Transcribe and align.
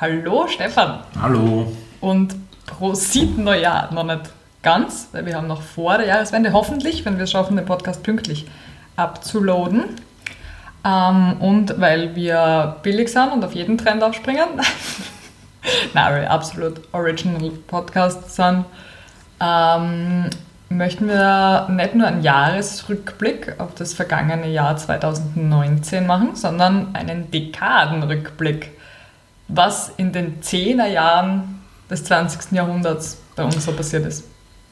Hallo 0.00 0.46
Stefan 0.46 1.00
Hallo. 1.20 1.72
und 2.00 2.36
Prosit 2.66 3.36
Neujahr. 3.36 3.92
Noch 3.92 4.04
nicht 4.04 4.30
ganz, 4.62 5.08
weil 5.10 5.26
wir 5.26 5.34
haben 5.34 5.48
noch 5.48 5.60
vor 5.60 5.98
der 5.98 6.06
Jahreswende, 6.06 6.52
hoffentlich, 6.52 7.04
wenn 7.04 7.16
wir 7.16 7.24
es 7.24 7.32
schaffen, 7.32 7.56
den 7.56 7.66
Podcast 7.66 8.04
pünktlich 8.04 8.46
abzuloaden. 8.94 9.96
Ähm, 10.84 11.36
und 11.40 11.80
weil 11.80 12.14
wir 12.14 12.76
billig 12.84 13.08
sind 13.08 13.32
und 13.32 13.44
auf 13.44 13.56
jeden 13.56 13.76
Trend 13.76 14.04
aufspringen. 14.04 14.44
Nein, 15.94 16.12
weil 16.12 16.20
wir 16.20 16.30
absolut 16.30 16.80
original 16.92 17.50
Podcast 17.66 18.36
sind, 18.36 18.66
ähm, 19.40 20.30
möchten 20.68 21.08
wir 21.08 21.66
nicht 21.70 21.96
nur 21.96 22.06
einen 22.06 22.22
Jahresrückblick 22.22 23.58
auf 23.58 23.74
das 23.74 23.94
vergangene 23.94 24.48
Jahr 24.48 24.76
2019 24.76 26.06
machen, 26.06 26.36
sondern 26.36 26.94
einen 26.94 27.32
Dekadenrückblick, 27.32 28.77
was 29.48 29.92
in 29.96 30.12
den 30.12 30.40
10er 30.40 30.86
Jahren 30.86 31.60
des 31.90 32.04
20. 32.04 32.52
Jahrhunderts 32.52 33.18
bei 33.34 33.44
uns 33.44 33.64
so 33.64 33.72
passiert 33.72 34.06
ist. 34.06 34.24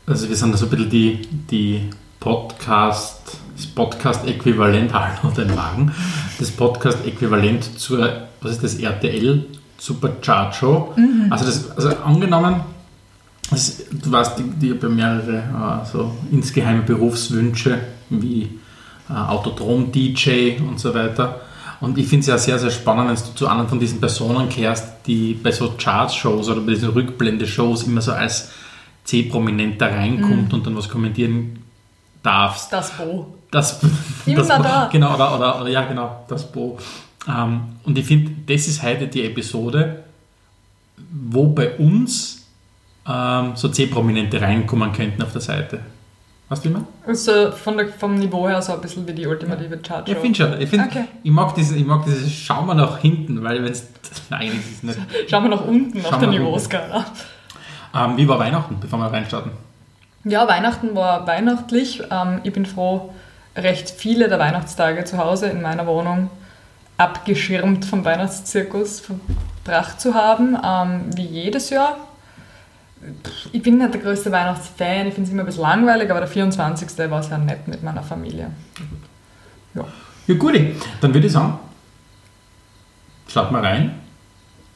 Also 0.07 0.29
wir 0.29 0.37
sind 0.37 0.53
da 0.53 0.59
so 0.59 0.67
ein 0.67 0.71
bisschen 0.71 0.91
die, 0.91 1.29
die 1.51 1.91
Podcast, 2.21 3.39
das 3.57 3.67
Podcast-Äquivalent, 3.67 4.93
hallo 4.93 5.33
den 5.35 5.57
Wagen, 5.57 5.93
das 6.39 6.51
Podcast-Äquivalent 6.51 7.79
zur, 7.79 8.29
was 8.41 8.53
ist 8.53 8.63
das, 8.63 8.75
RTL 8.77 9.47
Superchart 9.79 10.55
Show. 10.55 10.95
Also, 11.31 11.45
das, 11.45 11.71
also 11.73 11.89
angenommen, 11.99 12.63
das, 13.51 13.85
du 13.91 14.11
weißt, 14.11 14.39
die, 14.39 14.45
die 14.45 14.73
haben 14.73 14.97
mehrere 14.97 15.83
äh, 15.83 15.87
so 15.91 16.13
insgeheime 16.33 16.83
Berufswünsche 16.83 17.79
wie 18.11 18.59
äh, 19.09 19.13
Autodrom-DJ 19.13 20.61
und 20.61 20.81
so 20.81 20.95
weiter. 20.95 21.41
Und 21.81 21.99
ich 21.99 22.07
finde 22.07 22.21
es 22.21 22.27
ja 22.27 22.39
sehr, 22.39 22.59
sehr 22.59 22.71
spannend, 22.71 23.09
wenn 23.09 23.17
du 23.17 23.35
zu 23.35 23.49
anderen 23.49 23.69
von 23.69 23.79
diesen 23.79 24.01
Personen 24.01 24.49
kehrst, 24.49 25.07
die 25.07 25.35
bei 25.35 25.53
so 25.53 25.75
Charts-Shows 25.77 26.49
oder 26.49 26.61
bei 26.61 26.73
diesen 26.73 26.91
Rückblende-Shows 26.91 27.85
immer 27.85 28.01
so 28.01 28.13
als 28.13 28.51
C-Prominenter 29.05 29.91
reinkommt 29.91 30.53
und 30.53 30.67
dann 30.67 30.77
was 30.77 30.89
kommentieren 30.89 31.63
darfst. 32.23 32.73
Das 32.73 32.93
Bo. 32.93 33.35
Das, 33.51 33.81
Immer 34.27 34.39
das 34.39 34.49
Bo, 34.49 34.63
da. 34.63 34.89
Genau, 34.91 35.15
oder, 35.15 35.37
oder, 35.37 35.61
oder 35.61 35.71
ja, 35.71 35.83
genau, 35.85 36.25
das 36.29 36.51
Bo. 36.51 36.79
Ähm, 37.29 37.61
und 37.85 37.97
ich 37.97 38.07
finde, 38.07 38.33
das 38.47 38.67
ist 38.67 38.83
heute 38.83 39.07
die 39.07 39.25
Episode, 39.25 40.05
wo 40.97 41.47
bei 41.47 41.77
uns 41.77 42.47
ähm, 43.07 43.53
so 43.55 43.69
C-Prominente 43.69 44.41
reinkommen 44.41 44.93
könnten 44.93 45.23
auf 45.23 45.33
der 45.33 45.41
Seite. 45.41 45.81
Weißt 46.49 46.65
du, 46.65 46.69
wie 46.69 46.73
ich 46.75 46.79
meine? 46.79 46.87
Also 47.07 47.51
von 47.51 47.77
der, 47.77 47.89
vom 47.89 48.15
Niveau 48.15 48.49
her 48.49 48.63
so 48.63 48.73
ein 48.73 48.81
bisschen 48.81 49.07
wie 49.07 49.13
die 49.13 49.27
ultimative 49.27 49.79
Chart. 49.79 50.09
Ich 50.09 50.17
finde 50.17 50.37
schon. 50.37 50.61
Ich, 50.61 50.69
find, 50.71 50.85
Okay. 50.87 51.05
ich, 51.23 51.31
mag 51.31 51.55
dieses, 51.55 51.77
ich 51.77 51.85
mag 51.85 52.05
dieses 52.05 52.31
Schau 52.33 52.63
mal 52.63 52.75
nach 52.75 52.99
hinten, 52.99 53.43
weil 53.43 53.65
wenn 53.65 53.73
es. 53.73 53.89
Nein, 54.31 54.53
das 54.55 54.71
ist 54.71 54.85
nicht. 54.85 54.99
Schauen 55.29 55.43
wir 55.45 55.51
nach 55.51 55.65
unten 55.65 56.05
auf 56.05 56.19
der 56.19 56.29
Niveauskala. 56.29 57.05
Ähm, 57.95 58.17
wie 58.17 58.29
war 58.29 58.39
Weihnachten, 58.39 58.77
bevor 58.81 58.99
wir 58.99 59.07
reinstarten? 59.13 59.51
Ja, 60.25 60.47
Weihnachten 60.47 60.95
war 60.95 61.27
weihnachtlich. 61.27 62.03
Ähm, 62.11 62.41
ich 62.45 62.53
bin 62.53 62.67
froh, 62.67 63.13
recht 63.57 63.91
viele 63.91 64.29
der 64.29 64.39
Weihnachtstage 64.39 65.05
zu 65.05 65.19
Hause 65.19 65.47
in 65.47 65.63
meiner 65.63 65.87
Wohnung 65.87 66.31
abgeschirmt 66.99 67.85
vom 67.85 68.05
Weihnachtszirkus 68.05 69.01
verbracht 69.01 70.01
zu 70.01 70.15
haben, 70.15 70.57
ähm, 70.65 71.17
wie 71.17 71.27
jedes 71.27 71.71
Jahr. 71.71 71.97
Ich 73.53 73.63
bin 73.63 73.79
nicht 73.79 73.95
der 73.95 74.01
größte 74.01 74.33
Weihnachtsfan, 74.33 75.07
ich 75.07 75.15
finde 75.15 75.29
es 75.29 75.33
immer 75.33 75.43
ein 75.43 75.47
bisschen 75.47 75.63
langweilig, 75.63 76.11
aber 76.11 76.21
der 76.21 76.29
24. 76.29 77.11
war 77.11 77.23
sehr 77.23 77.39
nett 77.39 77.69
mit 77.69 77.83
meiner 77.83 78.03
Familie. 78.03 78.51
Ja. 79.75 79.85
Ja, 80.27 80.35
gut. 80.35 80.59
Dann 81.01 81.15
würde 81.15 81.27
ich 81.27 81.33
sagen, 81.33 81.59
starten 83.29 83.55
wir 83.55 83.63
rein 83.63 83.95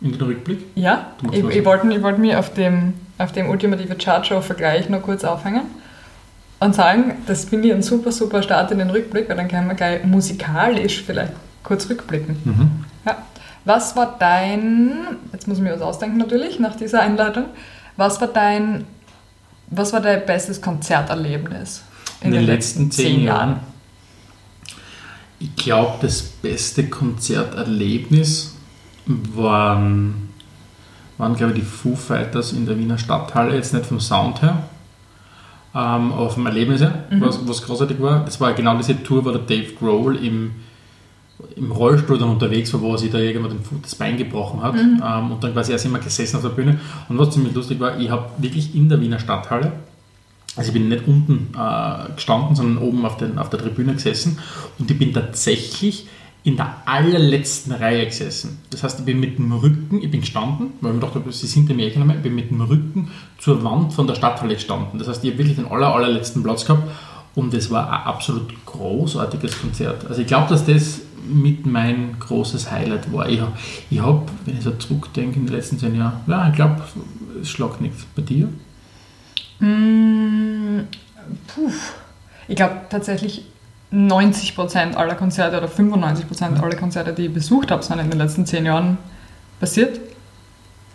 in 0.00 0.12
den 0.12 0.20
Rückblick. 0.20 0.60
Ja, 0.74 1.08
ich, 1.32 1.44
ich 1.44 1.64
wollte 1.64 1.92
ich 1.92 2.02
wollt 2.02 2.18
mich 2.18 2.36
auf 2.36 2.54
dem, 2.54 2.94
auf 3.18 3.32
dem 3.32 3.48
ultimative 3.48 3.96
Chartshow-Vergleich 3.96 4.88
noch 4.88 5.02
kurz 5.02 5.24
aufhängen 5.24 5.62
und 6.60 6.74
sagen, 6.74 7.16
das 7.26 7.46
finde 7.46 7.68
ich 7.68 7.74
ein 7.74 7.82
super, 7.82 8.12
super 8.12 8.42
Start 8.42 8.70
in 8.70 8.78
den 8.78 8.90
Rückblick, 8.90 9.28
weil 9.28 9.36
dann 9.36 9.48
können 9.48 9.66
wir 9.66 9.74
gleich 9.74 10.04
musikalisch 10.04 11.02
vielleicht 11.02 11.32
kurz 11.62 11.88
rückblicken. 11.88 12.36
Mhm. 12.44 12.70
Ja. 13.04 13.18
Was 13.64 13.96
war 13.96 14.16
dein, 14.18 14.92
jetzt 15.32 15.48
muss 15.48 15.58
ich 15.58 15.64
mir 15.64 15.72
was 15.72 15.82
ausdenken 15.82 16.16
natürlich, 16.18 16.58
nach 16.58 16.76
dieser 16.76 17.00
Einleitung, 17.00 17.46
was 18.00 18.18
war 18.18 18.28
dein, 18.28 18.86
was 19.68 19.92
war 19.92 20.00
dein 20.00 20.24
bestes 20.24 20.60
Konzerterlebnis 20.62 21.82
In, 22.22 22.32
den, 22.32 22.46
letzten 22.46 22.90
zehn 22.90 23.24
Jahren. 23.24 23.60
Ich 25.38 25.54
glaube, 25.54 25.98
das 26.00 26.22
beste 26.22 26.88
Konzerterlebnis 26.88 28.56
waren, 29.04 30.30
waren 31.18 31.36
glaube 31.36 31.52
ich, 31.52 31.60
die 31.60 31.64
Foo 31.64 31.94
Fighters 31.94 32.52
in 32.52 32.64
der 32.64 32.78
Wiener 32.78 32.96
Stadthalle. 32.96 33.54
Jetzt 33.54 33.74
nicht 33.74 33.84
vom 33.84 34.00
Sound 34.00 34.40
her, 34.40 34.62
ähm, 35.74 36.12
aber 36.12 36.30
vom 36.30 36.46
Erlebnis 36.46 36.80
her, 36.80 37.04
was, 37.10 37.46
was 37.46 37.62
großartig 37.62 38.00
war. 38.00 38.24
Das 38.24 38.40
war 38.40 38.54
genau 38.54 38.78
diese 38.78 39.02
Tour, 39.02 39.26
wo 39.26 39.30
der 39.30 39.42
Dave 39.42 39.74
Grohl 39.74 40.16
im, 40.16 40.52
im 41.56 41.72
Rollstuhl 41.72 42.18
dann 42.18 42.30
unterwegs 42.30 42.72
war, 42.72 42.80
wo 42.80 42.92
er 42.92 42.98
sich 42.98 43.10
da 43.10 43.18
irgendwann 43.18 43.58
das 43.82 43.94
Bein 43.94 44.16
gebrochen 44.16 44.62
hat 44.62 44.74
ähm, 44.76 45.32
und 45.32 45.42
dann 45.42 45.52
quasi 45.52 45.72
erst 45.72 45.86
immer 45.86 45.98
gesessen 45.98 46.36
auf 46.36 46.42
der 46.42 46.50
Bühne. 46.50 46.80
Und 47.08 47.18
was 47.18 47.30
ziemlich 47.30 47.54
lustig 47.54 47.80
war, 47.80 47.98
ich 47.98 48.10
habe 48.10 48.30
wirklich 48.38 48.74
in 48.74 48.88
der 48.88 49.00
Wiener 49.00 49.18
Stadthalle 49.18 49.72
also 50.56 50.68
ich 50.68 50.74
bin 50.74 50.88
nicht 50.88 51.06
unten 51.06 51.54
äh, 51.56 52.12
gestanden, 52.14 52.56
sondern 52.56 52.82
oben 52.82 53.06
auf, 53.06 53.16
den, 53.16 53.38
auf 53.38 53.50
der 53.50 53.60
Tribüne 53.60 53.94
gesessen 53.94 54.38
und 54.78 54.90
ich 54.90 54.98
bin 54.98 55.12
tatsächlich 55.12 56.06
in 56.42 56.56
der 56.56 56.74
allerletzten 56.86 57.72
Reihe 57.72 58.06
gesessen. 58.06 58.58
Das 58.70 58.82
heißt, 58.82 59.00
ich 59.00 59.04
bin 59.04 59.20
mit 59.20 59.38
dem 59.38 59.52
Rücken, 59.52 60.02
ich 60.02 60.10
bin 60.10 60.22
gestanden, 60.22 60.72
weil 60.80 60.92
ich 60.92 61.00
mir 61.00 61.06
dachte, 61.06 61.32
sie 61.32 61.46
sind 61.46 61.68
mir 61.68 61.86
eh 61.86 61.90
keiner 61.90 62.06
mehr, 62.06 62.16
ich 62.16 62.22
bin 62.22 62.34
mit 62.34 62.50
dem 62.50 62.62
Rücken 62.62 63.10
zur 63.38 63.62
Wand 63.62 63.92
von 63.92 64.06
der 64.06 64.14
Stadthalle 64.14 64.54
gestanden. 64.54 64.98
Das 64.98 65.06
heißt, 65.06 65.22
ich 65.22 65.30
habe 65.30 65.38
wirklich 65.38 65.56
den 65.56 65.66
aller, 65.66 65.94
allerletzten 65.94 66.42
Platz 66.42 66.64
gehabt 66.64 66.90
und 67.34 67.54
es 67.54 67.70
war 67.70 67.86
ein 67.86 68.06
absolut 68.06 68.48
großartiges 68.66 69.60
Konzert. 69.60 70.06
Also 70.08 70.22
ich 70.22 70.26
glaube, 70.26 70.48
dass 70.48 70.64
das 70.64 71.02
mit 71.28 71.66
mein 71.66 72.16
großes 72.18 72.70
Highlight 72.70 73.12
war. 73.12 73.28
Ich, 73.28 73.40
hab- 73.40 73.56
ich 73.90 74.00
habe, 74.00 74.22
wenn 74.44 74.56
ich 74.58 74.62
so 74.64 74.70
zurückdenke 74.72 75.38
in 75.38 75.46
den 75.46 75.54
letzten 75.54 75.78
zehn 75.78 75.94
Jahren, 75.94 76.20
ja, 76.26 76.48
ich 76.48 76.54
glaube, 76.54 76.82
es 77.40 77.48
schlagt 77.50 77.80
nichts. 77.80 78.04
Bei 78.14 78.22
dir? 78.22 78.48
Mm, 79.60 80.80
Puh. 81.48 81.70
Ich 82.48 82.56
glaube 82.56 82.76
tatsächlich 82.88 83.44
90% 83.92 84.94
aller 84.94 85.14
Konzerte 85.14 85.56
oder 85.58 85.68
95% 85.68 86.60
aller 86.60 86.76
Konzerte, 86.76 87.12
die 87.12 87.26
ich 87.26 87.34
besucht 87.34 87.70
habe, 87.70 87.82
sind 87.82 87.98
in 87.98 88.10
den 88.10 88.18
letzten 88.18 88.46
10 88.46 88.64
Jahren 88.66 88.98
passiert. 89.60 90.00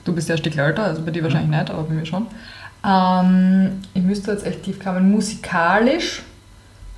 Du 0.03 0.13
bist 0.13 0.29
ja 0.29 0.35
ein 0.35 0.39
Stück 0.39 0.57
älter, 0.57 0.83
also 0.83 1.01
bei 1.01 1.11
dir 1.11 1.23
wahrscheinlich 1.23 1.49
nicht, 1.57 1.69
aber 1.71 1.83
bei 1.83 1.93
mir 1.93 2.05
schon. 2.05 2.27
Ähm, 2.85 3.81
ich 3.93 4.03
müsste 4.03 4.31
jetzt 4.31 4.45
echt 4.45 4.63
tief 4.63 4.79
graben. 4.79 5.09
Musikalisch 5.11 6.21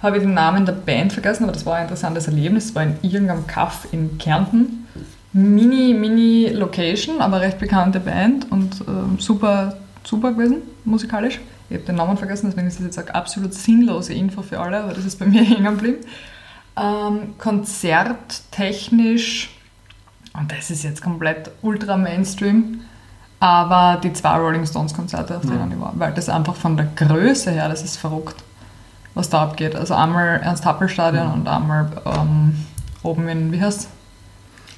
habe 0.02 0.18
ich 0.18 0.24
den 0.24 0.34
Namen 0.34 0.66
der 0.66 0.74
Band 0.74 1.14
vergessen, 1.14 1.44
aber 1.44 1.54
das 1.54 1.66
war 1.66 1.76
ein 1.76 1.84
interessantes 1.84 2.28
Erlebnis. 2.28 2.66
Es 2.66 2.76
war 2.76 2.84
in 2.84 2.98
irgendeinem 3.02 3.48
Kaff 3.48 3.88
in 3.92 4.18
Kärnten. 4.18 4.86
Mini, 5.34 5.94
mini 5.94 6.50
Location, 6.50 7.22
aber 7.22 7.42
recht 7.42 7.60
bekannte 7.60 8.00
Band 8.00 8.52
und 8.52 8.82
ähm, 8.88 9.20
super, 9.20 9.78
super 10.04 10.32
gewesen, 10.32 10.62
musikalisch. 10.86 11.40
Ich 11.70 11.76
habe 11.76 11.86
den 11.86 11.96
Namen 11.96 12.18
vergessen, 12.18 12.48
deswegen 12.48 12.68
ist 12.68 12.80
das 12.80 12.86
jetzt 12.86 12.98
eine 12.98 13.14
absolut 13.14 13.54
sinnlose 13.54 14.14
Info 14.14 14.42
für 14.42 14.60
alle, 14.60 14.84
aber 14.84 14.94
das 14.94 15.06
ist 15.06 15.20
bei 15.20 15.26
mir 15.26 15.44
hängen 15.44 15.66
geblieben. 15.66 15.98
Ähm, 16.78 17.36
konzerttechnisch, 17.38 19.50
und 20.34 20.52
das 20.52 20.70
ist 20.70 20.84
jetzt 20.84 21.02
komplett 21.02 21.52
ultra 21.62 21.98
Mainstream, 21.98 22.82
aber 23.40 24.00
die 24.02 24.14
zwei 24.14 24.38
Rolling 24.38 24.66
Stones 24.66 24.94
Konzerte, 24.94 25.38
auf 25.38 25.44
denen 25.44 25.72
ich 25.72 25.80
war, 25.80 25.94
weil 25.96 26.14
das 26.14 26.30
einfach 26.30 26.56
von 26.56 26.78
der 26.78 26.88
Größe 26.96 27.52
her, 27.52 27.70
das 27.70 27.84
ist 27.84 27.98
verrückt, 27.98 28.36
was 29.18 29.30
da 29.30 29.42
abgeht. 29.42 29.76
Also 29.76 29.94
einmal 29.94 30.40
Ernst-Happel-Stadion 30.44 31.32
und 31.34 31.48
einmal 31.48 31.90
ähm, 32.06 32.56
oben 33.04 33.28
in, 33.28 33.52
wie 33.52 33.60
heißt 33.62 33.88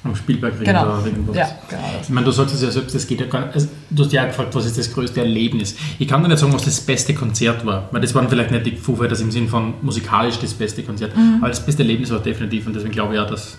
Am 0.02 0.16
Spielberg 0.16 0.58
Genau. 0.60 0.98
irgendwas. 1.04 1.36
Ja, 1.36 1.48
genau. 1.68 1.82
Ich 2.02 2.08
meine, 2.08 2.24
du 2.24 2.32
sagst 2.32 2.54
es 2.54 2.62
ja 2.62 2.70
selbst, 2.70 2.94
das 2.94 3.06
geht 3.06 3.20
ja 3.20 3.26
gar 3.26 3.40
nicht. 3.44 3.54
Also, 3.54 3.68
du 3.90 4.04
hast 4.04 4.12
ja 4.12 4.22
auch 4.22 4.28
gefragt, 4.28 4.54
was 4.54 4.64
ist 4.66 4.78
das 4.78 4.92
größte 4.92 5.20
Erlebnis? 5.20 5.76
Ich 5.98 6.08
kann 6.08 6.22
dir 6.22 6.28
nicht 6.28 6.38
sagen, 6.38 6.52
was 6.54 6.62
das 6.64 6.80
beste 6.80 7.12
Konzert 7.14 7.64
war, 7.66 7.88
weil 7.92 8.00
das 8.00 8.14
waren 8.14 8.28
vielleicht 8.28 8.50
nicht 8.50 8.64
die 8.66 8.76
Foo 8.76 8.96
Fighters 8.96 9.20
im 9.20 9.30
Sinn 9.30 9.46
von 9.48 9.74
musikalisch 9.82 10.38
das 10.38 10.54
beste 10.54 10.82
Konzert, 10.82 11.14
Mhm. 11.16 11.36
aber 11.40 11.48
das 11.48 11.64
beste 11.64 11.82
Erlebnis 11.82 12.10
war 12.10 12.20
definitiv 12.20 12.66
und 12.66 12.74
deswegen 12.74 12.92
glaube 12.92 13.14
ich 13.14 13.20
auch, 13.20 13.28
dass 13.28 13.58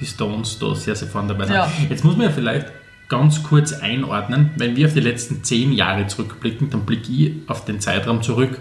die 0.00 0.06
Stones 0.06 0.58
da 0.58 0.74
sehr, 0.74 0.96
sehr 0.96 1.08
vorne 1.08 1.28
dabei 1.28 1.44
sind. 1.46 1.54
Ja. 1.54 1.70
Jetzt 1.88 2.04
muss 2.04 2.16
man 2.16 2.26
ja 2.26 2.32
vielleicht 2.32 2.66
ganz 3.08 3.42
kurz 3.44 3.72
einordnen, 3.72 4.50
wenn 4.56 4.74
wir 4.74 4.86
auf 4.88 4.92
die 4.94 5.00
letzten 5.00 5.44
zehn 5.44 5.72
Jahre 5.72 6.08
zurückblicken, 6.08 6.68
dann 6.70 6.80
blicke 6.84 7.12
ich 7.12 7.32
auf 7.46 7.64
den 7.64 7.80
Zeitraum 7.80 8.20
zurück, 8.22 8.58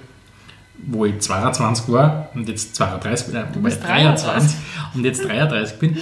wo 0.88 1.06
ich 1.06 1.20
22 1.20 1.92
war 1.92 2.30
und 2.34 2.48
jetzt 2.48 2.76
32 2.76 3.28
bin, 3.28 3.44
wobei 3.54 3.70
bist 3.70 3.84
23 3.84 4.58
und 4.94 5.04
jetzt 5.04 5.26
33 5.26 5.80
bin. 5.80 5.98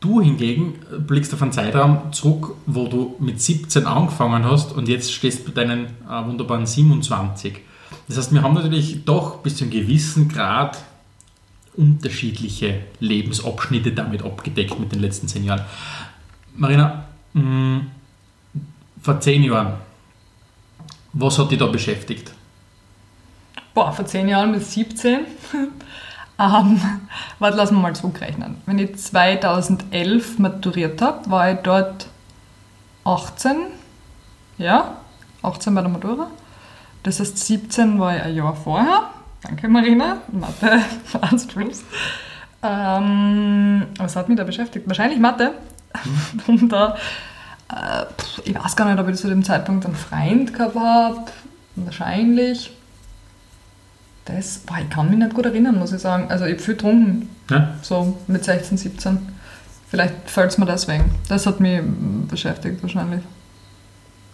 Du 0.00 0.22
hingegen 0.22 0.78
blickst 1.06 1.34
auf 1.34 1.42
einen 1.42 1.52
Zeitraum 1.52 2.12
zurück, 2.12 2.56
wo 2.66 2.88
du 2.88 3.16
mit 3.18 3.40
17 3.40 3.86
angefangen 3.86 4.44
hast 4.44 4.72
und 4.72 4.88
jetzt 4.88 5.12
stehst 5.12 5.40
du 5.40 5.52
bei 5.52 5.62
deinen 5.62 5.86
äh, 6.08 6.26
wunderbaren 6.26 6.64
27. 6.64 7.58
Das 8.08 8.16
heißt, 8.16 8.32
wir 8.32 8.42
haben 8.42 8.54
natürlich 8.54 9.04
doch 9.04 9.38
bis 9.38 9.56
zu 9.56 9.64
einem 9.64 9.72
gewissen 9.72 10.28
Grad 10.28 10.78
unterschiedliche 11.76 12.80
Lebensabschnitte 12.98 13.92
damit 13.92 14.22
abgedeckt 14.22 14.78
mit 14.78 14.92
den 14.92 15.00
letzten 15.00 15.28
zehn 15.28 15.44
Jahren. 15.44 15.62
Marina, 16.56 17.04
mh, 17.34 17.82
vor 19.02 19.20
zehn 19.20 19.44
Jahren, 19.44 19.74
was 21.12 21.38
hat 21.38 21.50
dich 21.50 21.58
da 21.58 21.66
beschäftigt? 21.66 22.32
Boah, 23.80 23.92
vor 23.92 24.04
zehn 24.04 24.28
Jahren 24.28 24.52
bis 24.52 24.74
17. 24.74 25.20
ähm, 26.38 26.82
warte, 27.38 27.56
lassen 27.56 27.76
wir 27.76 27.80
mal 27.80 27.96
zurückrechnen. 27.96 28.58
Wenn 28.66 28.78
ich 28.78 28.94
2011 28.94 30.38
maturiert 30.38 31.00
habe, 31.00 31.30
war 31.30 31.50
ich 31.50 31.60
dort 31.60 32.08
18. 33.04 33.56
Ja, 34.58 34.98
18 35.40 35.74
bei 35.74 35.80
der 35.80 35.88
Matura. 35.88 36.26
Das 37.04 37.20
heißt, 37.20 37.38
17 37.38 37.98
war 37.98 38.14
ich 38.14 38.22
ein 38.22 38.34
Jahr 38.34 38.54
vorher. 38.54 39.04
Danke, 39.40 39.66
Marina. 39.66 40.18
Mathe, 40.30 40.82
Streams. 41.38 41.82
Ähm, 42.62 43.86
was 43.96 44.14
hat 44.14 44.28
mich 44.28 44.36
da 44.36 44.44
beschäftigt? 44.44 44.86
Wahrscheinlich 44.86 45.18
Mathe. 45.18 45.54
Und 46.46 46.68
da, 46.68 46.98
äh, 47.72 48.04
ich 48.44 48.62
weiß 48.62 48.76
gar 48.76 48.90
nicht, 48.90 49.00
ob 49.00 49.08
ich 49.08 49.16
zu 49.16 49.28
dem 49.28 49.42
Zeitpunkt 49.42 49.86
einen 49.86 49.94
Freund 49.94 50.52
gehabt 50.52 50.76
habe. 50.76 51.24
Wahrscheinlich. 51.76 52.72
Das, 54.36 54.58
boah, 54.58 54.78
ich 54.82 54.90
kann 54.90 55.08
mich 55.08 55.18
nicht 55.18 55.34
gut 55.34 55.46
erinnern, 55.46 55.78
muss 55.78 55.92
ich 55.92 56.00
sagen. 56.00 56.26
Also 56.28 56.44
ich 56.44 56.52
habe 56.52 56.62
viel 56.62 56.74
getrunken. 56.74 57.28
Ja? 57.50 57.74
So 57.82 58.18
mit 58.26 58.44
16, 58.44 58.78
17. 58.78 59.18
Vielleicht 59.88 60.14
fällt 60.30 60.50
es 60.50 60.58
mir 60.58 60.66
deswegen. 60.66 61.10
Das 61.28 61.46
hat 61.46 61.60
mich 61.60 61.80
beschäftigt 62.28 62.82
wahrscheinlich. 62.82 63.20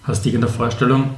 Hast 0.02 0.24
du 0.24 0.28
irgendeine 0.28 0.52
Vorstellung 0.52 1.10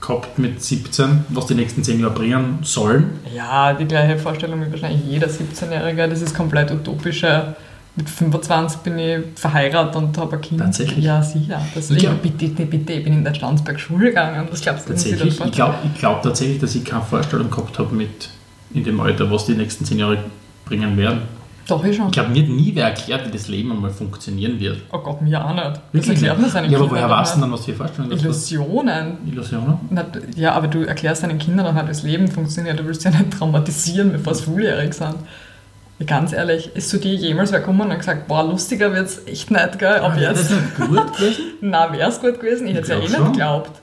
gehabt 0.00 0.38
mit 0.38 0.62
17, 0.62 1.24
was 1.30 1.46
die 1.46 1.54
nächsten 1.54 1.82
10 1.82 2.00
Jahre 2.00 2.12
bringen 2.12 2.58
sollen? 2.62 3.18
Ja, 3.34 3.72
die 3.72 3.86
gleiche 3.86 4.18
Vorstellung 4.18 4.64
wie 4.64 4.70
wahrscheinlich 4.70 5.04
jeder 5.04 5.28
17-Jährige. 5.28 6.08
Das 6.08 6.20
ist 6.20 6.34
komplett 6.34 6.70
utopische. 6.70 7.56
Mit 7.96 8.10
25 8.10 8.80
bin 8.80 8.98
ich 8.98 9.18
verheiratet 9.36 9.96
und 9.96 10.18
habe 10.18 10.36
ein 10.36 10.42
Kind. 10.42 10.60
Tatsächlich? 10.60 11.02
Ja, 11.04 11.22
sicher. 11.22 11.60
Das, 11.74 11.90
Ich 11.90 11.96
ich, 11.96 12.02
glaub- 12.02 12.20
bitte, 12.22 12.46
bitte, 12.48 12.66
bitte, 12.66 12.92
ich 12.92 13.04
bin 13.04 13.14
in 13.14 13.24
der 13.24 13.32
Stanzberg 13.32 13.80
Schule 13.80 14.08
gegangen. 14.08 14.46
Was 14.50 14.60
glaubst 14.60 14.86
du, 14.88 14.92
das 14.92 15.02
Tatsächlich. 15.02 15.40
Ich 15.40 15.52
glaube 15.52 15.74
ich 15.84 15.98
glaub 15.98 16.22
tatsächlich, 16.22 16.58
dass 16.60 16.74
ich 16.74 16.84
keine 16.84 17.02
Vorstellung 17.02 17.50
gehabt 17.50 17.78
habe 17.78 17.94
mit 17.94 18.28
in 18.74 18.84
dem 18.84 19.00
Alter, 19.00 19.30
was 19.30 19.46
die 19.46 19.54
nächsten 19.54 19.84
10 19.86 19.98
Jahre 19.98 20.18
bringen 20.66 20.96
werden. 20.98 21.22
Doch, 21.68 21.82
ich 21.84 21.96
schon. 21.96 22.06
Ich 22.06 22.12
glaube, 22.12 22.28
mir 22.30 22.42
hat 22.42 22.48
nie 22.50 22.70
wer 22.74 22.84
erklärt, 22.88 23.26
wie 23.26 23.30
das 23.32 23.48
Leben 23.48 23.72
einmal 23.72 23.90
funktionieren 23.90 24.60
wird. 24.60 24.82
Oh 24.92 24.98
Gott, 24.98 25.20
mir 25.22 25.42
auch 25.44 25.52
nicht. 25.54 25.64
Das 25.66 25.80
Wirklich 25.92 26.10
erklärt 26.16 26.40
man 26.40 26.50
seinen 26.50 26.70
Ja, 26.70 26.78
aber 26.78 26.86
Kindern 26.88 27.08
woher 27.08 27.18
weißt 27.18 27.36
du 27.36 27.40
dann, 27.40 27.52
was 27.52 27.64
Vorstellungen 27.64 28.12
nicht. 28.14 28.24
das 28.24 28.36
ist? 28.36 28.52
Illusionen. 28.52 29.16
Illusionen? 29.26 29.78
Na, 29.90 30.04
Ja, 30.36 30.52
aber 30.52 30.68
du 30.68 30.82
erklärst 30.86 31.22
deinen 31.24 31.38
Kindern 31.38 31.74
nicht, 31.74 31.82
wie 31.84 31.88
das 31.88 32.02
Leben 32.04 32.28
funktioniert. 32.28 32.78
Du 32.78 32.84
willst 32.84 33.02
ja 33.04 33.10
nicht 33.10 33.32
traumatisieren, 33.32 34.12
bevor 34.12 34.34
sie 34.34 34.44
volljährig 34.44 34.94
sind. 34.94 35.14
Ganz 36.04 36.32
ehrlich, 36.34 36.70
ist 36.74 36.90
zu 36.90 36.98
dir 36.98 37.14
jemals 37.14 37.52
wer 37.52 37.60
gekommen 37.60 37.90
und 37.90 37.96
gesagt, 37.98 38.28
boah, 38.28 38.44
lustiger 38.44 38.92
wird's 38.92 39.22
echt 39.26 39.50
nicht, 39.50 39.78
gell, 39.78 39.94
ab 40.00 40.14
Wäre 40.16 40.34
jetzt? 40.34 40.50
das 40.50 40.60
nicht 40.60 40.76
gut 40.76 41.16
gewesen? 41.16 41.42
Na, 41.62 41.90
wäre 41.92 42.10
es 42.10 42.20
gut 42.20 42.38
gewesen? 42.38 42.66
Ich 42.66 42.74
hätte 42.74 42.82
es 42.82 42.88
ja 42.88 42.96
eh 42.96 42.98
glaub 42.98 43.08
nicht 43.08 43.16
schon. 43.16 43.32
geglaubt. 43.32 43.80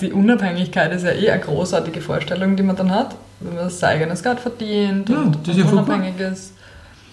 Die 0.00 0.12
Unabhängigkeit 0.12 0.92
ist 0.92 1.02
ja 1.02 1.10
eh 1.10 1.30
eine 1.30 1.42
großartige 1.42 2.00
Vorstellung, 2.00 2.54
die 2.56 2.62
man 2.62 2.76
dann 2.76 2.90
hat, 2.92 3.16
wenn 3.40 3.56
man 3.56 3.70
sein 3.70 3.96
eigenes 3.96 4.22
Geld 4.22 4.38
verdient 4.38 5.08
Ja, 5.08 5.22
und, 5.22 5.36
das 5.42 5.56
ist 5.56 5.64
ja 5.64 5.64
und 5.64 5.72
unabhängig 5.72 6.20
ist. 6.20 6.52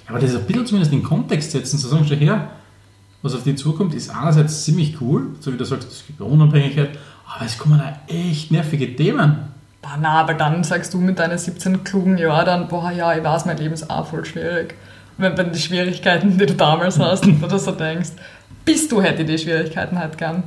Aber 0.07 0.19
das 0.19 0.31
ist 0.31 0.35
ein 0.37 0.45
bisschen 0.45 0.65
zumindest 0.65 0.91
in 0.93 0.99
den 0.99 1.07
Kontext 1.07 1.51
setzen, 1.51 1.79
zu 1.79 1.87
sagen, 1.87 2.05
schau 2.07 2.15
her, 2.15 2.49
was 3.21 3.33
auf 3.33 3.43
dich 3.43 3.57
zukommt, 3.57 3.93
ist 3.95 4.09
einerseits 4.09 4.63
ziemlich 4.63 4.99
cool, 5.01 5.27
so 5.39 5.51
wie 5.53 5.57
du 5.57 5.65
sagst, 5.65 5.91
es 5.91 6.05
gibt 6.05 6.21
Unabhängigkeit, 6.21 6.89
aber 7.33 7.45
es 7.45 7.57
kommen 7.57 7.79
auch 7.81 8.13
echt 8.13 8.51
nervige 8.51 8.95
Themen. 8.95 9.49
Boah, 9.81 9.97
na, 9.99 10.09
aber 10.21 10.33
dann 10.33 10.63
sagst 10.63 10.93
du 10.93 10.97
mit 10.99 11.19
deinen 11.19 11.37
17 11.37 11.83
klugen 11.83 12.17
Jahren 12.17 12.45
dann, 12.45 12.67
boah, 12.67 12.91
ja, 12.91 13.15
ich 13.15 13.23
weiß, 13.23 13.45
mein 13.45 13.57
Leben 13.57 13.73
ist 13.73 13.89
auch 13.89 14.07
voll 14.07 14.25
schwierig. 14.25 14.75
Wenn, 15.17 15.37
wenn 15.37 15.51
die 15.51 15.59
Schwierigkeiten, 15.59 16.37
die 16.37 16.45
du 16.45 16.53
damals 16.53 16.99
hast, 16.99 17.25
oder 17.41 17.59
so 17.59 17.71
denkst, 17.71 18.09
bist 18.65 18.91
du 18.91 19.01
hätte 19.01 19.23
die 19.23 19.37
Schwierigkeiten 19.37 19.97
halt 19.97 20.17
gern. 20.17 20.43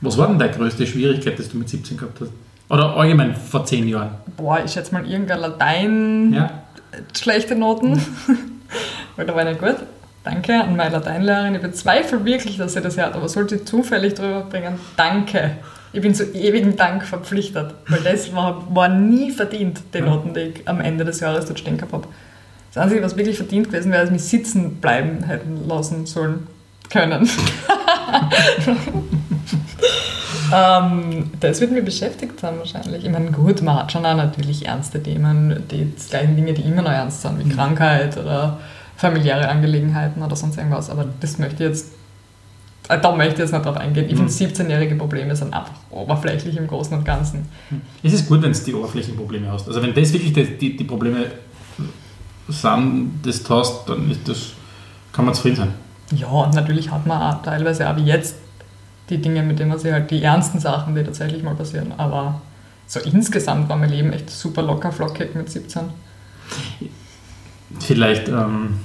Was 0.00 0.18
war 0.18 0.26
denn 0.26 0.38
deine 0.38 0.52
größte 0.52 0.86
Schwierigkeit, 0.86 1.38
dass 1.38 1.48
du 1.48 1.56
mit 1.58 1.68
17 1.68 1.96
gehabt 1.96 2.20
hast? 2.20 2.30
Oder 2.68 2.96
allgemein 2.96 3.34
vor 3.34 3.64
10 3.64 3.88
Jahren? 3.88 4.10
Boah, 4.36 4.60
ich 4.64 4.72
schätze 4.72 4.92
mal 4.92 5.06
irgendein 5.08 5.40
Latein, 5.40 6.32
Ja? 6.32 6.50
schlechte 7.16 7.54
Noten. 7.54 8.00
Weil 9.16 9.26
da 9.26 9.34
war 9.34 9.44
nicht 9.44 9.60
gut. 9.60 9.76
Danke 10.24 10.54
an 10.54 10.74
meine 10.74 10.90
Lateinlehrerin. 10.96 11.54
Ich 11.54 11.60
bezweifle 11.60 12.24
wirklich, 12.24 12.56
dass 12.56 12.72
sie 12.72 12.80
das 12.80 12.96
hört, 12.96 13.14
aber 13.14 13.28
sollte 13.28 13.58
sie 13.58 13.64
zufällig 13.64 14.14
drüber 14.14 14.40
bringen, 14.42 14.78
danke. 14.96 15.58
Ich 15.94 16.02
bin 16.02 16.12
zu 16.12 16.24
ewigen 16.34 16.74
Dank 16.74 17.04
verpflichtet, 17.04 17.72
weil 17.88 18.00
das 18.00 18.34
war, 18.34 18.66
war 18.74 18.88
nie 18.88 19.30
verdient, 19.30 19.80
die 19.94 19.98
Ja. 19.98 20.06
Noten, 20.06 20.34
die 20.34 20.40
ich 20.40 20.68
am 20.68 20.80
Ende 20.80 21.04
des 21.04 21.20
Jahres 21.20 21.46
dort 21.46 21.60
stehen 21.60 21.76
gehabt 21.76 21.92
habe. 21.92 22.08
Das 22.74 22.82
Einzige, 22.82 23.00
was 23.02 23.16
wirklich 23.16 23.36
verdient 23.36 23.68
gewesen 23.68 23.92
wäre, 23.92 24.02
ist 24.02 24.10
mich 24.10 24.24
sitzen 24.24 24.80
bleiben 24.80 25.22
hätten 25.22 25.68
lassen 25.68 26.04
sollen 26.06 26.48
können. 26.90 27.30
ähm, 30.52 31.30
das 31.38 31.60
wird 31.60 31.70
mich 31.70 31.84
beschäftigt 31.84 32.42
haben 32.42 32.58
wahrscheinlich. 32.58 33.04
Ich 33.04 33.10
meine, 33.10 33.30
gut, 33.30 33.62
man 33.62 33.76
hat 33.76 33.92
schon 33.92 34.04
auch 34.04 34.16
natürlich 34.16 34.66
ernste 34.66 35.00
Themen, 35.00 35.62
die 35.70 35.92
gleichen 36.10 36.34
Dinge, 36.34 36.54
die 36.54 36.62
immer 36.62 36.82
noch 36.82 36.90
ernst 36.90 37.22
sind, 37.22 37.38
wie 37.38 37.48
Krankheit 37.48 38.18
oder 38.18 38.58
familiäre 38.96 39.48
Angelegenheiten 39.48 40.22
oder 40.24 40.34
sonst 40.34 40.58
irgendwas. 40.58 40.90
Aber 40.90 41.06
das 41.20 41.38
möchte 41.38 41.62
ich 41.62 41.68
jetzt, 41.70 41.92
da 42.88 43.16
möchte 43.16 43.34
ich 43.34 43.38
jetzt 43.40 43.52
nicht 43.52 43.64
drauf 43.64 43.76
eingehen. 43.76 44.06
Ich 44.08 44.12
Mhm. 44.14 44.28
finde, 44.28 44.32
17-jährige 44.54 44.94
Probleme 44.96 45.34
sind 45.34 45.52
einfach 45.54 45.72
oberflächlich 45.90 46.56
im 46.56 46.66
Großen 46.66 46.96
und 46.98 47.04
Ganzen. 47.04 47.48
Es 48.02 48.12
ist 48.12 48.28
gut, 48.28 48.42
wenn 48.42 48.52
du 48.52 48.58
die 48.58 48.74
Oberflächenprobleme 48.74 49.50
hast. 49.50 49.66
Also 49.68 49.82
wenn 49.82 49.94
das 49.94 50.12
wirklich 50.12 50.32
die, 50.32 50.44
die, 50.58 50.76
die 50.76 50.84
Probleme 50.84 51.26
sind, 52.48 53.10
das 53.22 53.42
du 53.42 53.54
hast, 53.54 53.88
dann 53.88 54.10
ist 54.10 54.28
das, 54.28 54.52
kann 55.12 55.24
man 55.24 55.34
zufrieden 55.34 55.56
sein. 55.56 55.74
Ja, 56.14 56.26
und 56.28 56.54
natürlich 56.54 56.90
hat 56.90 57.06
man 57.06 57.20
auch 57.22 57.42
teilweise 57.42 57.88
auch 57.88 57.96
wie 57.96 58.04
jetzt 58.04 58.36
die 59.08 59.18
Dinge, 59.18 59.42
mit 59.42 59.58
denen 59.58 59.70
man 59.70 59.78
sich 59.78 59.90
halt 59.92 60.10
die 60.10 60.22
ernsten 60.22 60.58
Sachen, 60.60 60.94
die 60.94 61.02
tatsächlich 61.02 61.42
mal 61.42 61.54
passieren. 61.54 61.92
Aber 61.96 62.40
so 62.86 63.00
insgesamt 63.00 63.68
war 63.70 63.76
mein 63.76 63.90
Leben 63.90 64.12
echt 64.12 64.28
super 64.28 64.62
locker 64.62 64.92
flockig 64.92 65.34
mit 65.34 65.50
17. 65.50 65.82
Vielleicht, 67.80 68.28
ähm, 68.28 68.78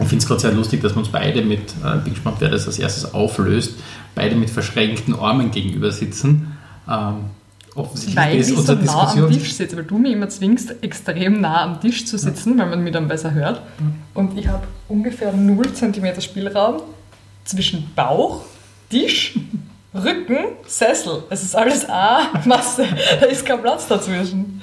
ich 0.00 0.08
finde 0.08 0.22
es 0.22 0.26
gerade 0.26 0.40
sehr 0.40 0.52
lustig, 0.52 0.80
dass 0.82 0.94
wir 0.94 0.98
uns 0.98 1.08
beide 1.08 1.42
mit, 1.42 1.72
äh, 1.84 1.98
bin 1.98 2.14
gespannt, 2.14 2.36
wer 2.38 2.50
das 2.50 2.66
als 2.66 2.78
erstes 2.78 3.12
auflöst, 3.12 3.74
beide 4.14 4.36
mit 4.36 4.50
verschränkten 4.50 5.14
Armen 5.14 5.50
gegenüber 5.50 5.90
sitzen. 5.90 6.56
Ähm, 6.88 7.30
offensichtlich 7.74 8.16
Weil 8.16 8.38
ist 8.38 8.50
ich 8.50 8.58
so 8.58 8.74
nah 8.74 9.10
am. 9.12 9.30
Tisch 9.30 9.54
sitze, 9.54 9.76
weil 9.76 9.84
du 9.84 9.98
mich 9.98 10.12
immer 10.12 10.28
zwingst, 10.28 10.82
extrem 10.82 11.40
nah 11.40 11.64
am 11.64 11.80
Tisch 11.80 12.06
zu 12.06 12.16
sitzen, 12.16 12.58
weil 12.58 12.68
man 12.68 12.82
mich 12.82 12.92
dann 12.92 13.08
besser 13.08 13.32
hört. 13.32 13.60
Und 14.14 14.38
ich 14.38 14.48
habe 14.48 14.66
ungefähr 14.88 15.32
0 15.32 15.72
cm 15.72 16.20
Spielraum 16.20 16.82
zwischen 17.44 17.90
Bauch, 17.96 18.42
Tisch, 18.90 19.38
Rücken, 19.94 20.38
Sessel. 20.66 21.24
Es 21.30 21.42
ist 21.42 21.56
alles 21.56 21.88
A-Masse. 21.88 22.86
Da 23.20 23.26
ist 23.26 23.44
kein 23.44 23.60
Platz 23.60 23.88
dazwischen. 23.88 24.60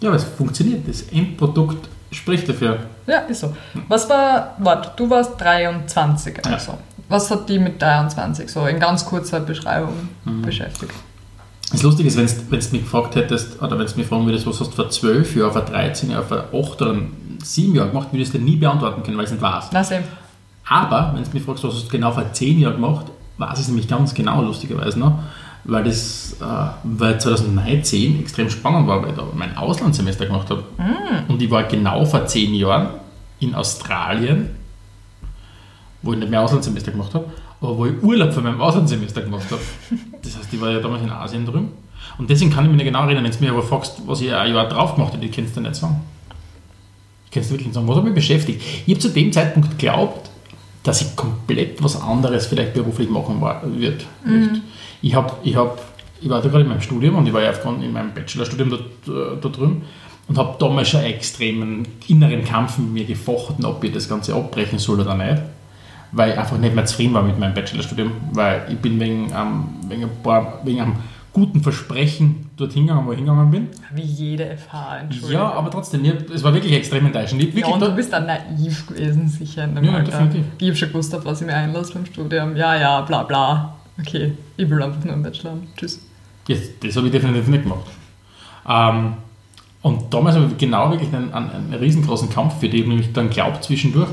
Ja, 0.00 0.08
aber 0.08 0.16
es 0.16 0.24
funktioniert. 0.24 0.86
Das 0.88 1.02
Endprodukt 1.02 1.88
spricht 2.16 2.48
dafür. 2.48 2.78
Ja, 3.06 3.18
ist 3.20 3.40
so. 3.40 3.54
Was 3.88 4.08
war, 4.08 4.54
warte, 4.58 4.90
du 4.96 5.08
warst 5.10 5.40
23 5.40 6.38
Ja. 6.44 6.52
also. 6.52 6.78
Was 7.08 7.30
hat 7.30 7.48
die 7.48 7.58
mit 7.60 7.80
23 7.80 8.50
so 8.50 8.66
in 8.66 8.80
ganz 8.80 9.04
kurzer 9.04 9.38
Beschreibung 9.40 10.08
Mhm. 10.24 10.42
beschäftigt? 10.42 10.92
Das 11.70 11.82
Lustige 11.82 12.08
ist, 12.08 12.16
wenn 12.16 12.26
du 12.60 12.66
mich 12.70 12.70
gefragt 12.82 13.14
hättest, 13.16 13.60
oder 13.62 13.78
wenn 13.78 13.86
du 13.86 13.96
mich 13.96 14.06
fragen 14.06 14.26
würdest, 14.26 14.46
was 14.46 14.60
hast 14.60 14.70
du 14.70 14.76
vor 14.76 14.88
12 14.88 15.34
Jahren, 15.36 15.52
vor 15.52 15.62
13 15.62 16.10
Jahren, 16.10 16.24
vor 16.26 16.44
8 16.52 16.82
oder 16.82 16.94
7 17.42 17.74
Jahren 17.74 17.90
gemacht, 17.90 18.08
würdest 18.12 18.34
du 18.34 18.38
nie 18.38 18.56
beantworten 18.56 19.02
können, 19.02 19.16
weil 19.18 19.24
es 19.24 19.30
nicht 19.32 19.42
weiß. 19.42 19.66
Na, 19.72 19.82
sehen. 19.84 20.04
Aber, 20.68 21.12
wenn 21.14 21.22
du 21.22 21.30
mich 21.32 21.42
fragst, 21.44 21.62
was 21.64 21.74
hast 21.74 21.84
du 21.86 21.88
genau 21.90 22.10
vor 22.12 22.32
10 22.32 22.58
Jahren 22.60 22.74
gemacht, 22.76 23.06
weiß 23.38 23.54
ich 23.54 23.60
es 23.62 23.68
nämlich 23.68 23.88
ganz 23.88 24.14
genau, 24.14 24.42
lustigerweise 24.42 24.98
noch, 24.98 25.18
weil 25.66 25.84
das 25.84 26.36
äh, 26.40 26.44
weil 26.84 27.20
2019 27.20 28.20
extrem 28.20 28.48
spannend 28.50 28.86
war, 28.86 29.02
weil 29.02 29.10
ich 29.10 29.16
da 29.16 29.26
mein 29.34 29.56
Auslandssemester 29.56 30.26
gemacht 30.26 30.48
habe. 30.50 30.64
Und 31.28 31.42
ich 31.42 31.50
war 31.50 31.64
genau 31.64 32.04
vor 32.04 32.26
10 32.26 32.54
Jahren 32.54 32.88
in 33.40 33.54
Australien, 33.54 34.50
wo 36.02 36.12
ich 36.12 36.18
nicht 36.18 36.30
mehr 36.30 36.40
Auslandssemester 36.40 36.92
gemacht 36.92 37.14
habe, 37.14 37.26
aber 37.60 37.76
wo 37.76 37.86
ich 37.86 38.02
Urlaub 38.02 38.32
von 38.32 38.44
meinem 38.44 38.60
Auslandssemester 38.60 39.22
gemacht 39.22 39.46
habe. 39.50 39.60
Das 40.22 40.36
heißt, 40.36 40.52
ich 40.52 40.60
war 40.60 40.70
ja 40.70 40.80
damals 40.80 41.02
in 41.02 41.10
Asien 41.10 41.46
drüben. 41.46 41.68
Und 42.18 42.30
deswegen 42.30 42.50
kann 42.50 42.64
ich 42.64 42.70
mich 42.70 42.78
nicht 42.78 42.86
genau 42.86 43.04
erinnern, 43.04 43.24
wenn 43.24 43.30
du 43.30 43.38
mich 43.38 43.50
aber 43.50 43.62
fragst, 43.62 44.02
was 44.06 44.20
ich 44.20 44.32
ein 44.32 44.52
Jahr 44.52 44.68
drauf 44.68 44.94
gemacht 44.94 45.12
habe, 45.12 45.24
ich 45.24 45.30
kann 45.30 45.44
es 45.44 45.52
dir 45.52 45.60
nicht 45.60 45.76
sagen. 45.76 46.00
Ich 47.26 47.30
kann 47.30 47.42
es 47.42 47.48
dir 47.48 47.54
wirklich 47.54 47.68
nicht 47.68 47.74
sagen. 47.74 47.86
Was 47.86 47.96
hat 47.96 48.04
mich 48.04 48.14
beschäftigt? 48.14 48.60
Ich 48.86 48.94
habe 48.94 49.00
zu 49.00 49.10
dem 49.10 49.32
Zeitpunkt 49.32 49.70
geglaubt, 49.70 50.30
dass 50.82 51.00
ich 51.00 51.14
komplett 51.14 51.82
was 51.82 52.00
anderes 52.00 52.46
vielleicht 52.46 52.74
beruflich 52.74 53.08
machen 53.08 53.40
war, 53.40 53.62
wird. 53.64 54.04
möchte. 54.24 54.60
Ich, 55.06 55.14
hab, 55.14 55.38
ich, 55.44 55.54
hab, 55.54 55.78
ich 56.20 56.28
war 56.28 56.42
da 56.42 56.48
gerade 56.48 56.64
in 56.64 56.68
meinem 56.68 56.80
Studium 56.80 57.14
und 57.16 57.26
ich 57.26 57.32
war 57.32 57.40
ja 57.40 57.52
in 57.52 57.92
meinem 57.92 58.12
Bachelorstudium 58.12 58.70
da, 58.70 59.36
da 59.40 59.48
drüben 59.48 59.82
und 60.26 60.36
habe 60.36 60.56
damals 60.58 60.88
schon 60.88 61.00
einen 61.00 61.14
extremen 61.14 61.86
inneren 62.08 62.44
Kampf 62.44 62.78
mit 62.78 62.90
mir 62.90 63.04
gefochten, 63.04 63.64
ob 63.64 63.84
ich 63.84 63.92
das 63.92 64.08
Ganze 64.08 64.34
abbrechen 64.34 64.80
soll 64.80 65.00
oder 65.00 65.14
nicht. 65.14 65.42
Weil 66.10 66.32
ich 66.32 66.38
einfach 66.38 66.58
nicht 66.58 66.74
mehr 66.74 66.84
zufrieden 66.86 67.14
war 67.14 67.22
mit 67.22 67.38
meinem 67.38 67.54
Bachelorstudium, 67.54 68.10
weil 68.32 68.66
ich 68.68 68.78
bin 68.78 68.98
wegen, 68.98 69.30
ähm, 69.36 69.64
wegen, 69.88 70.04
ein 70.04 70.10
paar, 70.24 70.60
wegen 70.64 70.80
einem 70.80 70.96
guten 71.32 71.62
Versprechen 71.62 72.50
dorthin 72.56 72.86
gegangen, 72.86 73.06
wo 73.06 73.12
ich 73.12 73.18
hingegangen 73.18 73.50
bin. 73.50 73.68
Wie 73.94 74.02
jede 74.02 74.56
FH, 74.56 74.98
Entschuldigung. 75.02 75.34
Ja, 75.34 75.52
aber 75.52 75.70
trotzdem, 75.70 76.04
es 76.34 76.42
war 76.42 76.52
wirklich 76.52 76.72
extrem 76.72 77.06
enttäuschend. 77.06 77.42
Ich, 77.42 77.54
Ja, 77.54 77.66
und 77.68 77.80
du 77.80 77.94
bist 77.94 78.12
dann 78.12 78.26
naiv 78.26 78.86
gewesen, 78.88 79.28
sicher 79.28 79.64
in 79.64 79.74
dem 79.76 79.84
Ja, 79.84 79.92
Alter. 79.92 80.10
definitiv. 80.10 80.44
Ich 80.58 80.68
habe 80.68 80.76
schon 80.76 80.88
gewusst, 80.88 81.14
auf 81.14 81.24
was 81.24 81.40
ich 81.42 81.46
mir 81.46 81.54
einlasse 81.54 81.92
beim 81.92 82.06
Studium. 82.06 82.56
Ja, 82.56 82.74
ja, 82.74 83.02
bla 83.02 83.22
bla. 83.22 83.75
Okay, 83.98 84.32
ich 84.56 84.68
will 84.68 84.82
einfach 84.82 85.02
nur 85.04 85.14
einen 85.14 85.22
Bachelor 85.22 85.52
haben. 85.52 85.68
Tschüss. 85.76 86.00
Jetzt, 86.46 86.72
das 86.84 86.96
habe 86.96 87.06
ich 87.06 87.12
definitiv 87.12 87.48
nicht 87.48 87.62
gemacht. 87.62 87.86
Ähm, 88.68 89.14
und 89.82 90.12
damals 90.12 90.36
habe 90.36 90.46
ich 90.46 90.58
genau 90.58 90.90
wirklich 90.90 91.12
einen, 91.14 91.32
einen, 91.32 91.50
einen 91.50 91.74
riesengroßen 91.74 92.28
Kampf 92.28 92.58
für 92.60 92.68
die, 92.68 92.80
ich 92.80 92.86
nämlich 92.86 93.12
dann 93.12 93.30
glaubt 93.30 93.64
zwischendurch, 93.64 94.10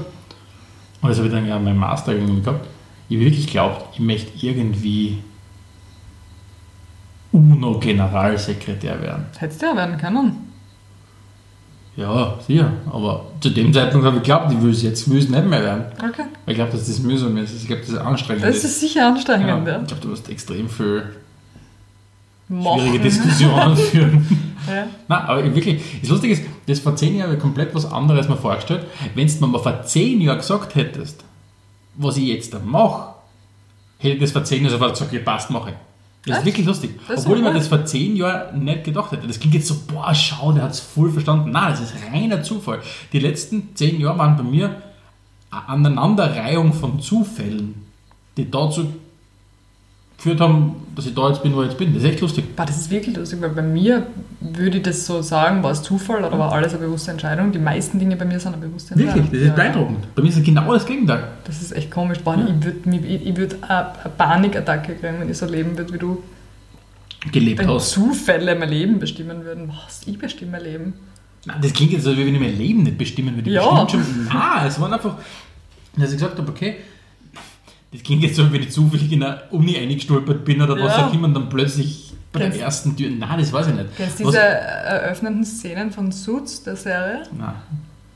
und 1.01 1.09
das 1.09 1.17
habe 1.17 1.27
ich 1.27 1.33
dann 1.33 1.47
ja 1.47 1.59
meinen 1.59 1.77
Master 1.77 2.13
irgendwie 2.13 2.41
gehabt, 2.41 2.67
ich 3.09 3.17
habe 3.17 3.25
wirklich 3.25 3.47
glaubt, 3.47 3.93
ich 3.93 3.99
möchte 3.99 4.31
irgendwie 4.45 5.19
UNO-Generalsekretär 7.31 9.01
werden. 9.01 9.25
Hättest 9.37 9.61
du 9.61 9.65
ja 9.65 9.75
werden 9.75 9.97
können. 9.97 10.52
Ja, 11.95 12.39
sicher. 12.45 12.71
Aber 12.91 13.25
zu 13.39 13.50
dem 13.50 13.71
Zeitpunkt 13.71 14.05
habe 14.05 14.17
ich 14.17 14.23
geglaubt, 14.23 14.51
ich 14.51 14.62
will 14.62 14.71
es 14.71 14.81
jetzt 14.81 15.09
will 15.09 15.19
es 15.19 15.29
nicht 15.29 15.45
mehr 15.45 15.62
werden. 15.62 15.85
Okay. 15.97 16.23
Ich 16.47 16.55
glaube, 16.55 16.71
dass 16.71 16.88
das 16.88 17.00
mühsam 17.00 17.38
ist. 17.38 17.53
Ich 17.55 17.67
glaube, 17.67 17.81
das 17.81 17.91
ist 17.91 17.97
anstrengend. 17.97 18.43
Das 18.43 18.63
ist 18.63 18.79
sicher 18.79 19.07
anstrengend, 19.07 19.67
ja. 19.67 19.73
ja. 19.73 19.81
Ich 19.81 19.88
glaube, 19.88 20.01
du 20.01 20.07
musst 20.07 20.27
extrem 20.29 20.67
viel 20.67 21.03
Machen. 22.50 22.79
schwierige 22.81 23.03
Diskussionen 23.03 23.77
führen. 23.91 24.27
Ja. 24.67 24.88
Nein, 25.07 25.21
aber 25.27 25.43
wirklich, 25.55 25.81
das 26.01 26.09
Lustige 26.09 26.33
ist, 26.33 26.43
das 26.67 26.79
vor 26.79 26.95
zehn 26.95 27.15
Jahren 27.15 27.27
habe 27.27 27.35
ich 27.35 27.41
komplett 27.41 27.75
was 27.75 27.91
anderes 27.91 28.27
mir 28.27 28.38
vorgestellt. 28.38 28.85
Wenn 29.13 29.27
du 29.27 29.33
mir 29.41 29.47
mal 29.47 29.59
vor 29.59 29.83
zehn 29.83 30.19
Jahren 30.21 30.38
gesagt 30.38 30.75
hättest, 30.75 31.23
was 31.95 32.17
ich 32.17 32.25
jetzt 32.25 32.53
da 32.53 32.59
mache, 32.59 33.13
hätte 34.00 34.15
ich 34.15 34.21
das 34.21 34.31
vor 34.31 34.43
zehn 34.43 34.63
Jahren 34.63 34.71
sofort 34.71 34.93
gesagt, 34.93 35.13
ja, 35.13 35.19
passt, 35.19 35.51
mache 35.51 35.71
ich. 35.71 35.75
Das 36.25 36.39
ist 36.39 36.46
wirklich 36.46 36.65
lustig. 36.65 37.00
Das 37.08 37.20
ist 37.20 37.25
Obwohl 37.25 37.39
ich 37.39 37.44
mir 37.44 37.53
das 37.53 37.68
vor 37.68 37.86
zehn 37.86 38.15
Jahren 38.15 38.63
nicht 38.63 38.86
gedacht 38.86 39.12
hätte. 39.12 39.27
Das 39.27 39.39
klingt 39.39 39.56
jetzt 39.56 39.68
so, 39.68 39.75
boah, 39.88 40.15
schau, 40.15 40.53
der 40.53 40.63
hat 40.63 40.72
es 40.72 40.80
voll 40.80 41.12
verstanden. 41.12 41.51
Nein, 41.51 41.72
das 41.72 41.82
ist 41.82 41.94
reiner 42.12 42.42
Zufall. 42.44 42.80
Die 43.12 43.20
letzten 43.20 43.75
zehn 43.75 44.00
Jahre 44.00 44.18
waren 44.20 44.38
bei 44.38 44.44
mir 44.44 44.82
eine 45.51 45.68
Aneinanderreihung 45.68 46.72
von 46.72 47.01
Zufällen, 47.01 47.75
die 48.38 48.50
dazu 48.50 48.88
geführt 50.24 50.39
haben, 50.39 50.75
dass 50.96 51.06
ich 51.06 51.13
da 51.13 51.27
jetzt 51.27 51.44
bin, 51.44 51.53
wo 51.53 51.62
ich 51.63 51.70
jetzt 51.70 51.77
bin. 51.77 51.94
Das 51.94 52.01
ist 52.03 52.10
echt 52.10 52.22
lustig. 52.22 52.56
Boah, 52.56 52.65
das 52.65 52.77
ist 52.77 52.89
wirklich 52.89 53.15
lustig, 53.15 53.42
weil 53.42 53.50
bei 53.50 53.62
mir 53.62 54.08
würde 54.39 54.77
ich 54.77 54.84
das 54.84 55.06
so 55.06 55.22
sagen, 55.22 55.62
war 55.63 55.72
es 55.72 55.82
Zufall 55.84 56.24
oder 56.24 56.39
war 56.39 56.53
alles 56.53 56.74
eine 56.74 56.86
bewusste 56.86 57.12
Entscheidung. 57.12 57.51
Die 57.51 57.60
meisten 57.60 58.00
Dinge 58.00 58.15
bei 58.15 58.24
mir 58.24 58.39
sind 58.39 58.53
eine 58.53 58.65
bewusste 58.65 58.94
Entscheidung. 58.94 59.24
Wirklich, 59.25 59.32
das 59.32 59.42
ist 59.42 59.48
Ja. 59.48 59.53
beeindruckend. 59.63 60.15
Bei 60.15 60.22
mir 60.22 60.30
ist 60.30 60.38
es 60.38 60.44
genau 60.44 60.72
das 60.74 60.86
Gegenteil. 60.86 61.27
Das 61.44 61.62
ist 61.62 61.74
echt 61.74 61.92
komisch. 61.92 62.20
Boah, 62.20 62.36
Ich 62.38 62.63
würde 62.65 63.08
ich, 63.08 63.27
ich 63.27 63.36
würd 63.36 63.58
eine 63.68 63.92
Panikattacke 64.18 64.96
kriegen, 64.96 65.20
wenn 65.20 65.30
ich 65.30 65.38
so 65.38 65.46
leben 65.46 65.77
würde 65.77 65.94
wie 65.94 65.98
du. 65.98 66.24
Gelebt 67.32 67.60
Wenn 67.60 67.70
hast. 67.70 67.92
Zufälle 67.92 68.56
mein 68.56 68.70
Leben 68.70 69.00
bestimmen 69.00 69.44
würden. 69.44 69.70
Was? 69.70 70.01
Ich 70.06 70.18
bestimme 70.18 70.51
mein 70.51 70.63
Leben. 70.63 70.94
Nein, 71.46 71.58
das 71.62 71.74
klingt 71.74 71.92
jetzt 71.92 72.03
so, 72.03 72.15
wie 72.18 72.25
wenn 72.25 72.34
ich 72.36 72.39
mein 72.42 72.58
Leben 72.58 72.84
nicht 72.84 72.98
bestimmen 72.98 73.36
würde. 73.36 73.50
Ja. 73.50 73.84
bestimmt 73.84 74.06
schon. 74.06 74.25
Nein, 74.25 74.68
es 74.68 74.80
waren 74.80 74.94
einfach, 74.94 75.15
dass 75.98 76.12
ich 76.12 76.18
gesagt 76.18 76.38
habe, 76.38 76.50
okay, 76.50 76.75
das 77.93 78.03
klingt 78.03 78.23
jetzt 78.23 78.35
so, 78.35 78.51
wenn 78.51 78.62
ich 78.62 78.71
zufällig 78.71 79.12
in 79.12 79.23
eine 79.23 79.43
Uni 79.51 79.77
eingestolpert 79.77 80.43
bin 80.43 80.62
oder 80.62 80.73
was 80.83 80.97
Ja. 80.97 81.07
auch 81.07 81.13
immer 81.13 81.27
und 81.27 81.33
dann 81.35 81.47
plötzlich 81.50 82.12
bei 82.31 82.39
der 82.39 82.50
Kennst- 82.50 82.63
ersten 82.63 82.97
Tür. 82.97 83.12
Nein, 83.12 83.38
das 83.39 83.53
weiß 83.53 83.67
ich 83.67 83.73
nicht. 83.75 83.85
Kennst 83.95 84.19
du 84.19 84.25
Was- 84.25 84.31
diese 84.31 84.43
eröffnenden 84.43 85.45
Szenen 85.45 85.91
von 85.91 86.12
Suits, 86.12 86.63
der 86.63 86.75
Serie? 86.75 87.23
Nein. 87.38 87.53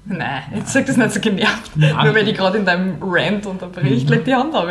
Nein, 0.10 0.41
jetzt 0.55 0.72
sag 0.74 0.86
das 0.86 0.96
nicht 0.98 1.12
so 1.12 1.19
genervt. 1.19 1.72
Nein. 1.75 1.93
Nur 2.05 2.15
weil 2.15 2.25
die 2.25 2.34
gerade 2.34 2.57
in 2.57 2.65
deinem 2.65 2.96
Rant 3.01 3.46
unterbricht, 3.46 4.05
Mhm. 4.07 4.13
leg 4.15 4.25
die 4.25 4.34
Hand 4.34 4.55
auf. 4.55 4.67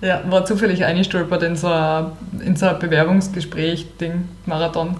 ja, 0.00 0.22
war 0.30 0.44
zufällig 0.44 0.84
eingestolpert 0.84 1.42
in 1.42 1.56
so 1.56 1.68
ein, 1.68 2.12
in 2.40 2.56
so 2.56 2.66
ein 2.66 2.78
Bewerbungsgespräch-Ding, 2.78 4.28
Marathon. 4.46 4.96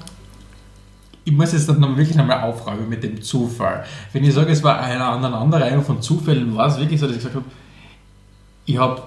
Ich 1.25 1.33
muss 1.33 1.52
jetzt 1.52 1.69
dann 1.69 1.81
wirklich 1.97 2.16
nochmal 2.16 2.43
aufräumen 2.43 2.88
mit 2.88 3.02
dem 3.02 3.23
Zufall. 3.23 3.85
Wenn 4.12 4.25
ich 4.25 4.35
sage, 4.35 4.52
es 4.52 4.62
war 4.62 4.81
eine 4.81 5.04
Aneinanderreihung 5.04 5.83
von 5.83 6.02
Zufällen, 6.02 6.54
war 6.54 6.69
es 6.69 6.78
wirklich 6.78 7.00
so, 7.00 7.07
dass 7.07 7.16
ich 7.16 7.23
gesagt 7.23 7.37
habe, 7.37 7.47
ich 8.66 8.78
habe 8.78 9.02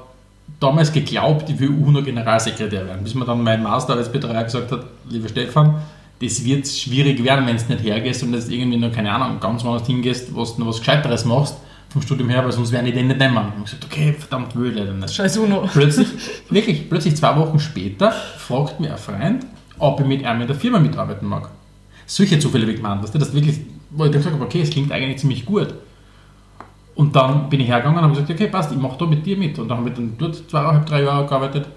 damals 0.59 0.91
geglaubt, 0.91 1.49
ich 1.49 1.59
will 1.59 1.69
UNO-Generalsekretär 1.69 2.87
werden, 2.87 3.03
bis 3.03 3.13
mir 3.13 3.25
dann 3.25 3.43
mein 3.43 3.61
Masterarbeitsbetreuer 3.61 4.43
gesagt 4.43 4.71
hat, 4.71 4.85
lieber 5.09 5.29
Stefan, 5.29 5.75
das 6.19 6.43
wird 6.43 6.67
schwierig 6.67 7.23
werden, 7.23 7.45
wenn 7.45 7.57
du 7.57 7.63
nicht 7.63 7.83
hergehst 7.83 8.23
und 8.23 8.33
jetzt 8.33 8.49
irgendwie 8.49 8.77
noch, 8.77 8.91
keine 8.91 9.11
Ahnung, 9.11 9.39
ganz 9.39 9.63
woanders 9.63 9.85
hingehst, 9.85 10.33
wo 10.33 10.43
du 10.43 10.59
noch 10.59 10.67
was 10.67 10.79
Gescheiteres 10.79 11.25
machst 11.25 11.57
vom 11.89 12.01
Studium 12.01 12.29
her, 12.29 12.43
weil 12.43 12.51
sonst 12.51 12.71
werden 12.71 12.85
die 12.85 12.91
den 12.91 13.07
nicht 13.07 13.19
nehmen. 13.19 13.37
Und 13.37 13.53
ich 13.59 13.63
gesagt, 13.65 13.85
okay, 13.85 14.13
verdammt, 14.13 14.55
will 14.55 14.77
ich 14.77 14.93
nicht. 14.93 15.13
Scheiß 15.13 15.37
Uno. 15.37 15.67
Plötzlich, 15.71 16.07
wirklich, 16.49 16.89
plötzlich 16.89 17.15
zwei 17.15 17.35
Wochen 17.37 17.59
später 17.59 18.11
fragt 18.11 18.79
mir 18.79 18.91
ein 18.91 18.97
Freund, 18.97 19.45
ob 19.79 19.99
ich 20.01 20.05
mit 20.05 20.25
einem 20.25 20.41
in 20.41 20.47
der 20.47 20.55
Firma 20.55 20.79
mitarbeiten 20.79 21.27
mag. 21.27 21.49
Solche 22.07 22.39
Zufälle 22.39 22.65
weißt 22.67 23.13
du, 23.13 23.19
das 23.19 23.33
wirklich, 23.33 23.59
wo 23.91 24.05
ich 24.05 24.11
dann 24.11 24.19
gesagt 24.21 24.35
habe, 24.35 24.45
okay, 24.45 24.61
es 24.61 24.69
klingt 24.69 24.91
eigentlich 24.91 25.19
ziemlich 25.19 25.45
gut. 25.45 25.73
Und 26.95 27.15
dann 27.15 27.49
bin 27.49 27.59
ich 27.59 27.67
hergegangen 27.67 27.99
und 27.99 28.03
habe 28.05 28.13
gesagt, 28.13 28.31
okay, 28.31 28.47
passt, 28.47 28.71
ich 28.71 28.77
mache 28.77 28.97
da 28.97 29.05
mit 29.05 29.25
dir 29.25 29.37
mit. 29.37 29.59
Und 29.59 29.67
dann 29.67 29.79
habe 29.79 29.89
ich 29.89 29.95
dann 29.95 30.13
dort 30.17 30.49
zweieinhalb, 30.49 30.85
drei 30.85 31.03
Jahre 31.03 31.27
gearbeitet, 31.27 31.67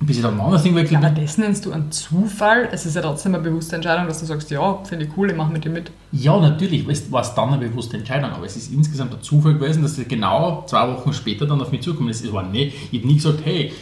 bis 0.00 0.16
ich 0.16 0.22
dann 0.22 0.34
ein 0.34 0.40
anderes 0.40 0.64
Ding 0.64 0.74
wechselt 0.74 1.02
Aber 1.02 1.08
das 1.08 1.38
nennst 1.38 1.64
du 1.64 1.72
einen 1.72 1.90
Zufall? 1.92 2.68
Es 2.72 2.84
ist 2.84 2.96
ja 2.96 3.02
trotzdem 3.02 3.34
eine 3.34 3.44
bewusste 3.44 3.76
Entscheidung, 3.76 4.08
dass 4.08 4.20
du 4.20 4.26
sagst, 4.26 4.50
ja, 4.50 4.80
finde 4.82 5.06
ich 5.06 5.12
cool, 5.16 5.30
ich 5.30 5.36
mache 5.36 5.52
mit 5.52 5.64
dir 5.64 5.70
mit. 5.70 5.92
Ja, 6.10 6.38
natürlich, 6.38 6.84
war 7.10 7.22
es 7.22 7.34
dann 7.34 7.54
eine 7.54 7.68
bewusste 7.68 7.96
Entscheidung, 7.96 8.32
aber 8.32 8.44
es 8.44 8.56
ist 8.56 8.72
insgesamt 8.72 9.14
ein 9.14 9.22
Zufall 9.22 9.54
gewesen, 9.54 9.82
dass 9.82 9.94
sie 9.94 10.04
genau 10.04 10.64
zwei 10.66 10.88
Wochen 10.88 11.12
später 11.12 11.46
dann 11.46 11.60
auf 11.62 11.70
mich 11.70 11.82
zukommen. 11.82 12.08
Es 12.08 12.30
war 12.32 12.42
nicht, 12.42 12.74
ich 12.90 12.98
habe 12.98 13.06
nie 13.06 13.14
gesagt, 13.14 13.38
hey, 13.44 13.72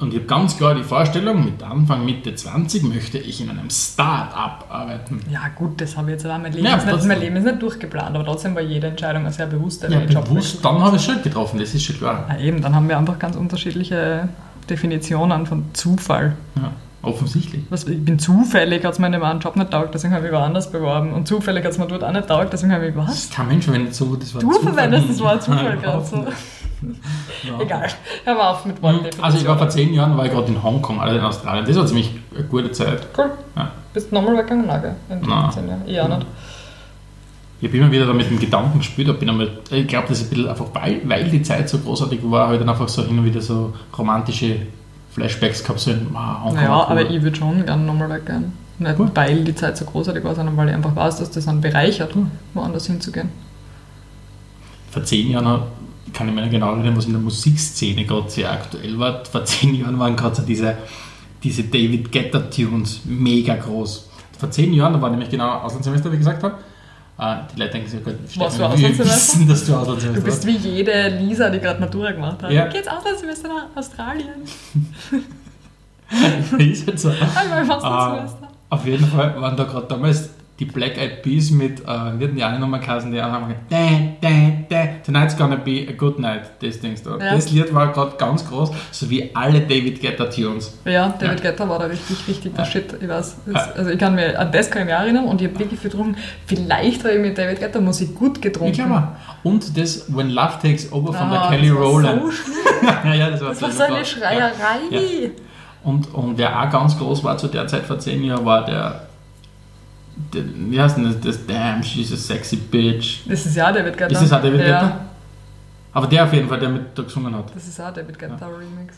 und 0.00 0.12
ich 0.12 0.20
habe 0.20 0.26
ganz 0.26 0.56
klar 0.56 0.74
die 0.74 0.82
Vorstellung, 0.82 1.44
mit 1.44 1.62
Anfang, 1.62 2.04
Mitte 2.04 2.34
20 2.34 2.82
möchte 2.84 3.18
ich 3.18 3.40
in 3.40 3.50
einem 3.50 3.68
Start-up 3.70 4.66
arbeiten. 4.70 5.20
Ja 5.30 5.48
gut, 5.54 5.80
das 5.80 5.96
habe 5.96 6.10
ich 6.10 6.12
jetzt 6.14 6.26
auch. 6.26 6.38
Mein 6.38 6.52
Leben, 6.52 6.64
Ja, 6.64 6.76
ist 6.76 6.86
nicht, 6.86 7.04
mein 7.04 7.20
Leben 7.20 7.36
ist 7.36 7.44
nicht 7.44 7.62
durchgeplant, 7.62 8.14
aber 8.14 8.24
trotzdem 8.24 8.54
war 8.54 8.62
jede 8.62 8.88
Entscheidung 8.88 9.22
eine 9.22 9.32
sehr 9.32 9.46
bewusste. 9.46 9.88
Ja, 9.92 10.00
bewusst, 10.00 10.64
dann 10.64 10.80
habe 10.82 10.96
ich 10.96 11.02
es 11.02 11.12
schon 11.12 11.22
getroffen, 11.22 11.58
das 11.58 11.74
ist 11.74 11.84
schon 11.84 11.96
klar. 11.96 12.26
Ja, 12.28 12.38
eben, 12.38 12.62
dann 12.62 12.74
haben 12.74 12.88
wir 12.88 12.96
einfach 12.98 13.18
ganz 13.18 13.36
unterschiedliche 13.36 14.28
Definitionen 14.68 15.46
von 15.46 15.64
Zufall. 15.74 16.36
Ja, 16.56 16.72
offensichtlich. 17.02 17.62
Was, 17.70 17.84
ich 17.84 18.04
bin 18.04 18.18
zufällig, 18.18 18.84
hat 18.84 18.92
es 18.92 18.98
mir 18.98 19.06
in 19.06 19.12
dem 19.12 19.22
einen 19.22 19.40
Job 19.40 19.56
nicht 19.56 19.70
taugt, 19.70 19.94
deswegen 19.94 20.14
habe 20.14 20.26
ich 20.26 20.32
woanders 20.32 20.70
beworben. 20.70 21.12
Und 21.12 21.26
zufällig 21.28 21.64
hat 21.64 21.72
es 21.72 21.78
mir 21.78 21.86
dort 21.86 22.04
auch 22.04 22.12
nicht 22.12 22.26
taugt, 22.28 22.52
deswegen 22.52 22.72
habe 22.72 22.88
ich, 22.88 22.94
Das 22.94 23.06
was? 23.08 23.14
ist 23.24 23.34
kein 23.34 23.48
Mensch 23.48 23.64
verwendet 23.64 23.94
so 23.94 24.14
das 24.16 24.34
Wort 24.34 24.42
Du 24.42 24.52
Zufall. 24.52 24.72
verwendest 24.74 25.10
das 25.10 25.20
Wort 25.20 25.42
Zufall 25.44 25.76
gerade 25.78 26.04
so. 26.04 26.26
Egal, 27.60 27.88
hör 28.24 28.34
mal 28.34 28.50
auf 28.50 28.64
mit 28.64 28.82
Wortdefinitionen. 28.82 29.24
Also 29.24 29.38
ich 29.38 29.46
war 29.46 29.58
vor 29.58 29.68
zehn 29.68 29.92
Jahren 29.92 30.16
war 30.16 30.24
ich 30.24 30.32
gerade 30.32 30.48
in 30.48 30.62
Hongkong, 30.62 31.00
also 31.00 31.16
in 31.16 31.22
Australien. 31.24 31.64
Das 31.66 31.76
war 31.76 31.86
ziemlich 31.86 32.10
eine 32.34 32.44
gute 32.44 32.72
Zeit. 32.72 33.06
Cool. 33.16 33.30
Ja. 33.56 33.70
Bist 33.92 34.10
du 34.10 34.14
nochmal 34.14 34.36
weggegangen? 34.38 34.66
Nein, 34.66 34.94
Nein. 35.08 35.50
zehn 35.52 35.68
Jahren. 35.68 35.82
Ich 35.86 36.00
auch 36.00 36.08
nicht. 36.08 36.26
Ich 37.60 37.68
habe 37.68 37.76
immer 37.76 37.90
wieder 37.92 38.06
da 38.06 38.14
mit 38.14 38.30
dem 38.30 38.38
Gedanken 38.38 38.78
gespielt, 38.78 39.18
bin 39.20 39.28
einmal, 39.28 39.50
ich 39.70 39.86
glaube, 39.86 40.06
das 40.08 40.20
ist 40.22 40.28
ein 40.28 40.30
bisschen 40.30 40.48
einfach, 40.48 40.66
weil, 40.72 41.02
weil 41.04 41.28
die 41.28 41.42
Zeit 41.42 41.68
so 41.68 41.78
großartig 41.78 42.20
war, 42.22 42.44
habe 42.46 42.54
ich 42.54 42.60
dann 42.60 42.70
einfach 42.70 42.88
so 42.88 43.04
hin 43.04 43.18
und 43.18 43.24
wieder 43.26 43.42
so 43.42 43.74
romantische 43.98 44.56
Flashbacks 45.12 45.62
gehabt, 45.62 45.80
so 45.80 45.90
in 45.90 46.06
wow, 46.12 46.52
Naja, 46.54 46.86
aber 46.88 47.08
ich 47.10 47.22
würde 47.22 47.36
schon 47.36 47.64
gerne 47.66 47.82
nochmal 47.84 48.08
weggehen. 48.10 48.52
Nicht 48.78 48.98
Cool. 48.98 49.10
weil 49.14 49.44
die 49.44 49.54
Zeit 49.54 49.76
so 49.76 49.84
großartig 49.84 50.24
war, 50.24 50.34
sondern 50.34 50.56
weil 50.56 50.68
ich 50.68 50.74
einfach 50.74 50.94
weiß, 50.96 51.18
dass 51.18 51.30
das 51.30 51.46
einen 51.48 51.60
bereichert, 51.60 52.14
Cool. 52.16 52.26
woanders 52.54 52.86
hinzugehen. 52.86 53.28
Vor 54.90 55.04
zehn 55.04 55.30
Jahren 55.30 55.62
kann 56.12 56.28
ich 56.28 56.34
mir 56.34 56.40
nicht 56.42 56.50
genau 56.52 56.72
erinnern, 56.74 56.96
was 56.96 57.04
in 57.06 57.12
der 57.12 57.20
Musikszene 57.20 58.04
gerade 58.04 58.28
sehr 58.30 58.50
aktuell 58.50 58.98
war. 58.98 59.24
Vor 59.24 59.44
zehn 59.44 59.74
Jahren 59.74 59.98
waren 59.98 60.16
gerade 60.16 60.34
so 60.36 60.42
diese, 60.42 60.76
diese 61.42 61.64
David 61.64 62.10
Guetta 62.10 62.40
Tunes 62.40 63.00
mega 63.04 63.54
groß. 63.56 64.08
Vor 64.38 64.50
zehn 64.50 64.72
Jahren, 64.72 64.94
da 64.94 65.02
war 65.02 65.10
nämlich 65.10 65.28
genau 65.30 65.48
Auslandssemester, 65.58 66.10
wie 66.10 66.18
gesagt 66.18 66.42
habe. 66.42 66.56
Äh, 67.20 67.36
Die 67.54 67.60
Leute 67.60 67.72
denken 67.72 67.88
sich, 67.90 68.00
oh 68.00 68.04
Gott, 68.04 68.14
Warst 68.36 68.56
Stefan, 68.56 68.56
du 68.56 68.58
wir 68.58 68.66
Auslandssemester? 68.88 69.04
wissen, 69.14 69.48
dass 69.48 69.60
du 69.66 69.72
Du 69.72 69.78
Auslandssemester 69.78 70.24
bist 70.24 70.46
wie 70.46 70.56
jede 70.56 71.08
Lisa, 71.18 71.50
die 71.50 71.58
gerade 71.60 71.78
Matura 71.80 72.12
gemacht 72.12 72.42
hat. 72.42 72.50
Ja. 72.50 72.66
Geht's 72.68 72.88
Auslandssemester 72.88 73.48
nach 73.48 73.66
Australien? 73.76 74.42
ist 76.58 76.86
halt 76.86 76.98
so. 77.00 77.08
Einmal 77.10 77.62
im 77.62 77.70
Ah, 77.70 77.74
Auslandssemester. 77.76 78.48
auf 78.70 78.86
jeden 78.86 79.06
Fall 79.06 79.40
waren 79.40 79.56
da 79.56 79.64
gerade 79.64 79.86
damals 79.86 80.30
die 80.60 80.66
Black 80.66 80.98
Eyed 80.98 81.22
Peas 81.22 81.50
mit, 81.50 81.80
äh, 81.80 81.84
wie 81.86 82.24
hatten 82.24 82.36
die 82.36 82.44
eine 82.44 82.58
Nummer 82.60 82.78
geheißen, 82.78 83.10
die 83.10 83.20
haben 83.20 83.54
gesagt, 83.70 85.06
tonight's 85.06 85.36
gonna 85.36 85.56
be 85.56 85.86
a 85.88 85.92
good 85.92 86.18
night, 86.18 86.42
das 86.62 86.78
Dings 86.80 87.02
da. 87.02 87.12
Ja. 87.18 87.34
Das 87.34 87.50
Lied 87.50 87.74
war 87.74 87.90
gerade 87.92 88.16
ganz 88.18 88.46
groß, 88.48 88.70
so 88.90 89.08
wie 89.10 89.30
alle 89.34 89.60
David 89.60 90.00
Guetta 90.00 90.26
Tunes. 90.26 90.78
Ja, 90.84 91.08
David 91.18 91.42
Guetta 91.42 91.68
war 91.68 91.78
da 91.78 91.86
richtig, 91.86 92.16
richtig 92.28 92.54
der 92.54 92.64
Ja. 92.64 92.70
Shit. 92.70 92.94
Ich 93.00 93.08
weiß. 93.08 93.36
Das, 93.46 93.54
Ja. 93.54 93.72
also 93.74 93.90
ich 93.90 93.98
kann 93.98 94.14
mir 94.14 94.38
an 94.38 94.52
das 94.52 94.70
kann 94.70 94.82
ich 94.82 94.86
mich 94.86 94.94
erinnern 94.94 95.24
und 95.24 95.40
ich 95.40 95.48
habe 95.48 95.58
wirklich 95.58 95.80
viel 95.80 95.90
getrunken. 95.90 96.16
Vielleicht 96.46 97.02
habe 97.04 97.14
ich 97.14 97.20
mit 97.20 97.38
David 97.38 97.58
Guetta 97.58 97.80
Musik 97.80 98.14
gut 98.14 98.42
getrunken. 98.42 98.72
Ich 98.72 98.78
glaube. 98.78 99.08
Und 99.42 99.76
das 99.78 100.14
When 100.14 100.30
Love 100.30 100.54
Takes 100.62 100.92
Over 100.92 101.14
von 101.14 101.30
der 101.30 101.40
Ah, 101.42 101.48
Kelly 101.50 101.70
Rowland. 101.70 102.22
So 102.32 102.86
ja, 103.08 103.14
ja, 103.14 103.30
das 103.30 103.40
war, 103.40 103.48
Das 103.50 103.62
war 103.62 103.70
so 103.70 103.82
eine 103.84 103.96
Ja. 103.98 104.04
Schreierei. 104.04 104.50
Ja. 104.90 105.00
Und, 105.82 106.12
und 106.14 106.36
wer 106.36 106.60
auch 106.60 106.68
ganz 106.70 106.98
groß 106.98 107.24
war 107.24 107.38
zu 107.38 107.48
der 107.48 107.66
Zeit 107.66 107.84
vor 107.86 107.98
zehn 107.98 108.22
Jahren, 108.22 108.44
war 108.44 108.66
der 108.66 109.06
wie 110.32 110.80
heißt 110.80 110.96
denn 110.96 111.04
das, 111.04 111.20
das 111.20 111.46
Damn, 111.46 111.82
she's 111.82 112.12
a 112.12 112.16
sexy 112.16 112.56
bitch. 112.56 113.20
Das 113.28 113.46
ist 113.46 113.56
ja 113.56 113.72
David 113.72 113.96
Guetta. 113.96 114.12
Ist 114.12 114.22
das 114.22 114.32
auch 114.32 114.42
David 114.42 114.60
ja. 114.60 114.66
Guetta? 114.66 115.00
Aber 115.92 116.06
der 116.06 116.24
auf 116.24 116.32
jeden 116.32 116.48
Fall, 116.48 116.60
der 116.60 116.68
mit 116.68 116.96
da 116.96 117.02
gesungen 117.02 117.34
hat. 117.34 117.54
Das 117.54 117.66
ist 117.66 117.80
auch 117.80 117.92
David 117.92 118.18
Guetta 118.18 118.46
Remix. 118.46 118.96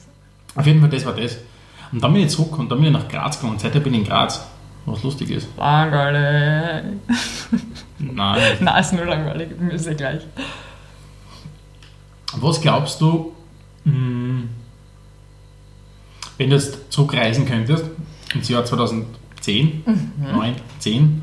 Auf 0.54 0.66
jeden 0.66 0.80
Fall, 0.80 0.90
das 0.90 1.04
war 1.06 1.14
das. 1.14 1.38
Und 1.90 2.02
dann 2.02 2.12
bin 2.12 2.22
ich 2.22 2.30
zurück 2.30 2.58
und 2.58 2.70
dann 2.70 2.78
bin 2.78 2.88
ich 2.88 2.92
nach 2.92 3.08
Graz 3.08 3.36
gekommen. 3.36 3.54
Und 3.54 3.60
seitdem 3.60 3.82
bin 3.82 3.94
ich 3.94 4.00
in 4.00 4.06
Graz. 4.06 4.46
Was 4.84 5.02
lustig 5.02 5.30
ist. 5.30 5.48
Langweilig. 5.56 6.98
Nein. 7.98 8.56
Nein, 8.60 8.80
ist 8.80 8.92
nur 8.92 9.04
langweilig. 9.04 9.50
Ist 9.70 9.86
ja 9.86 9.94
gleich. 9.94 10.22
Was 12.34 12.60
glaubst 12.60 13.00
du, 13.00 13.32
mh, 13.84 14.44
Wenn 16.38 16.50
du 16.50 16.56
jetzt 16.56 16.90
zurückreisen 16.92 17.46
könntest, 17.46 17.84
ins 18.34 18.48
Jahr 18.48 18.64
2010, 19.42 19.82
Mhm. 19.86 20.32
9, 20.32 20.54
10, 20.78 21.22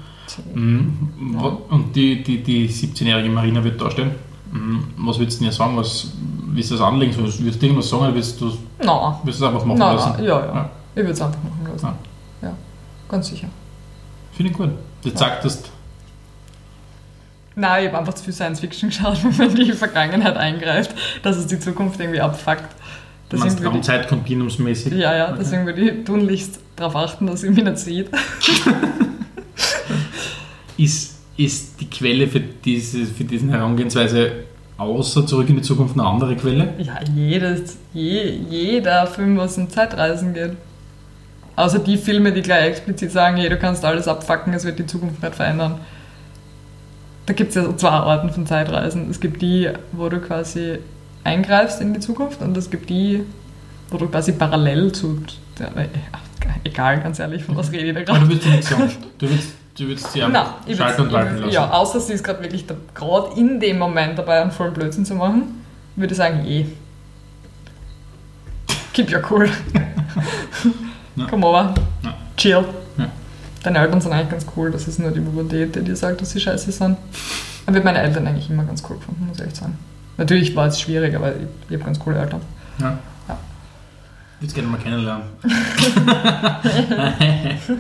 mhm, 0.53 1.09
wa- 1.41 1.57
und 1.69 1.95
die, 1.95 2.21
die, 2.23 2.43
die 2.43 2.69
17-jährige 2.69 3.29
Marina 3.29 3.63
wird 3.63 3.81
da 3.81 3.89
stehen, 3.89 4.11
mhm, 4.51 4.83
was 4.97 5.17
würdest 5.19 5.39
du 5.39 5.45
denn 5.45 5.53
sagen? 5.53 5.75
Was, 5.77 6.11
wie 6.51 6.59
ist 6.59 6.71
das 6.71 6.81
Anliegen? 6.81 7.15
Würdest 7.15 7.39
du 7.61 7.65
irgendwas 7.65 7.89
sagen 7.89 8.03
oder 8.03 8.15
willst 8.15 8.39
du 8.41 8.45
Nein. 8.83 9.13
du 9.23 9.29
es 9.29 9.41
einfach 9.41 9.65
machen 9.65 9.79
Nein, 9.79 9.95
lassen? 9.95 10.13
nein, 10.17 10.23
ja, 10.25 10.39
ja. 10.39 10.45
Ja. 10.55 10.69
Ich 10.95 11.01
würde 11.01 11.11
es 11.11 11.21
einfach 11.21 11.39
machen 11.43 11.67
lassen. 11.71 11.85
Ja. 12.41 12.47
Ja, 12.49 12.53
ganz 13.07 13.27
sicher. 13.29 13.47
Finde 14.33 14.51
ich 14.51 14.57
gut. 14.57 14.69
Das 15.03 15.13
zeigt, 15.15 15.45
dass 15.45 15.61
du 15.63 15.69
Nein, 17.55 17.83
ich 17.83 17.89
habe 17.89 17.99
einfach 17.99 18.13
zu 18.13 18.23
viel 18.23 18.33
Science 18.33 18.59
Fiction 18.61 18.89
geschaut, 18.89 19.17
wenn 19.23 19.35
man 19.47 19.57
in 19.57 19.65
die 19.65 19.73
Vergangenheit 19.73 20.38
eingreift, 20.38 20.91
dass 21.23 21.35
es 21.38 21.47
die 21.47 21.59
Zukunft 21.59 21.99
irgendwie 21.99 22.21
abfuckt. 22.21 22.63
Meinst, 23.38 23.45
Deswegen 23.57 23.63
würde 23.65 23.75
Raumzeitkontinuumsmäßig. 23.75 24.93
ja, 24.93 25.15
ja, 25.15 25.25
Okay. 25.29 25.38
deswegen 25.39 25.65
würde 25.65 25.81
ich 25.81 26.03
tunlichst 26.05 26.59
darauf 26.75 26.95
achten, 26.95 27.27
dass 27.27 27.43
ich 27.43 27.51
mich 27.51 27.63
nicht 27.63 27.77
sieht. 27.77 28.09
Ist, 30.77 31.17
ist 31.36 31.81
die 31.81 31.89
Quelle 31.89 32.27
für, 32.27 32.39
diese, 32.39 33.05
für 33.05 33.25
diesen 33.25 33.50
Herangehensweise 33.50 34.31
außer 34.77 35.25
Zurück 35.27 35.50
in 35.50 35.57
die 35.57 35.62
Zukunft 35.62 35.95
eine 36.00 36.07
andere 36.07 36.36
Quelle? 36.38 36.74
Ja, 36.77 37.00
jedes, 37.13 37.77
je, 37.93 38.29
jeder 38.50 39.05
Film, 39.07 39.38
was 39.38 39.57
um 39.57 39.69
Zeitreisen 39.69 40.33
geht. 40.33 40.51
Außer 41.57 41.79
die 41.79 41.98
Filme, 41.98 42.31
die 42.31 42.41
gleich 42.41 42.63
explizit 42.69 43.12
sagen, 43.12 43.36
hey, 43.36 43.50
du 43.50 43.57
kannst 43.57 43.83
alles 43.83 44.07
abfacken, 44.07 44.53
es 44.53 44.63
wird 44.63 44.79
die 44.79 44.86
Zukunft 44.86 45.21
nicht 45.21 45.36
verändern. 45.36 45.79
Da 47.25 47.33
gibt 47.33 47.50
es 47.50 47.55
ja 47.55 47.65
so 47.65 47.74
zwei 47.74 47.89
Arten 47.89 48.29
von 48.29 48.45
Zeitreisen. 48.45 49.09
Es 49.09 49.19
gibt 49.19 49.41
die, 49.41 49.69
wo 49.91 50.07
du 50.07 50.19
quasi 50.19 50.79
eingreifst 51.23 51.81
in 51.81 51.93
die 51.93 51.99
Zukunft 51.99 52.41
und 52.41 52.55
es 52.57 52.69
gibt 52.69 52.89
die, 52.89 53.23
wo 53.89 53.97
du 53.97 54.07
quasi 54.07 54.31
parallel 54.31 54.91
zu... 54.91 55.21
Ja, 55.59 55.69
egal, 56.63 57.01
ganz 57.01 57.19
ehrlich, 57.19 57.43
von 57.43 57.55
was 57.55 57.71
rede 57.71 57.88
ich 57.88 57.93
da 57.93 58.03
gerade? 58.03 58.21
du 58.21 58.29
willst 58.29 58.47
nichts 58.47 58.69
sagen. 58.69 58.91
Du 59.17 59.29
willst, 59.29 59.49
du 59.77 59.88
willst 59.88 60.11
sie 60.11 60.19
Nein, 60.19 60.45
schalten 60.75 61.01
und 61.01 61.11
walten 61.11 61.38
lassen. 61.38 61.51
Ja, 61.51 61.69
außer 61.69 61.99
sie 61.99 62.13
ist 62.13 62.23
gerade 62.23 62.41
wirklich 62.41 62.65
gerade 62.93 63.39
in 63.39 63.59
dem 63.59 63.77
Moment 63.77 64.17
dabei, 64.17 64.41
einen 64.41 64.51
vollen 64.51 64.73
Blödsinn 64.73 65.05
zu 65.05 65.15
machen, 65.15 65.63
würde 65.95 66.13
ich 66.13 66.17
sagen, 66.17 66.45
eh. 66.45 66.65
Keep 68.93 69.11
your 69.13 69.21
cool. 69.29 69.49
Ja. 71.15 71.25
Komm 71.29 71.43
over. 71.43 71.73
Ja. 72.03 72.13
Chill. 72.38 72.63
Ja. 72.97 73.09
Deine 73.63 73.79
Eltern 73.79 73.99
sind 73.99 74.13
eigentlich 74.13 74.29
ganz 74.29 74.45
cool, 74.55 74.71
das 74.71 74.88
ist 74.88 74.99
nur 74.99 75.11
die 75.11 75.19
Pubertät, 75.19 75.75
die 75.75 75.81
dir 75.81 75.95
sagt, 75.95 76.21
dass 76.21 76.31
sie 76.31 76.39
scheiße 76.39 76.71
sind. 76.71 76.97
Aber 77.65 77.77
ich 77.77 77.83
meine 77.83 77.99
Eltern 78.01 78.25
eigentlich 78.25 78.49
immer 78.49 78.63
ganz 78.63 78.81
cool 78.89 78.97
gefunden, 78.97 79.27
muss 79.27 79.39
ich 79.39 79.45
echt 79.45 79.57
sagen. 79.57 79.77
Natürlich 80.19 80.55
war 80.55 80.67
es 80.67 80.79
schwierig, 80.79 81.15
aber 81.15 81.35
ich, 81.35 81.41
ich 81.69 81.73
habe 81.75 81.85
ganz 81.85 81.99
coole 81.99 82.19
Eltern. 82.19 82.41
Ja. 82.79 82.97
Ja. 83.27 83.38
Ich 84.35 84.41
würde 84.41 84.47
es 84.47 84.53
gerne 84.53 84.67
mal 84.69 84.77
kennenlernen. 84.77 85.23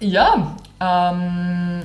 Ja, 0.00 0.54
ähm, 0.80 1.80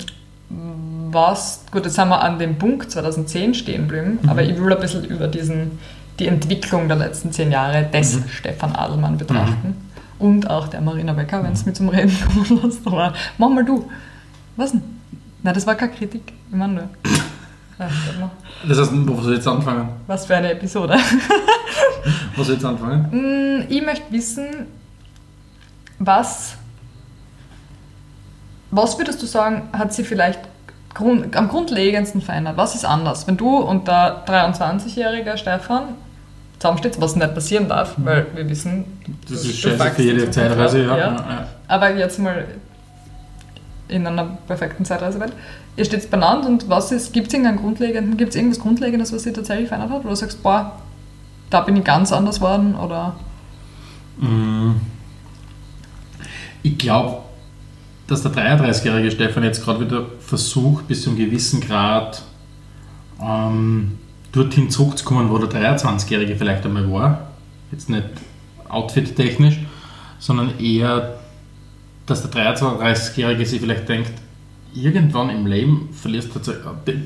was, 1.10 1.64
gut, 1.72 1.84
jetzt 1.84 1.96
sind 1.96 2.08
wir 2.08 2.22
an 2.22 2.38
dem 2.38 2.56
Punkt 2.58 2.90
2010 2.90 3.54
stehen 3.54 3.88
geblieben, 3.88 4.18
Mhm. 4.22 4.28
aber 4.28 4.42
ich 4.42 4.56
will 4.56 4.72
ein 4.72 4.80
bisschen 4.80 5.04
über 5.04 5.26
diesen, 5.26 5.78
die 6.20 6.28
Entwicklung 6.28 6.86
der 6.86 6.96
letzten 6.98 7.32
zehn 7.32 7.50
Jahre 7.50 7.84
des 7.92 8.16
Mhm. 8.16 8.28
Stefan 8.28 8.72
Adelmann 8.76 9.18
betrachten. 9.18 9.74
Und 10.20 10.48
auch 10.48 10.68
der 10.68 10.80
Marina 10.80 11.12
Becker, 11.12 11.42
wenn 11.42 11.52
es 11.52 11.66
mir 11.66 11.72
zum 11.72 11.88
Reden 11.88 12.16
kommen 12.24 12.62
lässt. 12.62 12.86
Aber 12.86 13.12
mach 13.36 13.48
mal 13.50 13.64
du. 13.64 13.90
Was 14.56 14.70
denn? 14.70 14.82
Nein, 15.42 15.54
das 15.54 15.66
war 15.66 15.74
keine 15.74 15.92
Kritik. 15.92 16.22
Ich 16.50 16.56
meine 16.56 16.72
nur. 16.72 16.88
Das 17.78 18.78
heißt, 18.78 18.90
wo 18.94 19.20
soll 19.20 19.32
ich 19.32 19.38
jetzt 19.38 19.48
anfangen? 19.48 19.88
Was 20.06 20.26
für 20.26 20.36
eine 20.36 20.52
Episode. 20.52 20.96
Wo 22.36 22.42
soll 22.42 22.54
ich 22.56 22.60
jetzt 22.62 22.64
anfangen? 22.64 23.08
Mm, 23.10 23.64
Ich 23.68 23.82
möchte 23.84 24.12
wissen, 24.12 24.46
was, 25.98 26.54
was 28.70 28.98
würdest 28.98 29.22
du 29.22 29.26
sagen, 29.26 29.68
hat 29.72 29.92
sie 29.94 30.04
vielleicht 30.04 30.40
grund, 30.92 31.34
am 31.36 31.48
grundlegendsten 31.48 32.20
verändert? 32.20 32.56
Was 32.56 32.74
ist 32.74 32.84
anders, 32.84 33.26
wenn 33.26 33.36
du 33.36 33.56
und 33.58 33.88
der 33.88 34.24
23-jährige 34.26 35.36
Stefan 35.38 35.94
zusammensteht, 36.58 37.00
was 37.00 37.16
nicht 37.16 37.34
passieren 37.34 37.68
darf, 37.68 37.94
weil 37.96 38.26
wir 38.34 38.48
wissen, 38.48 38.84
Das 39.28 39.44
ist 39.44 39.58
scheiße 39.58 39.90
für 39.90 40.02
jede 40.02 40.30
Zeitreise, 40.30 40.82
ja. 40.82 40.96
ja. 40.96 41.46
Aber 41.68 41.90
jetzt 41.94 42.18
mal 42.18 42.44
in 43.88 44.06
einer 44.06 44.38
perfekten 44.46 44.84
Zeitreisewelt. 44.84 45.32
Ihr 45.76 45.84
steht 45.84 46.10
benannt 46.10 46.46
und 46.46 46.68
was 46.68 46.92
ist, 46.92 47.12
gibt 47.12 47.28
es 47.28 47.34
irgendeinen 47.34 47.58
grundlegenden, 47.58 48.16
gibt 48.16 48.30
es 48.30 48.36
irgendwas 48.36 48.60
Grundlegendes, 48.60 49.12
was 49.12 49.24
sich 49.24 49.32
tatsächlich 49.32 49.68
verändert 49.68 49.90
hat? 49.90 50.04
Du 50.04 50.14
sagst, 50.14 50.42
boah, 50.42 50.80
da 51.50 51.60
bin 51.60 51.76
ich 51.76 51.84
ganz 51.84 52.12
anders 52.12 52.40
worden 52.40 52.74
oder 52.74 53.14
Mm. 54.18 54.72
Ich 56.62 56.78
glaube, 56.78 57.18
dass 58.06 58.22
der 58.22 58.32
33-jährige 58.32 59.10
Stefan 59.10 59.44
jetzt 59.44 59.64
gerade 59.64 59.80
wieder 59.80 60.06
versucht, 60.20 60.88
bis 60.88 61.02
zu 61.02 61.10
einem 61.10 61.18
gewissen 61.18 61.60
Grad 61.60 62.22
ähm, 63.20 63.98
dorthin 64.32 64.70
zurückzukommen, 64.70 65.30
wo 65.30 65.38
der 65.38 65.48
23-jährige 65.48 66.36
vielleicht 66.36 66.64
einmal 66.64 66.90
war. 66.90 67.28
Jetzt 67.70 67.90
nicht 67.90 68.04
outfit-technisch, 68.68 69.58
sondern 70.18 70.58
eher, 70.58 71.18
dass 72.06 72.28
der 72.28 72.54
33-jährige 72.54 73.46
sich 73.46 73.60
vielleicht 73.60 73.88
denkt, 73.88 74.12
irgendwann 74.74 75.30
im 75.30 75.46
Leben 75.46 75.88
verlierst 75.92 76.30
du, 76.34 76.40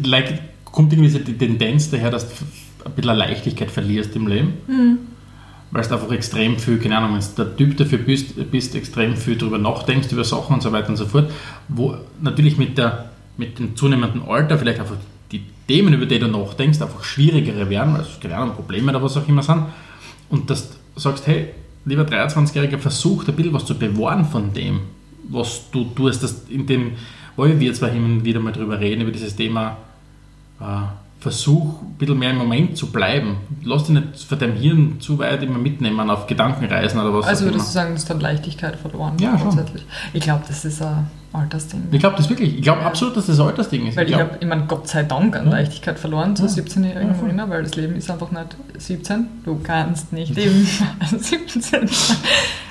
like, 0.05 0.41
kommt 0.65 0.93
irgendwie 0.93 1.11
so 1.11 1.19
die 1.19 1.37
Tendenz 1.37 1.91
daher, 1.91 2.11
dass 2.11 2.29
du 2.29 2.45
ein 2.85 2.93
bisschen 2.93 3.17
Leichtigkeit 3.17 3.71
verlierst 3.71 4.17
im 4.17 4.27
Leben 4.27 4.55
weil 5.71 5.83
du 5.83 5.95
einfach 5.95 6.11
extrem 6.13 6.59
viel, 6.59 6.79
keine 6.79 6.99
Ahnung, 6.99 7.15
wenn 7.15 7.21
du 7.21 7.45
der 7.45 7.57
Typ 7.57 7.77
dafür 7.77 7.99
bist, 7.99 8.51
bist 8.51 8.75
extrem 8.75 9.17
viel 9.17 9.37
darüber 9.37 9.59
nachdenkst, 9.59 10.11
über 10.13 10.25
Sachen 10.25 10.55
und 10.55 10.63
so 10.63 10.73
weiter 10.73 10.89
und 10.89 10.97
so 10.97 11.07
fort, 11.07 11.31
wo 11.69 11.97
natürlich 12.21 12.57
mit, 12.57 12.79
der, 12.79 13.11
mit 13.37 13.59
dem 13.59 13.77
zunehmenden 13.77 14.23
Alter 14.23 14.59
vielleicht 14.59 14.81
einfach 14.81 14.97
die 15.31 15.43
Themen, 15.67 15.93
über 15.93 16.07
die 16.07 16.19
du 16.19 16.29
nachdenkst, 16.29 16.81
einfach 16.81 17.05
schwierigere 17.05 17.69
werden, 17.69 17.97
also 17.97 18.11
keine 18.21 18.37
Ahnung, 18.37 18.55
Probleme 18.55 18.91
oder 18.91 19.03
was 19.03 19.17
auch 19.17 19.29
immer 19.29 19.43
sind, 19.43 19.67
und 20.31 20.49
dass 20.49 20.71
du 20.71 20.77
sagst, 21.01 21.27
hey, 21.27 21.51
lieber 21.85 22.03
23-Jähriger, 22.03 22.79
versuch 22.79 23.27
ein 23.27 23.35
bisschen 23.35 23.53
was 23.53 23.64
zu 23.64 23.79
bewahren 23.79 24.25
von 24.25 24.53
dem, 24.53 24.81
was 25.29 25.71
du 25.71 25.85
tust, 25.85 26.23
dass 26.23 26.45
in 26.49 26.67
dem, 26.67 26.93
weil 27.37 27.59
wir 27.61 27.73
zwar 27.75 27.91
hin 27.91 28.05
und 28.05 28.25
wieder 28.25 28.41
mal 28.41 28.53
drüber 28.53 28.81
reden, 28.81 29.03
über 29.03 29.11
dieses 29.11 29.37
Thema, 29.37 29.77
äh, 30.61 30.64
versuch 31.21 31.83
ein 31.83 31.95
bisschen 31.99 32.19
mehr 32.19 32.31
im 32.31 32.38
Moment 32.38 32.77
zu 32.77 32.93
bleiben. 32.93 33.38
Lass 33.64 33.85
dich 33.85 33.95
nicht 33.95 34.23
von 34.23 34.38
deinem 34.38 34.57
Hirn 34.57 35.01
zu 35.01 35.19
weit 35.19 35.43
immer 35.43 35.59
mitnehmen 35.59 36.11
auf 36.11 36.27
Gedankenreisen 36.27 37.01
oder 37.01 37.12
was 37.12 37.27
Also 37.27 37.45
würdest 37.47 37.69
du 37.69 37.73
sagen, 37.73 37.95
das 37.95 38.09
hat 38.09 38.23
Leichtigkeit 38.23 38.77
verloren? 38.77 39.17
Ja, 39.21 39.37
schon. 39.38 39.59
Ich 40.12 40.23
glaube, 40.23 40.45
das 40.47 40.64
ist 40.64 40.81
ein 40.81 41.11
Altersding. 41.33 41.88
Ich 41.91 41.99
glaube 42.01 42.17
das 42.17 42.29
wirklich. 42.31 42.57
Ich 42.57 42.62
glaube 42.62 42.83
absolut, 42.83 43.17
dass 43.17 43.27
das 43.27 43.38
Altersding 43.38 43.87
ist. 43.87 43.97
Weil 43.97 44.05
ich 44.09 44.12
glaub- 44.14 44.29
habe, 44.31 44.38
ich 44.41 44.47
meine, 44.49 44.64
Gott 44.67 44.88
sei 44.88 45.03
Dank 45.03 45.37
an 45.37 45.47
Ja. 45.47 45.53
Leichtigkeit 45.53 45.99
verloren 45.99 46.35
zur 46.35 46.47
Ja. 46.47 46.53
17-jährigen 46.55 47.14
Ja. 47.14 47.21
Marina, 47.23 47.49
weil 47.51 47.62
das 47.64 47.77
Leben 47.77 47.95
ist 47.97 48.11
einfach 48.11 48.31
nicht 48.31 48.57
17. 48.79 49.27
Du 49.45 49.61
kannst 49.62 50.12
nicht 50.12 50.37
eben 50.38 50.67
17 51.07 51.61
sein. 51.62 51.88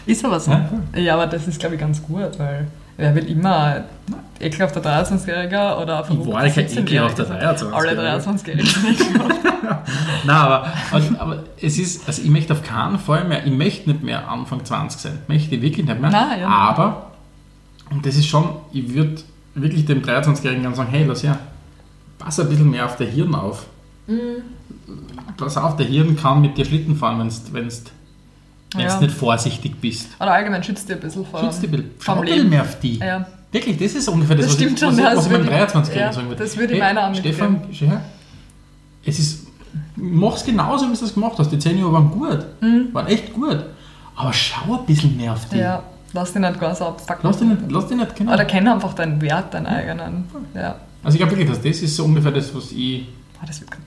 Ist 0.06 0.26
aber 0.26 0.40
so. 0.40 0.52
Ja, 0.52 0.70
Ja, 0.96 1.14
aber 1.14 1.28
das 1.28 1.48
ist, 1.48 1.60
glaube 1.60 1.76
ich, 1.76 1.82
ganz 1.82 2.02
gut, 2.02 2.40
weil 2.40 2.68
wer 2.98 3.14
will 3.14 3.26
immer 3.30 3.84
ekelhafter 4.40 4.82
23-Jähriger 4.82 5.80
oder 5.82 6.04
ein 6.06 6.12
Ich 6.20 6.26
war 6.28 6.40
verrückter 6.42 6.62
kein 6.64 6.68
17-Jähriger 6.68 6.82
ekelhafter 6.82 7.26
sein? 7.26 7.42
23-Jähriger. 7.42 7.74
Alle 7.74 8.18
23-Jährigen 8.20 8.66
sind 8.66 9.02
ekelhaft. 9.02 9.36
Nein, 10.26 10.36
aber, 10.36 10.74
aber, 10.92 11.04
aber 11.20 11.44
es 11.62 11.78
ist, 11.78 12.08
also 12.08 12.22
ich 12.22 12.30
möchte 12.30 12.54
auf 12.54 12.64
keinen 12.64 12.98
Fall 13.00 13.24
mehr, 13.26 13.46
ich 13.46 13.52
möchte 13.52 13.90
nicht 13.90 14.04
mehr 14.04 14.28
Anfang 14.28 14.64
20 14.66 15.00
sein. 15.00 15.20
Möchte 15.28 15.56
ich 15.56 15.62
wirklich 15.62 15.86
nicht 15.86 16.02
mehr. 16.02 16.10
Nein, 16.10 16.40
ja. 16.42 16.48
Aber, 16.48 17.07
und 17.90 18.06
das 18.06 18.16
ist 18.16 18.28
schon, 18.28 18.50
ich 18.74 18.94
würde 18.94 19.16
wirklich 19.56 19.86
dem 19.86 20.02
23-Jährigen 20.02 20.64
dann 20.64 20.76
sagen, 20.76 20.90
hey, 20.92 21.04
lass 21.06 21.24
her, 21.24 21.40
pass 22.20 22.40
ein 22.40 22.50
bisschen 22.50 22.70
mehr 22.70 22.86
auf 22.86 22.96
der 22.98 23.08
Hirn 23.08 23.34
auf. 23.36 23.66
Mhm. 24.08 24.44
Pass 25.38 25.58
auf, 25.58 25.76
der 25.76 25.86
Hirn 25.86 26.16
kann 26.16 26.42
mit 26.42 26.58
dir 26.58 26.66
Schlitten 26.66 26.96
fahren, 26.96 27.20
wenn 27.20 27.30
du 27.30 27.36
wenn's, 27.54 27.84
wenn's 28.76 28.94
Ja. 28.94 29.00
nicht 29.00 29.14
vorsichtig 29.16 29.80
bist. 29.82 30.10
Oder 30.20 30.34
allgemein 30.34 30.64
schützt 30.64 30.90
dir 30.90 30.94
ein 30.96 31.00
bisschen 31.00 31.26
vor 31.26 31.40
Schützt 31.42 31.62
dich 31.64 31.70
ein 31.70 31.72
bisschen. 31.72 31.92
Schau 32.00 32.16
ein 32.16 32.22
bisschen 32.22 32.50
mehr 32.50 32.62
auf 32.62 32.80
die. 32.80 32.98
Ja. 32.98 33.26
Wirklich, 33.52 33.78
das 33.78 33.94
ist 33.94 34.08
ungefähr 34.10 34.36
das, 34.36 34.48
Das 34.48 34.56
was, 34.56 34.62
ich, 34.62 34.80
schon, 34.80 34.90
was, 34.90 34.98
ja, 35.00 35.10
das 35.10 35.18
was 35.18 35.26
ich 35.28 35.32
ich- 35.32 35.50
23-Jährigen 35.50 36.00
ja, 36.00 36.14
sagen 36.14 36.28
würde. 36.30 36.44
das 36.44 36.58
würde 36.58 36.74
ich 36.74 36.80
meiner 36.80 37.08
auch 37.10 37.16
Stefan, 37.16 37.62
her, 37.72 38.02
es 39.06 39.20
ist, 39.20 39.48
mach's 39.96 40.44
genauso, 40.44 40.86
wie 40.92 40.98
du 40.98 41.06
es 41.06 41.14
gemacht 41.14 41.36
hast. 41.38 41.50
Die 41.52 41.58
10 41.60 41.78
Jahre 41.78 41.94
waren 41.94 42.12
gut, 42.12 42.46
waren 42.94 43.08
echt 43.08 43.34
gut. 43.34 43.64
Aber 44.16 44.34
schau 44.34 44.80
ein 44.80 44.86
bisschen 44.86 45.16
mehr 45.16 45.34
auf 45.34 45.46
die. 45.50 45.56
Mhm. 45.56 45.62
Ja, 45.62 45.84
lass 46.14 46.34
dich 46.34 46.42
nicht 46.42 46.60
ganz 46.60 46.82
abfucken. 46.82 47.20
Lass 47.24 47.38
dich 47.38 47.48
nicht, 47.48 47.62
lass 47.70 47.88
dich 47.88 47.98
nicht 47.98 48.16
genau. 48.16 48.34
Oder 48.34 48.46
kenn 48.46 48.68
einfach 48.68 48.94
deinen 48.94 49.22
Wert, 49.22 49.54
deinen 49.54 49.68
eigenen. 49.68 50.26
Ja. 50.54 50.76
Also 51.04 51.16
ich 51.16 51.20
glaube 51.20 51.32
wirklich, 51.38 51.50
dass 51.50 51.62
das 51.62 51.82
ist 51.82 51.96
so 51.96 52.06
ungefähr 52.06 52.32
das, 52.32 52.54
was 52.56 52.72
ich 52.72 53.08
Ah, 53.42 53.46
das 53.46 53.60
wird 53.62 53.70
gerade 53.70 53.84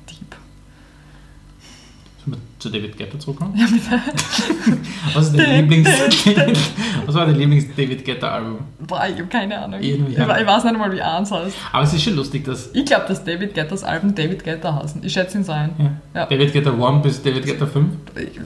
zu 2.60 2.68
David 2.68 2.96
Guetta 2.96 3.18
zurückkommen? 3.18 3.54
Ja, 3.56 3.66
bitte. 3.66 4.00
Was 5.14 5.26
ist 5.28 5.38
dein 5.38 5.56
Lieblings... 5.56 5.88
was 7.06 7.14
war 7.14 7.26
dein 7.26 7.36
Lieblings-David 7.36 8.04
Guetta-Album? 8.04 8.58
Boah, 8.86 9.06
ich 9.06 9.14
habe 9.14 9.26
keine 9.26 9.58
Ahnung. 9.58 9.80
Irgendwie 9.80 10.12
Ich, 10.12 10.18
ich 10.18 10.26
weiß 10.26 10.64
nicht 10.64 10.72
einmal, 10.74 10.92
wie 10.92 11.02
eins 11.02 11.32
heißt. 11.32 11.56
Aber 11.72 11.82
es 11.82 11.92
ist 11.92 12.02
schon 12.02 12.16
lustig, 12.16 12.44
dass 12.44 12.70
Ich 12.72 12.84
glaube, 12.84 13.06
dass 13.08 13.24
David 13.24 13.54
Guettas 13.54 13.82
Alben 13.82 14.14
David 14.14 14.44
Guetta 14.44 14.74
heißen. 14.82 15.02
Ich 15.04 15.12
schätze 15.12 15.38
ihn 15.38 15.44
sein. 15.44 15.70
ja, 16.14 16.20
Ja. 16.20 16.26
David 16.26 16.52
Guetta 16.52 16.72
1 16.72 17.02
bis 17.02 17.22
David 17.22 17.46
Guetta 17.46 17.66
5. 17.66 17.88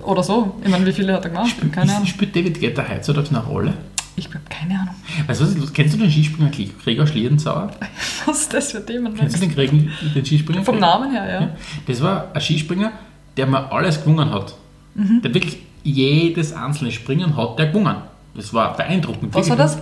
Oder 0.05 0.23
so. 0.23 0.55
Ich 0.63 0.71
meine, 0.71 0.87
wie 0.87 0.93
viele 0.93 1.13
hat 1.13 1.25
er 1.25 1.31
gemacht? 1.31 1.55
Keine 1.73 1.93
Ahnung. 1.95 2.07
Spielt 2.07 2.35
David 2.35 2.61
Guetta 2.61 2.85
heutzutage 2.89 3.29
eine 3.31 3.41
Rolle? 3.41 3.75
Ich 4.17 4.27
habe 4.27 4.39
keine 4.49 4.79
Ahnung. 4.79 4.95
Weißt 5.27 5.41
du, 5.41 5.63
was? 5.63 5.73
Kennst 5.73 5.95
du 5.95 5.99
den 5.99 6.11
Skispringer 6.11 6.51
Gregor 6.85 7.07
Schliedenzauer? 7.07 7.73
Was 8.27 8.43
ist 8.43 8.55
das 8.55 8.71
für 8.71 8.85
Themen? 8.87 9.13
Kennst 9.17 9.37
du 9.37 9.41
den, 9.41 9.53
Greg, 9.53 9.71
den 9.73 10.25
Skispringer? 10.25 10.63
Vom 10.63 10.79
Namen 10.79 11.11
her, 11.11 11.29
ja. 11.29 11.57
Das 11.87 12.01
war 12.01 12.31
ein 12.33 12.41
Skispringer, 12.41 12.93
der 13.37 13.47
mal 13.47 13.67
alles 13.67 14.03
gewonnen 14.03 14.31
hat. 14.31 14.55
Mhm. 14.95 15.23
Der 15.23 15.35
wirklich 15.35 15.59
jedes 15.83 16.53
einzelne 16.53 16.91
Springen 16.93 17.37
hat 17.37 17.59
der 17.59 17.67
gewonnen. 17.67 17.97
Das 18.35 18.53
war 18.55 18.77
beeindruckend. 18.77 19.35
Was 19.35 19.49
war 19.51 19.57
das? 19.57 19.79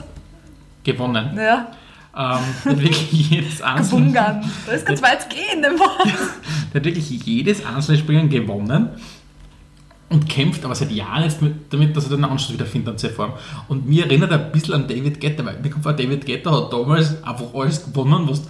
Gewonnen. 0.84 1.36
Ja, 1.36 1.68
Ähm, 2.14 2.38
der 2.64 2.72
hat 2.72 2.80
wirklich 2.82 3.12
jedes 3.30 3.62
einzelne, 3.62 4.06
Gebungan. 4.06 4.50
Da 4.66 4.72
ist 4.72 4.84
ganz 4.84 5.02
weit 5.02 5.30
gehen, 5.30 5.62
dem 5.62 5.78
Wort. 5.78 6.06
der 6.74 6.80
hat 6.80 6.84
wirklich 6.84 7.08
jedes 7.24 7.64
einzelne 7.64 7.96
Springen 7.98 8.28
gewonnen 8.28 8.88
und 10.10 10.28
kämpft 10.28 10.62
aber 10.64 10.74
seit 10.74 10.90
Jahren 10.90 11.22
jetzt 11.22 11.40
mit, 11.40 11.72
damit, 11.72 11.96
dass 11.96 12.04
er 12.10 12.16
den 12.16 12.24
Anschluss 12.24 12.52
wieder 12.52 12.66
findet 12.66 12.90
an 12.94 12.98
seine 12.98 13.14
Form. 13.14 13.32
Und 13.68 13.88
mir 13.88 14.04
erinnert 14.04 14.30
er 14.30 14.44
ein 14.44 14.52
bisschen 14.52 14.74
an 14.74 14.86
David 14.86 15.20
Guetta, 15.20 15.42
weil 15.44 15.58
mir 15.60 15.70
kommt 15.70 15.84
vor, 15.84 15.94
David 15.94 16.26
Guetta 16.26 16.50
hat 16.50 16.70
damals 16.72 17.22
einfach 17.24 17.54
alles 17.54 17.84
gewonnen, 17.86 18.28
was 18.28 18.42
du 18.42 18.48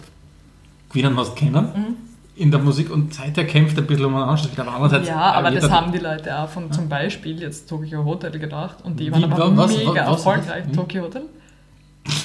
gewinnen 0.88 1.16
hast 1.16 1.36
können 1.36 1.64
Mhm. 1.76 1.96
In 2.42 2.50
der 2.50 2.61
Musik 2.61 2.90
und 2.90 3.14
seither 3.14 3.44
kämpft 3.46 3.76
er 3.78 3.85
ein 3.85 3.87
bisschen 3.87 4.05
um 4.07 4.12
den 4.14 4.22
Anschluss. 4.22 4.50
Aber 4.59 4.72
andererseits, 4.72 5.09
Ja, 5.09 5.33
aber 5.33 5.50
das 5.50 5.70
haben 5.70 5.92
die 5.92 5.98
Leute 5.98 6.37
auch 6.38 6.48
von 6.48 6.70
zum 6.72 6.88
Beispiel 6.88 7.40
jetzt 7.40 7.68
Tokyo 7.68 8.05
Hotel 8.05 8.33
gedacht 8.38 8.78
und 8.85 8.98
die 8.98 9.07
Wie, 9.07 9.12
waren 9.12 9.33
aber 9.33 9.57
was- 9.57 9.70
mega 9.76 9.90
was- 9.90 9.96
was- 9.96 10.07
erfolgreich. 10.26 10.64
was- 10.68 10.76
Tokyo 10.76 11.02
Hotel? 11.05 11.22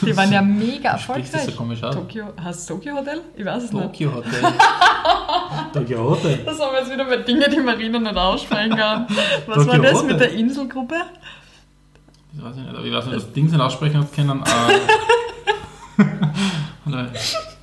Die 0.02 0.18
waren 0.18 0.32
ja 0.32 0.42
mega 0.42 0.98
Spricht 0.98 1.32
das 1.34 1.46
so 1.46 1.52
erfolgreich. 1.52 1.56
komisch 1.56 1.84
aus? 1.84 1.94
Tokyo, 1.96 2.26
heißt 2.44 2.68
Tokyo 2.68 2.96
Hotel? 2.96 3.22
Ich 3.36 3.46
weiß 3.46 3.64
es 3.66 3.72
nicht. 3.72 3.84
Tokyo 3.84 4.14
Hotel. 4.16 4.42
Tokyo 5.74 6.04
Hotel. 6.10 6.40
Das 6.46 6.60
haben 6.60 6.72
wir 6.74 6.80
jetzt 6.80 6.92
wieder 6.92 7.06
bei 7.06 7.18
Dingen, 7.18 7.46
die 7.52 7.60
Marina 7.60 8.00
nicht 8.00 8.18
aussprechen 8.18 8.76
kann. 8.76 9.06
Was 9.46 9.56
Tokyo 9.58 9.72
war 9.74 9.80
das 9.80 9.94
Hotel. 9.94 10.08
mit 10.08 10.20
der 10.20 10.32
Inselgruppe? 10.34 10.96
Ich 12.36 12.44
weiß 12.44 12.56
nicht, 12.56 12.70
aber 12.70 12.84
ich 12.84 12.92
weiß 12.94 13.06
nicht, 13.06 13.18
dass 13.18 13.32
Dings 13.34 13.52
nicht 13.52 13.62
aussprechen 13.62 14.08
können. 14.16 14.44
Äh. 14.44 16.04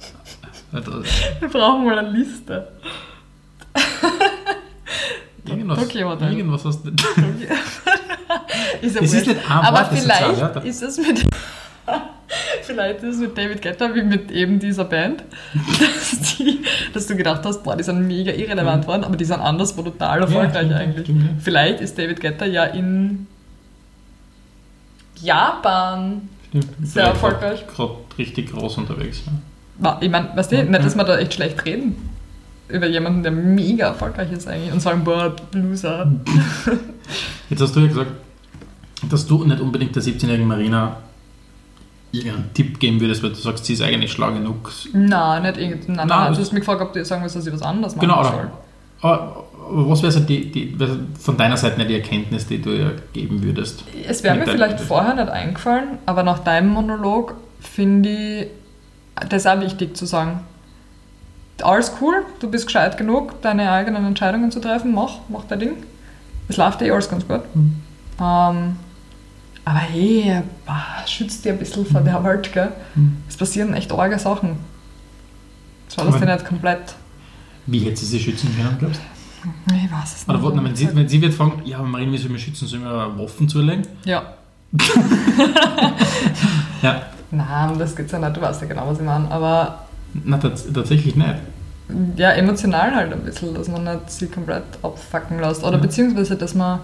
Wir 1.41 1.49
brauchen 1.49 1.85
mal 1.85 1.99
eine 1.99 2.11
Liste. 2.11 2.69
Irgendwas, 5.47 5.79
Tokyo 5.79 6.09
Hotel. 6.11 6.33
irgendwas 6.33 6.65
hast 6.65 6.85
du. 6.85 6.91
Ist 8.81 8.97
ja 8.97 9.03
Es 9.03 9.13
ist 9.13 9.27
nicht 9.27 9.41
ein 9.49 9.65
Aber 9.65 9.85
vielleicht 9.85 10.41
Wörter. 10.41 10.65
ist 10.65 10.83
es 10.83 10.99
mit. 10.99 11.25
Vielleicht 12.63 13.03
ist 13.03 13.17
es 13.17 13.21
mit 13.21 13.37
David 13.37 13.61
Guetta 13.63 13.95
wie 13.95 14.03
mit 14.03 14.31
eben 14.31 14.59
dieser 14.59 14.85
Band, 14.87 15.23
dass, 15.79 16.37
die, 16.37 16.63
dass 16.93 17.07
du 17.07 17.15
gedacht 17.15 17.43
hast, 17.45 17.63
boah, 17.63 17.77
die 17.77 17.85
sind 17.85 18.07
mega 18.07 18.33
irrelevant 18.33 18.87
worden, 18.87 19.05
aber 19.05 19.17
die 19.17 19.27
sind 19.27 19.41
anderswo 19.41 19.83
total 19.83 20.23
erfolgreich 20.23 20.65
stimmt, 20.67 20.73
eigentlich. 20.73 21.05
stimmt, 21.05 21.23
ja. 21.23 21.29
Vielleicht 21.39 21.81
ist 21.83 21.99
David 21.99 22.21
Guetta 22.21 22.47
ja 22.47 22.65
in 22.65 23.27
Japan 25.21 26.29
Stimmt. 26.49 26.69
Sehr 26.83 27.05
erfolgreich. 27.05 27.67
Gerade 27.67 27.97
richtig 28.17 28.51
groß 28.53 28.79
unterwegs. 28.79 29.23
Ja. 29.27 29.33
Ich 30.01 30.11
meine, 30.11 30.31
weißt 30.35 30.53
du, 30.53 30.65
nicht, 30.65 30.85
dass 30.85 30.97
wir 30.97 31.05
da 31.05 31.19
echt 31.19 31.35
schlecht 31.35 31.65
reden 31.65 31.97
über 32.69 32.87
jemanden, 32.87 33.23
der 33.23 33.33
mega 33.33 33.89
erfolgreich 33.89 34.33
ist 34.33 34.49
eigentlich 34.49 34.73
und 34.73 34.81
sagen, 34.81 35.05
boah, 35.05 35.35
Loser. 35.53 36.11
Jetzt 37.51 37.61
hast 37.61 37.77
du 37.77 37.81
ja 37.81 37.87
gesagt, 37.89 38.11
dass 39.11 39.27
du 39.27 39.45
nicht 39.45 39.61
unbedingt 39.61 39.95
der 39.95 40.03
17-jährigen 40.03 40.47
Marina 40.47 40.97
irgendeinen 42.11 42.55
Tipp 42.55 42.79
geben 42.79 43.01
würdest, 43.01 43.23
weil 43.23 43.31
du 43.31 43.37
sagst, 43.37 43.67
sie 43.67 43.75
ist 43.75 43.83
eigentlich 43.83 44.13
schlau 44.13 44.33
genug. 44.33 44.73
Nein, 44.93 45.43
nicht 45.43 45.59
irgendwie. 45.59 45.93
Nein, 45.93 45.97
nein, 45.97 46.09
Nein, 46.09 46.33
Du 46.33 46.41
hast 46.41 46.53
mich 46.53 46.61
gefragt, 46.61 46.81
ob 46.81 46.93
du 46.93 47.05
sagen 47.05 47.23
willst, 47.23 47.37
dass 47.37 47.47
ich 47.47 47.53
was 47.53 47.63
anderes 47.63 47.97
machen 47.97 48.09
Genau, 48.09 48.23
soll. 48.23 48.51
Aber 49.03 49.45
aber 49.67 49.89
was 49.89 50.03
wäre 50.03 50.13
so 50.13 50.21
die, 50.21 50.51
die, 50.51 50.77
von 51.19 51.37
deiner 51.37 51.57
Seite 51.57 51.79
nicht 51.79 51.91
die 51.91 51.95
Erkenntnis, 51.95 52.47
die 52.47 52.61
du 52.61 52.71
ihr 52.71 52.97
geben 53.13 53.43
würdest? 53.43 53.85
Es 54.07 54.23
wäre 54.23 54.37
mir 54.37 54.47
vielleicht 54.47 54.81
vorher 54.81 55.15
nicht 55.15 55.29
eingefallen, 55.29 55.99
aber 56.07 56.23
nach 56.23 56.41
deinem 56.41 56.69
Monolog 56.69 57.35
finde 57.61 58.09
ich 58.11 58.47
das 59.29 59.47
auch 59.47 59.61
wichtig 59.61 59.97
zu 59.97 60.07
sagen. 60.07 60.41
Alles 61.63 61.93
cool, 62.01 62.25
du 62.41 62.51
bist 62.51 62.67
gescheit 62.67 62.97
genug, 62.97 63.41
deine 63.43 63.71
eigenen 63.71 64.05
Entscheidungen 64.07 64.51
zu 64.51 64.61
treffen, 64.61 64.93
mach, 64.93 65.19
mach 65.29 65.45
dein 65.45 65.61
Ding. 65.61 65.77
Es 66.49 66.57
läuft 66.57 66.83
eh 66.83 66.91
alles 66.91 67.09
ganz 67.09 67.27
gut. 67.27 67.43
Mhm. 67.55 67.77
Ähm, 68.21 68.77
aber 69.65 69.79
hey, 69.79 70.43
bah, 70.67 70.85
schützt 71.07 71.45
dir 71.45 71.53
ein 71.53 71.59
bisschen 71.59 71.87
vor 71.87 72.01
der 72.01 72.23
Welt, 72.25 72.53
gell? 72.53 72.73
Mhm. 72.97 73.19
Es 73.29 73.37
passieren 73.37 73.73
echt 73.75 73.91
arge 73.93 74.19
Sachen. 74.19 74.57
Schau, 75.95 76.03
Aber- 76.03 76.19
die 76.19 76.27
nicht 76.27 76.45
komplett. 76.45 76.95
Wie 77.67 77.79
hätte 77.81 77.97
sie 77.97 78.07
sich 78.07 78.25
schützen 78.25 78.55
können, 78.57 78.77
glaubst 78.79 79.01
du? 79.01 79.75
Ich 79.75 79.91
weiß 79.93 80.17
es 80.17 80.29
Oder 80.29 80.39
nicht. 80.39 80.57
wo- 80.59 80.65
wenn, 80.65 80.77
sie, 80.77 80.95
wenn 80.97 81.09
sie 81.09 81.21
wird 81.23 81.33
fragen, 81.35 81.63
ja, 81.65 81.79
aber 81.79 81.99
wie 81.99 82.05
soll 82.19 82.27
ich 82.27 82.29
mich 82.33 82.45
schützen? 82.45 82.67
Soll 82.67 82.81
ich 82.81 82.85
mir 82.85 83.19
Waffen 83.19 83.49
zulegen? 83.49 83.87
Ja. 84.05 84.35
Ja. 86.83 87.03
Nein, 87.37 87.71
um 87.71 87.79
das 87.79 87.95
geht's 87.97 88.13
ja 88.13 88.19
nicht, 88.19 88.37
du 88.37 88.41
weißt 88.41 88.63
ja 88.63 88.69
genau, 88.69 88.87
was 88.89 88.99
ich 88.99 89.05
meine. 89.05 89.31
Aber 89.31 89.85
Na, 90.13 90.39
tats 90.39 90.65
tatsächlich 90.73 91.17
nicht. 91.17 91.35
ja, 92.17 92.31
emotional 92.33 92.95
halt 92.95 93.13
ein 93.13 93.21
bisschen, 93.25 93.55
dass 93.55 93.69
man 93.69 93.85
nicht 93.85 94.11
sie 94.11 94.27
komplett 94.29 94.65
abfacken 94.83 95.41
lässt. 95.41 95.63
Oder 95.65 95.77
Ja. 95.77 95.83
beziehungsweise, 95.83 96.37
dass 96.37 96.55
man, 96.55 96.81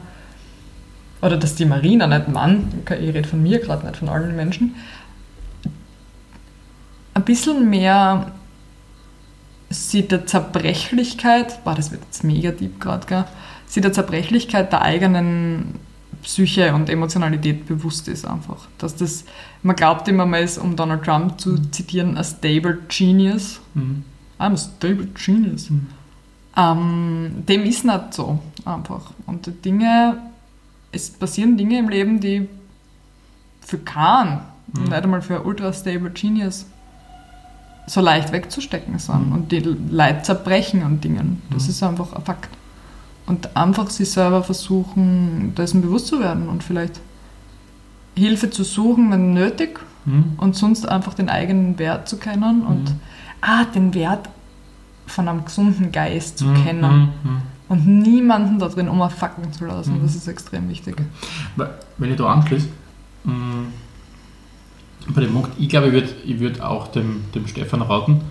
oder 1.22 1.36
dass 1.36 1.54
die 1.54 1.64
Marina, 1.66 2.06
nicht 2.06 2.28
Mann, 2.28 2.72
ich 2.84 2.90
rede 3.14 3.28
von 3.28 3.42
mir 3.42 3.58
gerade, 3.60 3.86
nicht 3.86 3.98
von 3.98 4.08
allen 4.08 4.34
Menschen, 4.36 4.74
ein 7.14 7.24
bisschen 7.24 7.68
mehr 7.68 8.32
sie 9.68 10.08
der 10.08 10.26
Zerbrechlichkeit, 10.26 11.62
boah, 11.64 11.74
das 11.74 11.92
wird 11.92 12.02
jetzt 12.04 12.24
mega 12.24 12.50
deep 12.50 12.80
gerade, 12.80 13.06
gell, 13.06 13.24
sie 13.66 13.80
der 13.80 13.92
Zerbrechlichkeit 13.92 14.72
der 14.72 14.82
eigenen 14.82 15.76
Psyche 16.22 16.74
und 16.74 16.88
Emotionalität 16.90 17.66
bewusst 17.66 18.08
ist 18.08 18.26
einfach. 18.26 18.68
Dass 18.78 18.94
das, 18.96 19.24
man 19.62 19.76
glaubt 19.76 20.06
immer, 20.08 20.26
man 20.26 20.42
ist, 20.42 20.58
um 20.58 20.76
Donald 20.76 21.02
Trump 21.04 21.40
zu 21.40 21.58
zitieren, 21.70 22.16
a 22.18 22.24
stable 22.24 22.78
genius. 22.88 23.60
Mhm. 23.74 24.04
I'm 24.38 24.52
a 24.52 24.56
stable 24.56 25.06
genius. 25.14 25.70
Mhm. 25.70 25.86
Ähm, 26.56 27.30
dem 27.48 27.62
ist 27.64 27.84
nicht 27.84 28.14
so 28.14 28.40
einfach. 28.64 29.12
Und 29.26 29.46
die 29.46 29.52
Dinge, 29.52 30.18
es 30.92 31.10
passieren 31.10 31.56
Dinge 31.56 31.78
im 31.78 31.88
Leben, 31.88 32.20
die 32.20 32.48
für 33.60 33.78
keinen, 33.78 34.40
Mhm. 34.72 34.82
nicht 34.84 34.92
einmal 34.92 35.22
für 35.22 35.42
ultra 35.44 35.72
stable 35.72 36.10
genius, 36.10 36.66
so 37.86 38.00
leicht 38.00 38.32
wegzustecken 38.32 38.98
sind. 38.98 39.26
Mhm. 39.28 39.32
Und 39.32 39.52
die 39.52 39.60
Leid 39.60 40.24
zerbrechen 40.26 40.82
an 40.82 41.00
Dingen. 41.00 41.42
Das 41.50 41.64
Mhm. 41.64 41.70
ist 41.70 41.82
einfach 41.82 42.12
ein 42.12 42.22
Fakt. 42.24 42.48
Und 43.30 43.56
einfach 43.56 43.88
sich 43.90 44.10
selber 44.10 44.42
versuchen, 44.42 45.54
dessen 45.56 45.82
bewusst 45.82 46.08
zu 46.08 46.18
werden 46.18 46.48
und 46.48 46.64
vielleicht 46.64 46.98
Hilfe 48.16 48.50
zu 48.50 48.64
suchen, 48.64 49.12
wenn 49.12 49.34
nötig, 49.34 49.78
Mhm. 50.04 50.32
und 50.38 50.56
sonst 50.56 50.88
einfach 50.88 51.14
den 51.14 51.28
eigenen 51.28 51.78
Wert 51.78 52.08
zu 52.08 52.16
kennen 52.16 52.62
und 52.66 52.84
Mhm. 52.90 53.00
ah, 53.40 53.64
den 53.72 53.94
Wert 53.94 54.28
von 55.06 55.28
einem 55.28 55.44
gesunden 55.44 55.92
Geist 55.92 56.38
zu 56.38 56.46
Mhm. 56.46 56.54
kennen 56.64 57.00
Mhm. 57.22 57.42
und 57.68 57.86
niemanden 57.86 58.58
da 58.58 58.66
drin 58.68 58.88
umfacken 58.88 59.52
zu 59.52 59.64
lassen. 59.66 59.98
Mhm. 59.98 60.02
Das 60.02 60.16
ist 60.16 60.26
extrem 60.26 60.68
wichtig. 60.68 60.96
Wenn 61.98 62.10
ich 62.10 62.16
da 62.16 62.32
anschließe, 62.32 62.66
mh, 63.22 63.32
bei 65.14 65.20
dem 65.20 65.32
Punkt, 65.34 65.50
ich 65.56 65.68
glaube, 65.68 65.86
ich 65.88 65.92
würde 65.92 66.08
ich 66.24 66.40
würd 66.40 66.60
auch 66.62 66.88
dem, 66.88 67.24
dem 67.34 67.46
Stefan 67.46 67.82
raten, 67.82 68.22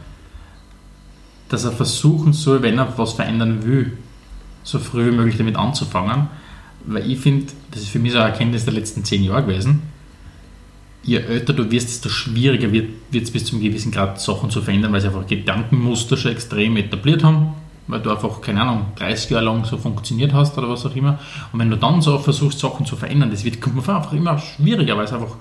dass 1.48 1.64
er 1.64 1.72
versuchen 1.72 2.34
soll, 2.34 2.62
wenn 2.64 2.78
er 2.80 2.98
was 2.98 3.14
verändern 3.14 3.64
will, 3.64 3.98
so 4.70 4.80
früh 4.80 5.12
wie 5.12 5.16
möglich 5.16 5.38
damit 5.38 5.56
anzufangen. 5.56 6.28
Weil 6.86 7.10
ich 7.10 7.20
finde, 7.20 7.48
das 7.72 7.82
ist 7.82 7.90
für 7.90 8.00
mich 8.00 8.14
so 8.14 8.20
eine 8.20 8.30
Erkenntnis 8.30 8.66
der 8.66 8.74
letzten 8.74 9.04
zehn 9.04 9.24
Jahre 9.24 9.44
gewesen, 9.44 9.82
je 11.04 11.18
älter 11.18 11.54
du 11.54 11.70
wirst, 11.72 11.90
desto 11.90 12.10
schwieriger 12.10 12.72
wird 12.72 12.90
es 13.14 13.32
bis 13.32 13.46
zum 13.46 13.62
gewissen 13.62 13.92
Grad 13.92 14.22
Sachen 14.22 14.50
zu 14.50 14.62
verändern, 14.62 14.92
weil 14.94 15.02
sie 15.02 15.08
einfach 15.08 15.28
Gedankenmuster 15.28 16.18
schon 16.18 16.32
extrem 16.32 16.78
etabliert 16.78 17.24
haben, 17.24 17.54
weil 17.88 18.00
du 18.00 18.12
einfach, 18.12 18.42
keine 18.42 18.62
Ahnung, 18.62 18.88
30 18.96 19.32
Jahre 19.32 19.46
lang 19.46 19.66
so 19.66 19.78
funktioniert 19.78 20.34
hast 20.34 20.58
oder 20.58 20.70
was 20.70 20.86
auch 20.86 20.96
immer. 20.96 21.20
Und 21.52 21.60
wenn 21.60 21.70
du 21.70 21.78
dann 21.78 22.02
so 22.02 22.18
versuchst, 22.20 22.60
Sachen 22.60 22.86
zu 22.86 22.96
verändern, 22.96 23.32
das 23.32 23.44
wird 23.44 23.66
einfach 23.66 24.14
immer 24.14 24.38
schwieriger, 24.38 24.98
weil 24.98 25.06
es 25.06 25.14
einfach 25.14 25.36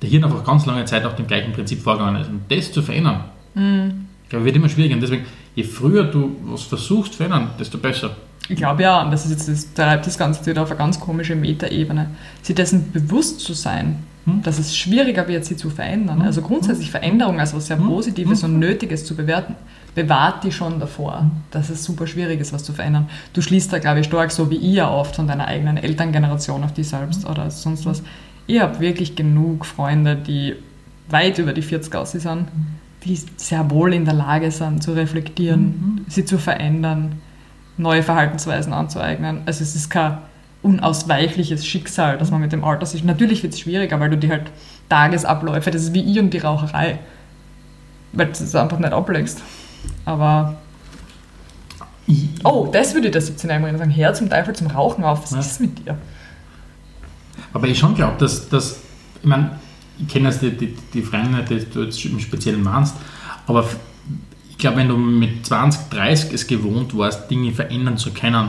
der 0.00 0.10
Hirn 0.10 0.24
einfach 0.24 0.44
ganz 0.44 0.66
lange 0.66 0.84
Zeit 0.84 1.04
nach 1.04 1.14
dem 1.14 1.26
gleichen 1.26 1.52
Prinzip 1.52 1.80
vorgegangen 1.80 2.20
ist. 2.20 2.28
Und 2.28 2.42
das 2.48 2.72
zu 2.72 2.82
verändern, 2.82 3.24
ich 3.54 4.28
glaube, 4.28 4.44
wird 4.44 4.56
immer 4.56 4.68
schwieriger. 4.68 4.94
Und 4.94 5.00
deswegen, 5.00 5.24
je 5.54 5.64
früher 5.64 6.04
du 6.04 6.36
was 6.44 6.62
versuchst 6.62 7.12
zu 7.12 7.18
verändern, 7.18 7.50
desto 7.58 7.78
besser. 7.78 8.16
Ich 8.52 8.58
glaube 8.58 8.82
ja, 8.82 9.02
und 9.02 9.10
das 9.10 9.24
ist 9.24 9.30
jetzt 9.30 9.48
das 9.48 9.72
treibt 9.74 10.06
das 10.06 10.18
Ganze 10.18 10.44
wieder 10.44 10.62
auf 10.62 10.70
eine 10.70 10.76
ganz 10.78 11.00
komische 11.00 11.34
Metaebene, 11.34 12.10
sich 12.42 12.54
dessen 12.54 12.92
bewusst 12.92 13.40
zu 13.40 13.54
sein, 13.54 13.96
Hm. 14.24 14.42
dass 14.42 14.58
es 14.60 14.76
schwieriger 14.76 15.26
wird, 15.26 15.44
sie 15.44 15.56
zu 15.56 15.68
verändern. 15.70 16.18
Hm. 16.20 16.26
Also 16.26 16.42
grundsätzlich 16.42 16.90
Veränderung 16.92 17.40
als 17.40 17.54
was 17.54 17.66
sehr 17.66 17.78
Hm. 17.78 17.88
Positives 17.88 18.42
Hm. 18.42 18.50
und 18.54 18.58
Nötiges 18.60 19.04
zu 19.04 19.16
bewerten, 19.16 19.54
bewahrt 19.96 20.44
die 20.44 20.52
schon 20.52 20.78
davor, 20.78 21.30
dass 21.50 21.70
es 21.70 21.82
super 21.82 22.06
schwierig 22.06 22.40
ist, 22.40 22.52
was 22.52 22.62
zu 22.62 22.72
verändern. 22.72 23.08
Du 23.32 23.40
schließt 23.42 23.72
da, 23.72 23.78
glaube 23.78 24.00
ich, 24.00 24.06
stark, 24.06 24.30
so 24.30 24.48
wie 24.50 24.56
ich 24.56 24.74
ja 24.74 24.88
oft 24.90 25.16
von 25.16 25.26
deiner 25.26 25.46
eigenen 25.48 25.76
Elterngeneration 25.76 26.62
auf 26.62 26.72
die 26.72 26.84
selbst 26.84 27.26
oder 27.26 27.50
sonst 27.50 27.84
was. 27.86 28.02
ich 28.46 28.60
habe 28.60 28.78
wirklich 28.80 29.16
genug 29.16 29.64
Freunde, 29.66 30.14
die 30.14 30.54
weit 31.08 31.38
über 31.38 31.52
die 31.52 31.62
40 31.62 31.94
aus 31.96 32.12
sind, 32.12 32.46
die 33.04 33.18
sehr 33.36 33.70
wohl 33.70 33.92
in 33.92 34.04
der 34.04 34.14
Lage 34.14 34.50
sind, 34.52 34.82
zu 34.82 34.92
reflektieren, 34.92 35.62
Mhm. 35.62 36.04
sie 36.08 36.24
zu 36.24 36.38
verändern, 36.38 37.16
neue 37.76 38.02
Verhaltensweisen 38.02 38.72
anzueignen. 38.72 39.42
Also 39.46 39.62
es 39.62 39.74
ist 39.74 39.90
kein 39.90 40.18
unausweichliches 40.62 41.66
Schicksal, 41.66 42.18
dass 42.18 42.30
man 42.30 42.40
mit 42.40 42.52
dem 42.52 42.64
Alter 42.64 42.86
sich... 42.86 43.02
Natürlich 43.04 43.42
wird 43.42 43.54
es 43.54 43.60
schwieriger, 43.60 43.98
weil 43.98 44.10
du 44.10 44.18
die 44.18 44.30
halt 44.30 44.50
Tagesabläufe, 44.88 45.70
das 45.70 45.82
ist 45.82 45.94
wie 45.94 46.02
ich 46.02 46.18
und 46.20 46.30
die 46.30 46.38
Raucherei, 46.38 46.98
weil 48.12 48.26
du 48.26 48.32
es 48.32 48.54
einfach 48.54 48.78
nicht 48.78 48.92
ablegst. 48.92 49.42
Aber... 50.04 50.56
Oh, 52.44 52.68
das 52.72 52.94
würde 52.94 53.08
ich 53.08 53.12
der 53.12 53.22
17-Jährigen 53.22 53.78
sagen. 53.78 53.94
Hör 53.94 54.12
zum 54.12 54.28
Teufel 54.28 54.54
zum 54.54 54.66
Rauchen 54.66 55.04
auf. 55.04 55.22
Was 55.22 55.30
Ja. 55.32 55.38
ist 55.40 55.60
mit 55.60 55.78
dir? 55.78 55.96
Aber 57.52 57.66
ich 57.66 57.78
schon 57.78 57.94
glaube, 57.94 58.18
dass, 58.18 58.48
dass, 58.48 58.80
ich 59.22 59.24
meine, 59.28 59.58
ich 59.98 60.08
kenne 60.08 60.28
jetzt 60.28 60.42
die, 60.42 60.50
die, 60.50 60.76
die 60.92 61.02
Freunde, 61.02 61.42
die 61.42 61.64
du 61.64 61.84
jetzt 61.84 62.04
im 62.04 62.18
Speziellen 62.18 62.62
meinst, 62.62 62.96
aber 63.46 63.64
glaube, 64.62 64.78
wenn 64.78 64.88
du 64.88 64.96
mit 64.96 65.44
20, 65.46 65.90
30 65.90 66.32
es 66.32 66.46
gewohnt 66.46 66.96
warst, 66.96 67.30
Dinge 67.30 67.52
verändern 67.52 67.98
zu 67.98 68.10
können, 68.12 68.48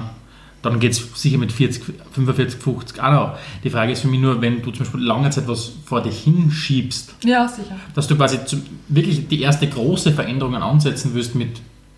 dann 0.62 0.80
geht 0.80 0.94
es 0.94 1.06
sicher 1.22 1.38
mit 1.38 1.52
40, 1.52 1.84
45, 2.14 2.58
50 2.62 3.02
auch 3.04 3.12
noch. 3.12 3.38
Die 3.66 3.70
Frage 3.70 3.92
ist 3.92 4.02
für 4.02 4.08
mich 4.08 4.22
nur, 4.22 4.42
wenn 4.42 4.62
du 4.62 4.72
zum 4.72 4.80
Beispiel 4.86 5.02
lange 5.02 5.30
Zeit 5.30 5.46
was 5.48 5.74
vor 5.86 6.02
dich 6.02 6.20
hinschiebst, 6.24 7.16
Ja, 7.26 7.48
sicher. 7.50 7.76
dass 7.94 8.08
du 8.08 8.16
quasi 8.16 8.40
zum, 8.46 8.62
wirklich 8.88 9.28
die 9.28 9.42
erste 9.42 9.68
große 9.68 10.14
Veränderungen 10.14 10.62
ansetzen 10.62 11.14
wirst 11.16 11.36
mit 11.36 11.50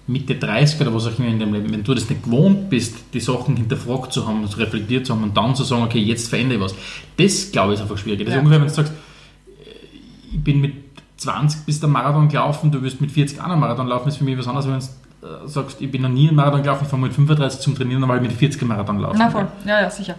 Mitte 0.07 0.35
30 0.35 0.81
oder 0.81 0.93
was 0.95 1.05
auch 1.07 1.17
immer 1.19 1.27
in 1.27 1.39
deinem 1.39 1.53
Leben. 1.53 1.71
Wenn 1.71 1.83
du 1.83 1.93
das 1.93 2.09
nicht 2.09 2.23
gewohnt 2.23 2.69
bist, 2.71 2.95
die 3.13 3.19
Sachen 3.19 3.55
hinterfragt 3.55 4.13
zu 4.13 4.27
haben, 4.27 4.41
das 4.43 4.57
reflektiert 4.57 5.05
zu 5.05 5.13
haben 5.13 5.23
und 5.23 5.35
dann 5.37 5.55
zu 5.55 5.63
sagen, 5.63 5.83
okay, 5.83 5.99
jetzt 5.99 6.27
verändere 6.29 6.57
ich 6.57 6.63
was, 6.63 6.75
das 7.17 7.51
glaube 7.51 7.73
ich 7.73 7.79
ist 7.79 7.83
einfach 7.83 7.97
schwierig. 7.99 8.25
Das 8.25 8.29
Ja. 8.29 8.35
ist 8.35 8.45
ungefähr, 8.45 8.61
wenn 8.61 8.67
du 8.67 8.73
sagst, 8.73 8.93
äh, 8.93 10.33
ich 10.35 10.39
bin 10.43 10.61
mit 10.61 10.73
20 11.17 11.61
bis 11.65 11.79
der 11.79 11.89
Marathon 11.89 12.27
gelaufen, 12.27 12.71
du 12.71 12.81
wirst 12.81 13.01
mit 13.01 13.11
40 13.11 13.39
auch 13.41 13.45
einen 13.45 13.59
Marathon 13.59 13.87
laufen, 13.87 14.09
ist 14.09 14.17
für 14.17 14.23
mich 14.23 14.37
was 14.37 14.47
anderes, 14.47 14.67
wenn 14.67 14.79
du 14.79 15.27
äh, 15.45 15.47
sagst, 15.47 15.81
ich 15.81 15.89
bin 15.91 16.01
noch 16.01 16.09
nie 16.09 16.27
einen 16.27 16.35
Marathon 16.35 16.61
gelaufen, 16.61 16.83
ich 16.83 16.89
fange 16.89 17.03
mit 17.03 17.13
35 17.13 17.59
zum 17.61 17.75
Trainieren, 17.75 18.01
dann 18.01 18.07
mal 18.09 18.19
mit 18.21 18.33
40 18.33 18.61
einen 18.61 18.69
Marathon 18.69 18.99
laufen. 18.99 19.15
Na 19.19 19.29
voll. 19.29 19.47
Ja, 19.65 19.81
ja, 19.81 19.89
sicher. 19.89 20.15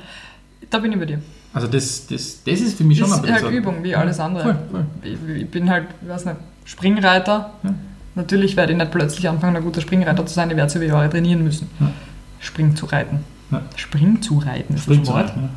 Da 0.71 0.79
bin 0.79 0.93
ich 0.93 0.99
bei 0.99 1.05
dir. 1.05 1.21
Also 1.53 1.69
das, 1.69 2.07
das, 2.07 2.43
das 2.45 2.61
ist 2.61 2.77
für 2.77 2.85
mich 2.85 2.99
schon 2.99 3.09
Das 3.11 3.19
ein 3.19 3.25
ist 3.25 3.31
halt 3.31 3.43
bisschen 3.43 3.53
so- 3.65 3.71
Übung, 3.71 3.83
wie 3.85 3.95
alles 3.95 4.19
andere. 4.21 4.43
Voll, 4.43 4.57
voll. 4.71 4.87
Ich, 5.03 5.43
ich 5.43 5.51
bin 5.51 5.71
halt, 5.71 5.87
ich 6.03 6.09
weiß 6.09 6.25
nicht, 6.25 6.37
Springreiter. 6.65 7.53
Ja. 7.63 7.75
Natürlich 8.15 8.57
werde 8.57 8.73
ich 8.73 8.79
nicht 8.79 8.91
plötzlich 8.91 9.29
anfangen, 9.29 9.57
ein 9.57 9.63
guter 9.63 9.81
Springreiter 9.81 10.25
zu 10.27 10.35
sein. 10.35 10.51
Ich 10.51 10.57
werde 10.57 10.69
es 10.69 10.75
über 10.75 10.85
Jahre 10.87 11.09
trainieren 11.11 11.45
müssen. 11.45 11.69
Ja. 11.81 11.91
Spring 12.41 12.75
zu 12.77 12.87
reiten. 12.87 13.21
Ja. 13.51 13.63
Spring 13.77 14.21
zu 14.23 14.39
reiten 14.39 14.75
ist 14.75 14.83
Spring 14.85 15.01
das 15.01 15.09
zu 15.09 15.15
Wort. 15.15 15.29
reiten, 15.29 15.49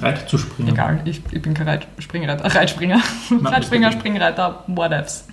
Reit 0.00 0.28
zu 0.28 0.38
springen. 0.38 0.70
Egal, 0.70 1.00
ich, 1.04 1.20
ich 1.30 1.42
bin 1.42 1.54
kein 1.54 1.68
Reit, 1.68 1.86
Springreiter, 1.98 2.44
Reitspringer. 2.54 3.00
Nein, 3.30 3.46
Reitspringer, 3.46 3.92
Springreiter, 3.92 4.64
whatevs. 4.66 5.26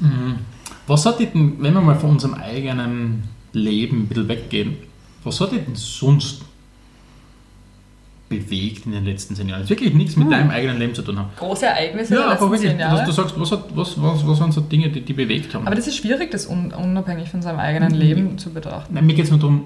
Mhm. 0.00 0.38
Was 0.86 1.06
hat 1.06 1.18
dich 1.20 1.30
denn, 1.32 1.62
wenn 1.62 1.74
wir 1.74 1.80
mal 1.80 1.94
von 1.96 2.10
unserem 2.10 2.34
eigenen 2.34 3.24
Leben 3.52 4.02
ein 4.02 4.06
bisschen 4.08 4.28
weggehen, 4.28 4.76
was 5.24 5.40
hat 5.40 5.52
dich 5.52 5.64
denn 5.64 5.76
sonst 5.76 6.42
bewegt 8.28 8.86
in 8.86 8.92
den 8.92 9.04
letzten 9.04 9.36
zehn 9.36 9.48
Jahren? 9.48 9.60
Das 9.60 9.70
wirklich 9.70 9.92
nichts 9.94 10.16
mit 10.16 10.24
Hm. 10.26 10.30
deinem 10.32 10.50
eigenen 10.50 10.78
Leben 10.78 10.94
zu 10.94 11.02
tun 11.02 11.18
haben. 11.18 11.28
Große 11.36 11.66
Ereignisse 11.66 12.14
Ja, 12.14 12.20
der 12.20 12.24
aber 12.30 12.32
letzten 12.34 12.50
wirklich, 12.50 12.70
zehn 12.70 12.78
dass 12.78 13.04
du 13.04 13.12
sagst, 13.12 13.38
was, 13.40 13.52
hat, 13.52 13.64
was, 13.76 14.00
was, 14.02 14.26
was 14.26 14.40
waren 14.40 14.52
so 14.52 14.60
Dinge, 14.62 14.88
die 14.90 15.02
die 15.02 15.12
bewegt 15.12 15.54
haben? 15.54 15.66
Aber 15.66 15.76
das 15.76 15.86
ist 15.86 15.96
schwierig, 15.96 16.30
das 16.30 16.46
un 16.46 16.72
unabhängig 16.72 17.28
von 17.28 17.42
seinem 17.42 17.58
eigenen 17.58 17.92
Mhm. 17.92 17.98
Leben 17.98 18.38
zu 18.38 18.50
betrachten. 18.52 18.94
Nein, 18.94 19.06
mir 19.06 19.14
geht 19.14 19.26
es 19.26 19.30
nur 19.30 19.38
darum, 19.40 19.64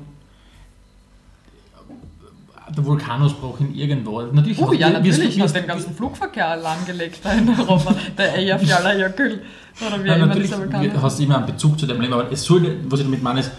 Vulkanausbruch 2.87 3.61
in 3.61 3.75
irgendwo. 3.75 4.23
Natürlich, 4.23 4.59
Oh 4.61 4.71
hast 4.71 4.79
ja, 4.79 4.91
du- 4.91 5.05
wirst 5.05 5.19
du- 5.19 5.23
natürlich 5.25 5.39
hat 5.41 5.45
wirst- 5.45 5.57
den 5.57 5.67
ganzen 5.67 5.95
Flugverkehr 5.95 6.57
lahmgelegt 6.57 7.21
da 7.25 7.33
in 7.33 7.49
Europa. 7.49 7.95
Der 8.17 8.35
Eyjafjallajökull. 8.37 9.43
Oder 9.87 10.03
wie 10.05 10.09
Nein, 10.09 10.21
immer 10.23 10.35
dieser 10.35 10.59
Vulkan 10.59 10.81
heißt. 10.81 11.03
hast 11.03 11.19
du 11.19 11.23
immer 11.25 11.37
einen 11.39 11.47
Bezug 11.47 11.79
zu 11.79 11.87
deinem 11.87 12.01
Leben, 12.01 12.15
aber 12.15 12.33
es 12.33 12.43
soll, 12.45 12.77
was 12.89 13.01
ich 13.01 13.07
damit 13.07 13.23
meine, 13.23 13.41
ist 13.41 13.51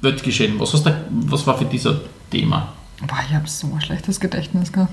Weltgeschehen. 0.00 0.58
Was, 0.60 0.72
hast 0.74 0.84
du, 0.84 0.90
was 1.10 1.46
war 1.46 1.56
für 1.56 1.64
dieser 1.64 1.96
Thema? 2.30 2.68
Boah, 3.06 3.18
ich 3.26 3.34
habe 3.34 3.48
so 3.48 3.66
ein 3.72 3.80
schlechtes 3.80 4.20
Gedächtnis 4.20 4.70
gehabt. 4.72 4.92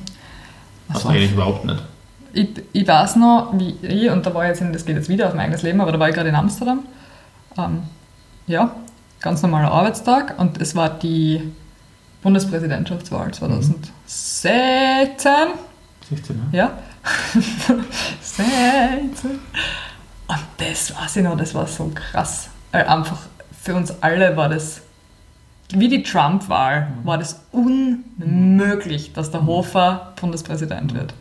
Was 0.88 0.97
Also 0.97 1.08
war- 1.10 1.15
eigentlich 1.15 1.32
überhaupt 1.34 1.65
nicht. 1.65 1.82
ich, 2.34 2.49
ich 2.71 2.88
weiß 2.88 3.17
noch, 3.17 3.54
wie 3.58 3.75
ich, 3.86 4.10
und 4.10 4.25
da 4.25 4.34
war 4.34 4.45
jetzt, 4.47 4.62
das 4.71 4.86
geht 4.86 4.95
jetzt 4.95 5.10
wieder 5.10 5.27
auf 5.27 5.34
mein 5.34 5.45
eigenes 5.45 5.63
Leben, 5.63 5.82
aber 5.82 5.91
da 5.91 5.99
war 5.99 6.08
ich 6.10 6.15
gerade 6.15 6.30
in 6.30 6.36
Amsterdam. 6.36 6.80
Ähm, 7.58 7.84
ja, 8.47 8.73
ganz 9.19 9.41
normaler 9.41 9.71
Arbeitstag 9.71 10.39
und 10.39 10.60
es 10.62 10.75
war 10.75 10.89
die 10.89 11.41
Bundespräsidentschaftswahl 12.21 13.34
2016. 13.34 14.51
16, 16.10 16.36
ne? 16.36 16.43
Ja. 16.51 16.77
16. 18.21 19.31
Und 20.27 20.39
das 20.57 20.95
weiß 20.95 21.17
ich 21.17 21.23
noch, 21.23 21.36
das 21.36 21.53
war 21.53 21.67
so 21.67 21.91
krass. 21.93 22.49
Weil 22.71 22.86
einfach 22.86 23.17
für 23.62 23.75
uns 23.75 23.93
alle 24.01 24.38
war 24.38 24.49
das, 24.49 24.81
wie 25.69 25.89
die 25.89 26.03
Trump-Wahl, 26.03 26.88
war 27.03 27.17
das 27.17 27.43
unmöglich, 27.51 29.13
dass 29.13 29.31
der 29.31 29.45
Hofer 29.45 30.13
Bundespräsident 30.19 30.93
wird. 30.93 31.13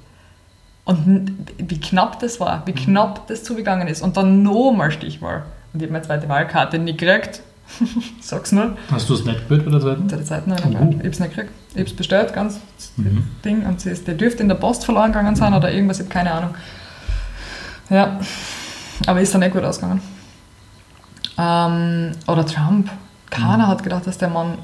Und 0.84 1.46
wie 1.58 1.80
knapp 1.80 2.20
das 2.20 2.40
war, 2.40 2.62
wie 2.66 2.72
knapp 2.72 3.26
das 3.26 3.44
zugegangen 3.44 3.88
ist. 3.88 4.02
Und 4.02 4.16
dann 4.16 4.42
nochmal 4.42 4.90
Stichwahl. 4.90 5.44
Und 5.72 5.80
ich 5.80 5.86
habe 5.86 5.92
meine 5.92 6.04
zweite 6.04 6.28
Wahlkarte 6.28 6.78
nicht 6.78 6.98
gekriegt. 6.98 7.42
Sag's 8.20 8.52
nur. 8.52 8.76
Hast 8.90 9.08
du 9.08 9.14
es 9.14 9.24
nicht 9.24 9.48
gehört 9.48 9.64
bei 9.64 9.70
der 9.70 9.80
zweiten? 9.80 10.02
Unter 10.02 10.16
der 10.16 10.24
Zeit 10.26 10.42
Oh. 10.46 10.50
nicht. 10.50 11.00
Ich 11.00 11.06
hab's 11.06 11.20
nicht 11.20 11.34
gekriegt. 11.34 11.52
Ich 11.74 11.80
hab's 11.80 11.92
bestellt, 11.92 12.32
ganz 12.32 12.60
Mhm. 12.96 13.26
Ding. 13.44 13.64
Und 13.66 13.80
sie 13.80 13.90
ist, 13.90 14.06
der 14.06 14.14
dürfte 14.14 14.42
in 14.42 14.48
der 14.48 14.56
Post 14.56 14.84
verloren 14.84 15.12
gegangen 15.12 15.36
sein 15.36 15.54
oder 15.54 15.70
irgendwas, 15.72 15.98
ich 15.98 16.04
habe 16.06 16.12
keine 16.12 16.32
Ahnung. 16.32 16.54
Ja, 17.88 18.18
aber 19.06 19.20
ist 19.20 19.32
dann 19.32 19.40
nicht 19.40 19.52
gut 19.52 19.62
ausgegangen. 19.64 20.02
Ähm, 21.38 22.12
oder 22.26 22.44
Trump. 22.44 22.90
Keiner 23.30 23.68
hat 23.68 23.82
gedacht, 23.82 24.06
dass 24.06 24.18
der 24.18 24.28
Mann. 24.28 24.58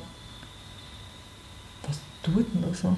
Was 1.86 1.98
tut 2.22 2.52
denn 2.52 2.62
da 2.62 2.74
so? 2.74 2.96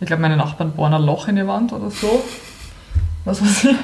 Ich 0.00 0.06
glaube, 0.06 0.22
meine 0.22 0.36
Nachbarn 0.36 0.72
bohren 0.72 0.94
ein 0.94 1.02
Loch 1.02 1.28
in 1.28 1.36
die 1.36 1.46
Wand 1.46 1.72
oder 1.72 1.90
so. 1.90 2.22
Was 3.24 3.40
weiß 3.42 3.64
ich. 3.64 3.76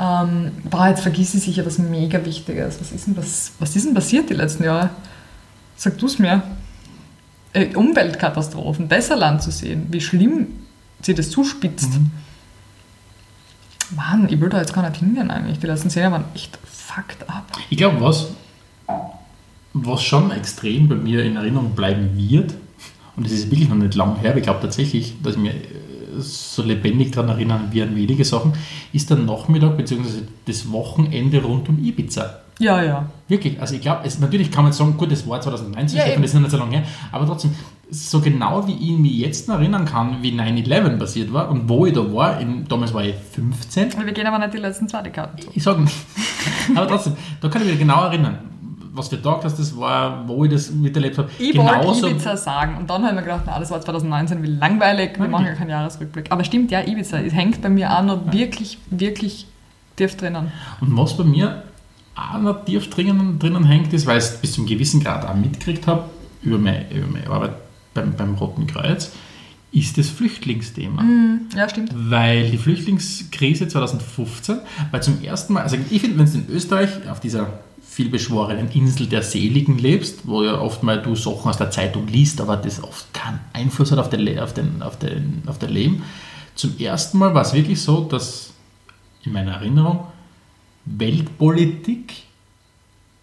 Ähm, 0.00 0.52
boah, 0.64 0.88
jetzt 0.88 1.02
vergiss 1.02 1.34
ich 1.34 1.44
sicher 1.44 1.64
was 1.64 1.78
mega 1.78 2.24
Wichtiges. 2.24 2.80
Was 2.80 2.92
ist 2.92 3.06
denn, 3.06 3.16
was, 3.16 3.52
was 3.58 3.76
ist 3.76 3.86
denn 3.86 3.94
passiert 3.94 4.28
die 4.28 4.34
letzten 4.34 4.64
Jahre? 4.64 4.90
Sag 5.76 5.98
du 5.98 6.06
es 6.06 6.18
mir. 6.18 6.42
Äh, 7.52 7.74
Umweltkatastrophen, 7.74 8.88
besser 8.88 9.16
Land 9.16 9.42
zu 9.42 9.52
sehen, 9.52 9.86
wie 9.90 10.00
schlimm 10.00 10.48
sie 11.02 11.14
das 11.14 11.30
zuspitzt. 11.30 11.92
Mhm. 11.92 12.10
Mann, 13.94 14.28
ich 14.28 14.40
will 14.40 14.48
da 14.48 14.58
jetzt 14.58 14.72
gar 14.72 14.88
nicht 14.88 14.98
hingehen 15.00 15.30
eigentlich. 15.30 15.60
Die 15.60 15.66
letzten 15.66 15.88
Jahre 15.90 16.12
waren 16.12 16.24
echt 16.34 16.58
fucked 16.64 17.28
up. 17.28 17.44
Ich 17.70 17.78
glaube, 17.78 18.00
was, 18.00 18.28
was 19.72 20.02
schon 20.02 20.32
extrem 20.32 20.88
bei 20.88 20.96
mir 20.96 21.22
in 21.22 21.36
Erinnerung 21.36 21.74
bleiben 21.74 22.16
wird, 22.16 22.54
und 23.16 23.24
das 23.24 23.32
ist 23.32 23.50
wirklich 23.50 23.68
noch 23.68 23.76
nicht 23.76 23.94
lang 23.94 24.16
her, 24.16 24.30
aber 24.30 24.38
ich 24.38 24.44
glaube 24.44 24.60
tatsächlich, 24.60 25.14
dass 25.22 25.34
ich 25.34 25.40
mir 25.40 25.54
so 26.18 26.62
lebendig 26.62 27.12
daran 27.12 27.30
erinnern 27.30 27.68
wie 27.70 27.82
an 27.82 27.94
wenige 27.96 28.24
Sachen, 28.24 28.52
ist 28.92 29.10
der 29.10 29.18
Nachmittag 29.18 29.76
bzw. 29.76 30.22
das 30.46 30.70
Wochenende 30.70 31.42
rund 31.42 31.68
um 31.68 31.78
Ibiza. 31.78 32.40
Ja, 32.58 32.82
ja. 32.82 33.06
Wirklich, 33.26 33.60
also 33.60 33.74
ich 33.74 33.80
glaube, 33.80 34.08
natürlich 34.20 34.50
kann 34.50 34.64
man 34.64 34.70
jetzt 34.70 34.78
sagen, 34.78 34.96
gut, 34.96 35.10
das 35.10 35.26
war 35.28 35.40
2019, 35.40 35.98
Ja, 35.98 36.06
das 36.06 36.24
ist 36.24 36.34
noch 36.34 36.42
nicht 36.42 36.50
so 36.50 36.56
lange 36.56 36.76
her, 36.78 36.86
aber 37.10 37.26
trotzdem, 37.26 37.52
so 37.90 38.20
genau 38.20 38.66
wie 38.66 38.72
ich 38.72 38.98
mich 38.98 39.12
jetzt 39.12 39.48
erinnern 39.48 39.84
kann, 39.84 40.22
wie 40.22 40.32
9-11 40.32 40.98
passiert 40.98 41.32
war 41.32 41.50
und 41.50 41.68
wo 41.68 41.86
ich 41.86 41.92
da 41.92 42.12
war, 42.14 42.40
in, 42.40 42.66
damals 42.68 42.94
war 42.94 43.04
ich 43.04 43.14
15, 43.32 43.94
Wir 44.04 44.12
gehen 44.12 44.26
aber 44.26 44.38
nicht 44.38 44.54
die 44.54 44.58
letzten 44.58 44.88
zwei 44.88 45.02
Dekaden 45.02 45.44
ich 45.52 45.62
sage 45.62 45.82
nicht, 45.82 45.96
aber 46.74 46.86
trotzdem, 46.86 47.14
da 47.40 47.48
kann 47.48 47.62
ich 47.62 47.68
mich 47.68 47.78
genau 47.78 48.04
erinnern, 48.04 48.38
was 48.94 49.08
für 49.08 49.20
Tag 49.20 49.40
das, 49.42 49.56
das 49.56 49.76
war, 49.76 50.26
wo 50.26 50.44
ich 50.44 50.52
das 50.52 50.70
miterlebt 50.70 51.18
habe. 51.18 51.28
Ich 51.38 51.56
wollte 51.56 52.08
Ibiza 52.08 52.36
sagen 52.36 52.76
und 52.78 52.88
dann 52.88 53.02
habe 53.02 53.10
ich 53.10 53.16
mir 53.16 53.22
gedacht, 53.22 53.42
na, 53.46 53.58
das 53.58 53.70
war 53.70 53.80
2019, 53.80 54.42
wie 54.42 54.46
langweilig, 54.46 55.18
wir 55.18 55.28
machen 55.28 55.46
ja 55.46 55.54
keinen 55.54 55.70
Jahresrückblick. 55.70 56.30
Aber 56.30 56.44
stimmt, 56.44 56.70
ja, 56.70 56.86
Ibiza, 56.86 57.18
es 57.18 57.34
hängt 57.34 57.60
bei 57.60 57.68
mir 57.68 57.90
auch 57.90 58.02
noch 58.02 58.32
wirklich, 58.32 58.78
wirklich 58.90 59.46
tief 59.96 60.16
drinnen. 60.16 60.52
Und 60.80 60.96
was 60.96 61.16
bei 61.16 61.24
mir 61.24 61.64
auch 62.14 62.38
noch 62.38 62.64
tief 62.64 62.88
drinnen, 62.88 63.38
drinnen 63.38 63.64
hängt, 63.64 63.92
ist, 63.92 64.06
weil 64.06 64.18
ich 64.18 64.24
es 64.24 64.36
bis 64.36 64.52
zum 64.52 64.66
gewissen 64.66 65.02
Grad 65.02 65.26
auch 65.26 65.34
mitgekriegt 65.34 65.86
habe, 65.88 66.04
über 66.42 66.58
meine, 66.58 66.88
über 66.92 67.08
meine 67.08 67.28
Arbeit 67.28 67.52
beim, 67.94 68.14
beim 68.14 68.34
Roten 68.34 68.66
Kreuz, 68.68 69.12
ist 69.72 69.98
das 69.98 70.08
Flüchtlingsthema. 70.08 71.04
Ja, 71.56 71.68
stimmt. 71.68 71.90
Weil 71.92 72.48
die 72.48 72.58
Flüchtlingskrise 72.58 73.66
2015, 73.66 74.58
weil 74.92 75.02
zum 75.02 75.20
ersten 75.20 75.54
Mal, 75.54 75.62
also 75.62 75.76
ich 75.90 76.00
finde, 76.00 76.18
wenn 76.18 76.26
du 76.26 76.38
in 76.38 76.48
Österreich 76.48 76.90
auf 77.10 77.18
dieser 77.18 77.58
vielbeschworenen 77.94 78.72
Insel 78.72 79.06
der 79.06 79.22
Seligen 79.22 79.78
lebst, 79.78 80.26
wo 80.26 80.42
ja 80.42 80.60
oft 80.60 80.82
mal 80.82 81.00
du 81.00 81.14
Sachen 81.14 81.48
aus 81.48 81.58
der 81.58 81.70
Zeitung 81.70 82.08
liest, 82.08 82.40
aber 82.40 82.56
das 82.56 82.82
oft 82.82 83.14
keinen 83.14 83.38
Einfluss 83.52 83.92
hat 83.92 84.00
auf, 84.00 84.10
den, 84.10 84.18
Le- 84.18 84.42
auf, 84.42 84.52
den, 84.52 84.82
auf, 84.82 84.98
den, 84.98 85.44
auf 85.46 85.58
dein 85.58 85.70
Leben. 85.70 86.02
Zum 86.56 86.76
ersten 86.76 87.18
Mal 87.18 87.34
war 87.34 87.42
es 87.42 87.52
wirklich 87.52 87.80
so, 87.80 88.00
dass 88.00 88.50
in 89.22 89.32
meiner 89.32 89.52
Erinnerung 89.52 90.08
Weltpolitik 90.86 92.24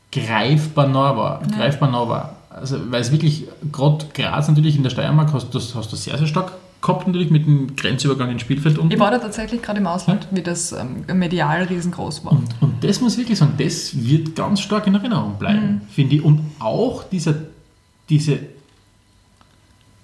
greifbar 0.10 0.88
nah 0.88 1.18
war. 1.18 1.42
Greifbar 1.54 1.92
nah 1.92 2.08
war. 2.08 2.38
Also, 2.50 2.80
weil 2.90 3.02
es 3.02 3.12
wirklich, 3.12 3.48
gerade 3.74 4.06
Graz 4.14 4.48
natürlich 4.48 4.78
in 4.78 4.84
der 4.84 4.90
Steiermark 4.90 5.34
hast, 5.34 5.54
das 5.54 5.76
hast 5.76 5.92
du 5.92 5.98
sehr, 5.98 6.18
sehr 6.18 6.28
stark 6.28 6.54
gehabt, 6.82 7.08
natürlich 7.08 7.30
mit 7.30 7.46
dem 7.46 7.76
Grenzübergang 7.76 8.32
ins 8.32 8.42
Spielfeld 8.42 8.78
unten. 8.78 8.92
Ich 8.92 9.00
war 9.00 9.12
da 9.12 9.20
tatsächlich 9.20 9.62
gerade 9.62 9.80
im 9.80 9.88
Ausland, 9.88 10.28
wie 10.32 10.42
das 10.42 10.72
ähm, 10.72 11.06
medial 11.14 11.64
riesengroß 11.64 12.26
war. 12.26 12.34
Und, 12.34 12.50
und 12.60 12.84
das 12.84 13.02
muss 13.02 13.14
ich 13.14 13.20
wirklich 13.20 13.38
sagen, 13.38 13.54
das 13.58 13.92
wird 13.96 14.36
ganz 14.36 14.62
stark 14.62 14.88
in 14.88 14.96
Erinnerung 14.96 15.38
bleiben, 15.38 15.82
finde 15.90 16.16
ich. 16.16 16.24
Und 16.24 16.42
auch 16.60 17.04
dieser, 17.04 17.36
diese, 18.10 18.40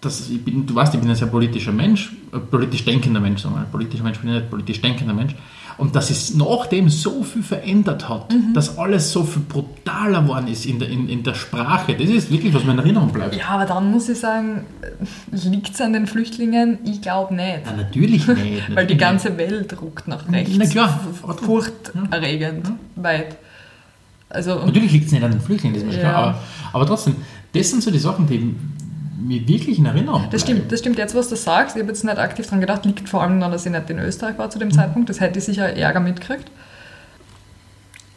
das, 0.01 0.29
ich 0.29 0.43
bin, 0.43 0.65
du 0.65 0.75
weißt, 0.75 0.93
ich 0.93 0.99
bin 0.99 1.09
ein 1.09 1.15
sehr 1.15 1.27
politischer 1.27 1.71
Mensch, 1.71 2.13
äh, 2.31 2.37
politisch 2.37 2.85
denkender 2.85 3.19
Mensch, 3.19 3.41
sagen 3.41 3.55
wir. 3.55 3.63
politischer 3.63 4.03
Mensch 4.03 4.19
bin 4.19 4.29
ich 4.29 4.35
nicht, 4.35 4.49
politisch 4.49 4.81
denkender 4.81 5.13
Mensch. 5.13 5.35
Und 5.77 5.95
dass 5.95 6.09
es 6.09 6.33
nachdem 6.33 6.89
so 6.89 7.23
viel 7.23 7.43
verändert 7.43 8.09
hat, 8.09 8.33
dass 8.55 8.79
alles 8.79 9.11
so 9.11 9.23
viel 9.23 9.43
brutaler 9.47 10.23
geworden 10.23 10.47
ist 10.47 10.65
in 10.65 10.79
der, 10.79 10.89
in, 10.89 11.07
in 11.07 11.21
der 11.21 11.35
Sprache, 11.35 11.93
das 11.93 12.09
ist 12.09 12.31
wirklich, 12.31 12.51
was 12.53 12.63
mir 12.63 12.71
in 12.71 12.79
Erinnerung 12.79 13.11
bleibt. 13.11 13.35
Ja, 13.35 13.49
aber 13.49 13.65
dann 13.65 13.91
muss 13.91 14.09
ich 14.09 14.17
sagen, 14.19 14.65
liegt 15.31 15.75
es 15.75 15.79
an 15.81 15.93
den 15.93 16.07
Flüchtlingen? 16.07 16.79
Ich 16.83 17.01
glaube 17.01 17.35
nicht. 17.35 17.59
Ja, 17.65 17.73
natürlich 17.77 18.27
nicht. 18.27 18.37
Weil 18.37 18.87
die 18.87 18.95
natürlich 18.95 18.97
ganze 18.97 19.37
Welt 19.37 19.79
ruckt 19.79 20.07
nach 20.07 20.27
rechts. 20.31 20.55
Na 20.57 20.65
klar. 20.65 20.99
Furchterregend 21.43 22.71
weit. 22.95 23.37
Also, 24.29 24.55
Natürlich 24.65 24.91
liegt 24.91 25.05
es 25.05 25.11
nicht 25.11 25.23
an 25.23 25.31
den 25.31 25.41
Flüchtlingen, 25.41 25.75
das 25.75 25.83
ist 25.83 25.89
mir 25.95 26.01
Ja. 26.03 26.09
klar. 26.09 26.15
Aber, 26.23 26.39
aber 26.73 26.85
trotzdem, 26.85 27.15
das 27.53 27.69
sind 27.69 27.81
so 27.83 27.91
die 27.91 27.99
Sachen, 27.99 28.27
die 28.27 28.55
mir 29.17 29.47
wirklich 29.47 29.79
in 29.79 29.85
Erinnerung 29.85 30.27
das 30.29 30.43
bleiben. 30.43 30.59
stimmt, 30.59 30.71
das 30.71 30.79
stimmt 30.79 30.97
jetzt, 30.97 31.15
was 31.15 31.29
du 31.29 31.35
sagst. 31.35 31.75
Ich 31.75 31.81
habe 31.81 31.91
jetzt 31.91 32.03
nicht 32.03 32.17
aktiv 32.17 32.47
dran 32.47 32.61
gedacht, 32.61 32.85
liegt 32.85 33.09
vor 33.09 33.23
allem 33.23 33.39
daran, 33.39 33.51
dass 33.51 33.65
ich 33.65 33.71
nicht 33.71 33.89
in 33.89 33.99
Österreich 33.99 34.37
war 34.37 34.49
zu 34.49 34.59
dem 34.59 34.71
Zeitpunkt. 34.71 35.09
Das 35.09 35.19
hätte 35.19 35.39
ich 35.39 35.45
sicher 35.45 35.75
Ärger 35.75 35.99
mitgekriegt. 35.99 36.49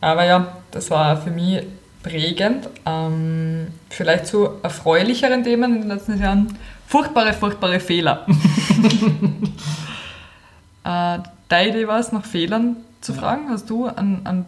Aber 0.00 0.24
ja, 0.24 0.56
das 0.70 0.90
war 0.90 1.16
für 1.16 1.30
mich 1.30 1.62
prägend. 2.02 2.68
Ähm, 2.86 3.68
vielleicht 3.88 4.26
zu 4.26 4.50
erfreulicheren 4.62 5.42
Themen 5.42 5.76
in 5.76 5.80
den 5.82 5.88
letzten 5.88 6.20
Jahren. 6.20 6.58
Furchtbare, 6.86 7.32
furchtbare 7.32 7.80
Fehler. 7.80 8.26
äh, 10.84 11.18
deine 11.48 11.68
Idee 11.68 11.86
war 11.86 12.00
es, 12.00 12.12
nach 12.12 12.24
Fehlern 12.24 12.76
zu 13.00 13.14
fragen. 13.14 13.48
Hast 13.48 13.70
du 13.70 13.86
einen, 13.86 14.26
einen, 14.26 14.46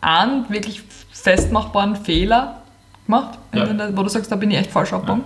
einen 0.00 0.50
wirklich 0.50 0.82
festmachbaren 1.12 1.96
Fehler 1.96 2.63
gemacht, 3.06 3.38
Ja. 3.54 3.66
wo 3.96 4.02
du 4.02 4.08
sagst, 4.08 4.30
da 4.32 4.36
bin 4.36 4.50
ich 4.50 4.58
echt 4.58 4.70
falsch 4.70 4.92
abgebogen? 4.92 5.22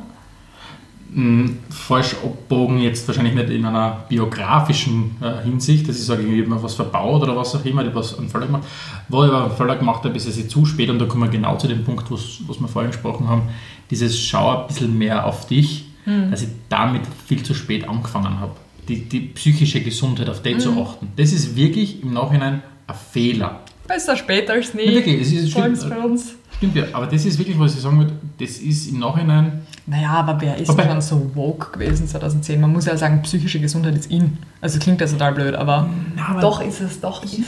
mh, 1.11 1.51
falsch 1.71 2.17
abbogen, 2.23 2.79
jetzt 2.81 3.07
wahrscheinlich 3.09 3.35
nicht 3.35 3.49
in 3.51 3.65
einer 3.65 4.05
biografischen 4.09 5.17
äh, 5.23 5.43
Hinsicht, 5.45 5.89
dass 5.89 5.97
ich 5.99 6.05
sage, 6.05 6.23
ich 6.23 6.41
habe 6.43 6.55
mir 6.55 6.63
was 6.63 6.75
verbaut 6.75 7.23
oder 7.23 7.35
was 7.37 7.55
auch 7.55 7.65
immer, 7.65 7.81
ich 7.83 7.89
habe 7.89 7.97
was 7.99 8.19
einen 8.19 8.29
Fehler 8.29 8.47
gemacht. 8.47 8.65
Wo 9.09 9.25
ich 9.25 9.31
aber 9.31 9.45
einen 9.47 9.57
Fehler 9.57 9.77
gemacht 9.77 10.05
habe, 10.05 10.15
ist 10.17 10.27
es 10.27 10.37
jetzt 10.37 10.51
zu 10.51 10.67
spät 10.67 10.91
und 10.91 10.99
da 10.99 11.07
kommen 11.07 11.23
wir 11.23 11.31
genau 11.31 11.57
zu 11.57 11.67
dem 11.67 11.85
Punkt, 11.85 12.11
was, 12.11 12.41
wir 12.47 12.69
vorhin 12.69 12.91
gesprochen 12.91 13.27
haben, 13.29 13.43
dieses 13.91 14.19
Schau 14.19 14.61
ein 14.63 14.67
bisschen 14.67 14.97
mehr 14.99 15.25
auf 15.27 15.47
dich, 15.47 15.87
dass 16.31 16.43
ich 16.43 16.49
damit 16.71 17.03
viel 17.27 17.43
zu 17.43 17.53
spät 17.55 17.87
angefangen 17.89 18.41
habe. 18.41 18.53
Die, 18.89 19.07
die 19.07 19.21
psychische 19.21 19.83
Gesundheit, 19.83 20.31
auf 20.31 20.41
die 20.41 20.57
zu 20.57 20.71
achten. 20.83 21.09
Das 21.17 21.33
ist 21.33 21.55
wirklich 21.55 22.03
im 22.03 22.15
Nachhinein 22.15 22.63
ein 22.87 22.95
Fehler. 23.13 23.61
Besser 23.89 24.17
später 24.17 24.53
als 24.53 24.75
nie. 24.75 24.85
Ja, 24.85 24.93
wirklich, 24.97 25.23
es 25.23 25.33
ist- 25.33 25.51
stimmt. 25.51 25.89
bei 25.91 25.99
uns. 25.99 26.35
Stimmt 26.59 26.77
ja, 26.77 26.85
aber 26.93 27.07
das 27.07 27.25
ist 27.25 27.39
wirklich, 27.39 27.59
was 27.59 27.75
ich 27.75 27.81
sagen 27.81 27.99
würde, 27.99 28.13
das 28.39 28.59
ist 28.59 28.89
im 28.89 28.99
Nachhinein 28.99 29.63
Naja, 29.87 30.11
aber 30.11 30.41
wer 30.41 30.57
ist 30.57 30.69
denn 30.77 30.89
schon 30.89 31.01
so 31.01 31.31
woke 31.35 31.71
gewesen 31.73 32.07
2010? 32.07 32.61
Man 32.61 32.73
muss 32.73 32.85
ja 32.87 32.97
sagen, 32.97 33.23
psychische 33.23 33.61
Gesundheit 33.61 33.97
ist 33.97 34.11
in. 34.11 34.39
Also 34.61 34.79
klingt 34.79 35.01
das 35.01 35.13
total 35.13 35.33
blöd, 35.35 35.55
aber, 35.55 35.89
Na, 36.15 36.29
aber- 36.31 36.41
doch 36.41 36.61
ist 36.61 36.81
es, 36.81 37.01
doch 37.01 37.23
ist 37.25 37.39
es. 37.39 37.47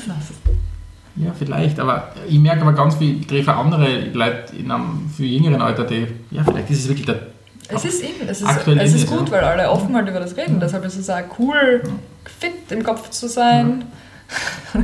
Ja, 1.16 1.32
vielleicht, 1.36 1.78
aber 1.80 2.12
ich 2.28 2.38
merke 2.38 2.62
aber 2.62 2.72
ganz 2.72 2.94
viel, 2.94 3.20
ich 3.20 3.26
treffe 3.26 3.52
andere 3.52 4.06
Leute 4.12 4.56
in 4.56 4.70
einem 4.70 5.10
viel 5.14 5.26
jüngeren 5.26 5.60
Alter, 5.60 5.84
die, 5.84 6.06
ja, 6.30 6.42
vielleicht 6.44 6.70
ist 6.70 6.78
es 6.80 6.88
wirklich 6.88 7.06
der. 7.06 7.26
Es 7.68 7.84
ist 7.84 8.02
in, 8.02 8.28
es 8.28 8.40
ist, 8.40 8.48
es 8.48 8.94
ist 8.94 9.02
ist, 9.02 9.06
gut, 9.10 9.28
ja. 9.28 9.32
weil 9.32 9.44
alle 9.44 9.70
offen 9.70 9.94
halt 9.94 10.08
über 10.08 10.20
das 10.20 10.36
reden. 10.36 10.58
Deshalb 10.60 10.84
ist 10.84 10.96
es 10.96 11.10
auch 11.10 11.22
cool, 11.38 11.82
fit 12.24 12.70
im 12.70 12.82
Kopf 12.82 13.10
zu 13.10 13.28
sein. 13.28 13.84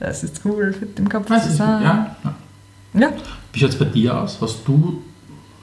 Es 0.00 0.22
ist 0.22 0.40
cool, 0.44 0.72
fit 0.72 0.98
im 0.98 1.08
Kopf 1.08 1.26
Das 1.26 1.44
zu 1.48 1.52
sein. 1.56 1.82
ja, 1.82 2.16
ja. 2.24 3.00
ja. 3.00 3.08
Wie 3.52 3.58
schaut 3.60 3.70
es 3.70 3.78
bei 3.78 3.84
dir 3.86 4.16
aus? 4.16 4.38
Hast 4.40 4.66
du 4.66 5.02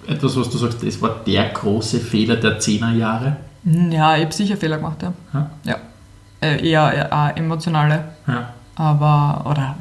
etwas, 0.08 0.36
was 0.36 0.50
du 0.50 0.58
sagst, 0.58 0.84
das 0.86 1.02
war 1.02 1.22
der 1.26 1.50
große 1.50 2.00
Fehler 2.00 2.36
der 2.36 2.60
10er 2.60 2.94
Jahre? 2.94 3.38
Hm, 3.64 3.92
Ja, 3.92 4.16
ich 4.18 4.24
habe 4.26 4.34
sicher 4.34 4.58
Fehler 4.58 4.78
gemacht, 4.78 5.02
ja. 5.04 5.14
Ja? 5.34 5.50
ja. 5.64 5.76
Äh, 6.42 6.68
eher, 6.70 6.92
eher 6.94 7.14
auch 7.14 7.36
emotionale 7.38 8.04
Ja. 8.28 8.54
aber, 8.76 9.50
oder 9.50 9.76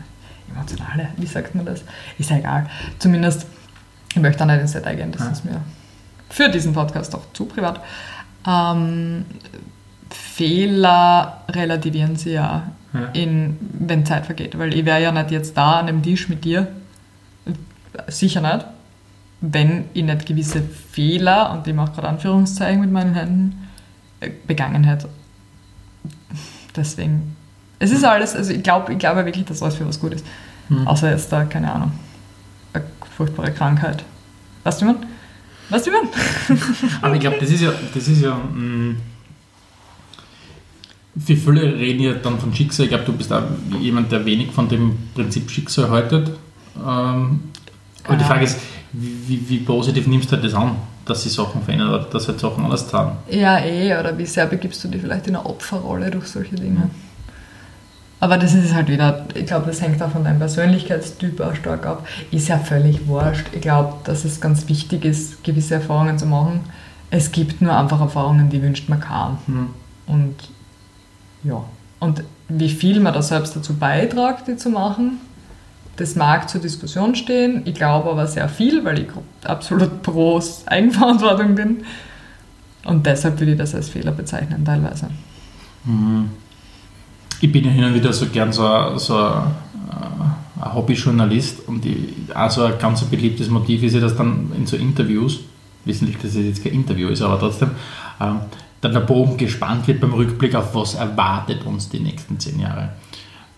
emotionale, 0.55 1.09
wie 1.17 1.27
sagt 1.27 1.55
man 1.55 1.67
das? 1.67 1.83
Ist 2.19 2.31
ja 2.31 2.37
egal. 2.39 2.71
Zumindest, 2.99 3.47
ich 4.11 4.21
möchte 4.23 4.39
da 4.39 4.47
nicht 4.47 4.61
ins 4.61 4.73
Detail 4.73 4.95
gehen, 4.97 5.11
das 5.13 5.23
Ja. 5.23 5.31
ist 5.31 5.45
mir 5.45 5.61
für 6.31 6.49
diesen 6.49 6.73
Podcast 6.73 7.15
auch 7.15 7.25
zu 7.33 7.45
privat. 7.47 7.81
Ähm, 8.47 9.25
Fehler 10.11 11.43
relativieren 11.51 12.17
sie 12.17 12.33
ja, 12.33 12.63
Ja. 12.95 13.07
in, 13.13 13.57
wenn 13.81 14.07
Zeit 14.07 14.25
vergeht, 14.25 14.57
weil 14.57 14.73
ich 14.73 14.85
wäre 14.85 15.03
ja 15.03 15.11
nicht 15.11 15.33
jetzt 15.33 15.57
da 15.57 15.81
an 15.81 15.89
dem 15.89 16.01
Tisch 16.03 16.29
mit 16.29 16.45
dir, 16.45 16.69
sicher 18.07 18.41
nicht, 18.41 18.67
wenn 19.41 19.87
ich 19.95 20.05
nicht 20.05 20.27
gewisse 20.27 20.63
Fehler, 20.63 21.51
und 21.53 21.67
ich 21.67 21.75
mache 21.75 21.93
gerade 21.93 22.09
Anführungszeichen 22.09 22.81
mit 22.81 22.93
meinen 22.93 23.15
Händen, 23.15 23.69
äh, 24.21 24.31
begangen 24.47 24.85
hätte. 24.85 25.09
Deswegen, 26.77 27.37
es 27.81 27.91
ist 27.91 28.05
alles, 28.05 28.37
also 28.37 28.53
ich 28.53 28.63
glaube 28.63 28.93
ich 28.93 28.99
glaube 28.99 29.25
wirklich, 29.25 29.45
dass 29.45 29.61
alles 29.61 29.75
für 29.75 29.87
was 29.87 29.99
gut 29.99 30.15
ist. 30.15 30.25
Mhm. 30.69 30.87
Außer 30.87 31.11
jetzt 31.11 31.33
da, 31.33 31.45
keine 31.45 31.73
Ahnung, 31.73 31.93
eine 32.73 32.85
furchtbare 33.17 33.51
Krankheit. 33.53 34.05
Weißt 34.63 34.81
du, 34.81 34.87
man? 34.87 34.97
Weißt 35.69 35.87
du, 35.87 35.91
man? 35.91 36.09
Aber 37.03 37.15
ich 37.15 37.21
glaube, 37.21 37.39
das 37.41 37.51
ist 37.51 37.61
ja, 37.61 37.73
das 37.93 38.09
ist 38.09 38.23
ja 38.23 38.35
mh, 38.35 38.97
für 41.19 41.37
viele 41.37 41.63
reden 41.63 42.03
ja 42.03 42.15
dann 42.15 42.39
von 42.39 42.55
Schicksal. 42.55 42.85
Ich 42.85 42.91
glaube, 42.91 43.05
du 43.05 43.13
bist 43.13 43.33
auch 43.33 43.43
jemand, 43.81 44.11
der 44.11 44.25
wenig 44.25 44.51
von 44.51 44.69
dem 44.69 44.97
Prinzip 45.15 45.51
Schicksal 45.51 45.91
haltet. 45.91 46.31
Ähm, 46.77 47.41
aber 48.05 48.17
die 48.17 48.23
Ja. 48.23 48.27
Frage 48.27 48.45
ist, 48.45 48.59
wie, 48.93 49.49
wie 49.49 49.59
positiv 49.59 50.07
nimmst 50.07 50.31
du 50.31 50.37
halt 50.37 50.45
das 50.45 50.55
an, 50.55 50.77
dass 51.05 51.23
sich 51.23 51.33
Sachen 51.33 51.63
verändern 51.63 51.89
oder 51.91 52.05
dass 52.05 52.29
halt 52.29 52.41
Sachen 52.41 52.65
anders 52.65 52.89
tun? 52.89 53.13
Ja, 53.31 53.59
eh, 53.59 53.99
oder 53.99 54.17
wie 54.17 54.27
sehr 54.27 54.47
begibst 54.47 54.83
du 54.85 54.89
dich 54.89 55.01
vielleicht 55.03 55.27
in 55.27 55.37
eine 55.37 55.47
Opferrolle 55.47 56.11
durch 56.11 56.27
solche 56.27 56.57
Dinge? 56.57 56.91
Aber 58.21 58.39
das 58.39 58.55
ist 58.55 58.73
halt 58.73 58.89
wieder, 58.89 59.27
ich 59.35 59.47
glaube, 59.47 59.67
das 59.67 59.83
hängt 59.83 60.03
auch 60.03 60.11
von 60.11 60.25
deinem 60.25 60.39
Persönlichkeitstyp 60.39 61.41
auch 61.41 61.55
stark 61.55 61.85
ab. 61.87 62.07
Ist 62.31 62.49
ja 62.49 62.59
völlig 62.59 63.07
wurscht. 63.07 63.47
Ich 63.53 63.61
glaube, 63.61 63.95
dass 64.05 64.25
es 64.25 64.41
ganz 64.41 64.67
wichtig 64.69 65.05
ist, 65.05 65.45
gewisse 65.45 65.75
Erfahrungen 65.75 66.19
zu 66.19 66.27
machen. 66.27 66.61
Es 67.11 67.33
gibt 67.33 67.61
nur 67.61 67.77
einfach 67.77 68.01
Erfahrungen, 68.01 68.49
die 68.49 68.63
wünscht 68.63 68.89
man 68.89 69.01
kann. 69.01 69.39
Hm. 69.47 69.67
Und 70.07 70.35
ja, 71.45 71.63
und 72.01 72.23
wie 72.49 72.69
viel 72.69 73.01
man 73.01 73.15
da 73.15 73.23
selbst 73.23 73.57
dazu 73.57 73.75
beitragt, 73.75 74.47
die 74.49 74.57
zu 74.57 74.69
machen, 74.71 75.19
das 75.97 76.17
mag 76.17 76.49
zur 76.51 76.61
Diskussion 76.61 77.15
stehen. 77.15 77.63
Ich 77.67 77.75
glaube 77.75 78.11
aber 78.11 78.27
sehr 78.27 78.49
viel, 78.49 78.85
weil 78.85 78.99
ich 78.99 79.07
absolut 79.45 80.03
pro 80.03 80.43
Eigenverantwortung 80.67 81.55
bin. 81.55 81.85
Und 82.85 83.07
deshalb 83.07 83.39
würde 83.41 83.53
ich 83.53 83.59
das 83.59 83.75
als 83.75 83.89
Fehler 83.89 84.13
bezeichnen, 84.13 84.65
teilweise. 84.65 85.09
Mhm. 85.85 86.31
Ich 87.41 87.51
bin 87.51 87.65
ja 87.65 87.71
hin 87.71 87.85
und 87.85 87.95
wieder 87.95 88.13
so 88.13 88.27
gern 88.27 88.53
so, 88.53 88.67
ein- 88.67 88.99
so 88.99 89.17
ein, 89.17 89.43
äh, 89.91 90.63
ein 90.65 90.75
Hobbyjournalist 90.75 91.67
und 91.69 91.85
ich, 91.87 91.97
auch 92.35 92.51
so 92.51 92.63
ein 92.65 92.79
ganz 92.79 93.03
beliebtes 93.05 93.49
Motiv 93.49 93.83
ist 93.83 93.95
ja, 93.95 94.01
dass 94.01 94.17
dann 94.17 94.51
in 94.57 94.67
so 94.67 94.77
Interviews, 94.77 95.41
wissentlich, 95.85 96.17
dass 96.19 96.35
es 96.35 96.45
jetzt 96.45 96.63
kein 96.65 96.73
Interview 96.75 97.09
ist, 97.09 97.23
aber 97.23 97.39
trotzdem, 97.39 97.71
ähm, 98.21 98.41
dann 98.85 98.93
der 98.93 99.01
Bogen 99.01 99.37
gespannt 99.37 99.89
wird 99.89 100.01
beim 100.01 100.13
Rückblick 100.13 100.55
auf 100.55 100.75
was 100.75 100.95
erwartet 100.95 101.65
uns 101.65 101.89
die 101.89 102.01
nächsten 102.01 102.39
zehn 102.39 102.61
Jahre. 102.61 102.91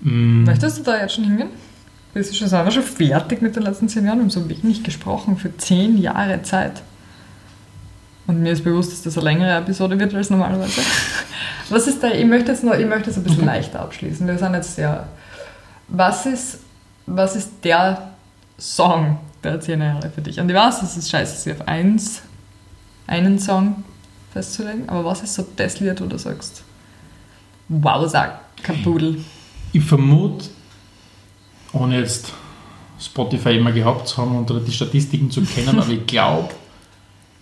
Mm, 0.00 0.44
Möchtest 0.44 0.78
du 0.78 0.82
da 0.82 1.00
jetzt 1.00 1.14
schon 1.14 1.24
hingehen? 1.24 1.48
Bist 2.14 2.30
du 2.30 2.34
schon, 2.34 2.48
sind 2.48 2.64
wir 2.64 2.70
schon 2.70 2.82
fertig 2.82 3.42
mit 3.42 3.56
den 3.56 3.64
letzten 3.64 3.88
zehn 3.88 4.06
Jahren? 4.06 4.18
Wir 4.18 4.22
haben 4.22 4.30
so 4.30 4.48
wenig 4.48 4.82
gesprochen 4.82 5.36
für 5.36 5.54
zehn 5.56 5.98
Jahre 5.98 6.42
Zeit. 6.42 6.82
Und 8.26 8.42
mir 8.42 8.52
ist 8.52 8.64
bewusst, 8.64 8.92
dass 8.92 9.02
das 9.02 9.18
eine 9.18 9.24
längere 9.24 9.58
Episode 9.58 9.98
wird 9.98 10.14
als 10.14 10.30
normalerweise. 10.30 10.80
Was 11.68 11.86
ist 11.86 12.02
da, 12.02 12.10
ich 12.10 12.24
möchte 12.24 12.52
es 12.52 12.62
noch, 12.62 12.74
ich 12.74 12.86
möchte 12.86 13.10
es 13.10 13.16
ein 13.16 13.24
bisschen 13.24 13.44
leichter 13.44 13.80
abschließen. 13.80 14.26
Wir 14.26 14.38
sind 14.38 14.54
jetzt 14.54 14.76
sehr, 14.76 15.08
was 15.88 16.26
ist, 16.26 16.60
was 17.06 17.34
ist 17.34 17.50
der 17.64 18.12
Song 18.58 19.18
der 19.42 19.60
zehn 19.60 19.80
Jahre 19.80 20.10
für 20.10 20.22
dich? 20.22 20.38
Und 20.38 20.48
ich 20.48 20.54
weiß, 20.54 20.82
es 20.82 20.96
ist 20.96 21.10
scheiße, 21.10 21.36
sich 21.42 21.52
auf 21.52 21.66
eins, 21.66 22.22
einen 23.08 23.40
Song 23.40 23.84
festzulegen, 24.36 24.88
aber 24.88 25.04
was 25.04 25.22
ist 25.22 25.34
so 25.34 25.46
das 25.56 25.80
Lied, 25.80 26.00
wo 26.00 26.06
du 26.06 26.18
sagst, 26.18 26.62
wow, 27.68 28.08
sag, 28.08 28.40
Kapudel. 28.62 29.24
Ich 29.72 29.82
vermute, 29.82 30.46
ohne 31.72 31.98
jetzt 31.98 32.32
Spotify 33.00 33.56
immer 33.56 33.72
gehabt 33.72 34.08
zu 34.08 34.18
haben 34.18 34.36
oder 34.38 34.60
die 34.60 34.72
Statistiken 34.72 35.30
zu 35.30 35.42
kennen, 35.42 35.78
aber 35.78 35.90
ich 35.90 36.06
glaube, 36.06 36.50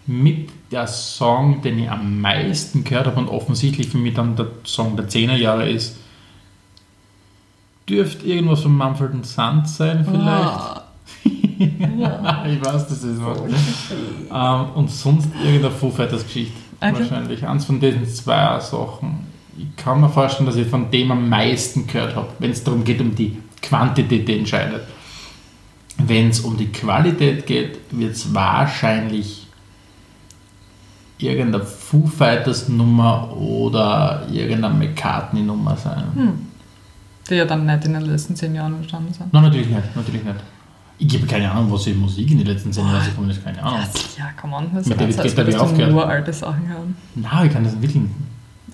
mit 0.07 0.51
der 0.70 0.86
Song, 0.86 1.62
den 1.62 1.78
ich 1.80 1.90
am 1.90 2.20
meisten 2.20 2.84
gehört 2.84 3.07
habe 3.07 3.18
und 3.18 3.28
offensichtlich 3.28 3.88
für 3.88 3.99
mich 3.99 4.14
dann 4.14 4.36
der 4.36 4.49
Song 4.64 4.97
der 4.97 5.09
10er 5.09 5.36
Jahre 5.36 5.68
ist, 5.68 5.97
dürfte 7.88 8.26
irgendwas 8.26 8.61
von 8.61 8.76
Mumford 8.76 9.24
Sons 9.26 9.76
sein 9.76 10.05
vielleicht. 10.05 10.24
Ah. 10.24 10.84
Ja. 11.99 12.45
ich 12.47 12.64
weiß, 12.64 12.88
das 12.88 13.03
ist 13.03 13.20
was. 13.24 13.38
ähm, 14.30 14.70
und 14.74 14.90
sonst 14.90 15.28
irgendeine 15.42 15.70
Foo 15.70 15.90
Fighters 15.90 16.24
Geschichte. 16.24 16.64
Okay. 16.81 16.95
Wahrscheinlich. 16.99 17.47
Eins 17.47 17.64
von 17.64 17.81
diesen 17.81 18.07
zwei 18.07 18.59
Sachen. 18.61 19.27
Ich 19.57 19.77
kann 19.77 20.01
mir 20.01 20.09
vorstellen, 20.09 20.47
dass 20.47 20.57
ich 20.57 20.66
von 20.66 20.91
dem 20.91 21.12
am 21.12 21.29
meisten 21.29 21.87
gehört 21.87 22.16
habe, 22.16 22.29
wenn 22.39 22.51
es 22.51 22.64
darum 22.64 22.85
geht, 22.85 23.01
um 23.01 23.14
die 23.14 23.39
Quantität, 23.62 24.27
die 24.27 24.39
entscheidet. 24.39 24.83
Wenn 25.99 26.31
es 26.31 26.41
um 26.41 26.57
die 26.57 26.72
Qualität 26.72 27.47
geht, 27.47 27.79
wird 27.91 28.12
es 28.12 28.35
wahrscheinlich 28.35 29.47
irgendeine 31.18 31.64
Foo 31.64 32.07
Fighters 32.07 32.68
Nummer 32.68 33.37
oder 33.37 34.27
irgendeine 34.31 34.75
McCartney 34.75 35.43
Nummer 35.43 35.77
sein. 35.77 36.05
Hm. 36.14 36.47
Die 37.31 37.35
ja 37.37 37.45
dann 37.45 37.64
nicht 37.64 37.85
in 37.85 37.95
den 37.95 38.03
letzten 38.03 38.37
zehn 38.37 38.55
Jahren 38.55 38.75
entstanden 38.75 39.14
sind. 39.14 39.33
Nein, 39.33 39.45
natürlich 39.45 39.68
nicht. 39.68 39.97
Natürlich 39.97 40.25
nicht. 40.25 40.41
Ich 40.99 41.09
gebe 41.09 41.26
keine 41.26 41.51
Ahnung, 41.51 41.72
was 41.72 41.86
ich 41.86 41.97
Musik 41.97 42.30
in 42.30 42.38
den 42.38 42.47
letzten 42.47 42.72
zehn 42.72 42.84
Jahren 42.84 43.03
habe, 43.03 43.30
ich 43.30 43.45
keine 43.45 43.62
Ahnung. 43.62 43.80
Ja, 44.16 44.30
come 44.40 44.57
on, 44.57 44.70
das 44.74 44.86
Mit 44.86 45.01
David 45.01 45.16
Guetta 45.16 45.40
habe 45.40 45.51
ich 45.51 45.57
aufgehört. 45.57 45.90
nur 45.90 46.09
alte 46.09 46.32
Sachen 46.32 46.68
hören. 46.68 46.97
Nein, 47.14 47.47
ich 47.47 47.53
kann 47.53 47.64
das 47.64 47.80
wirklich 47.80 48.03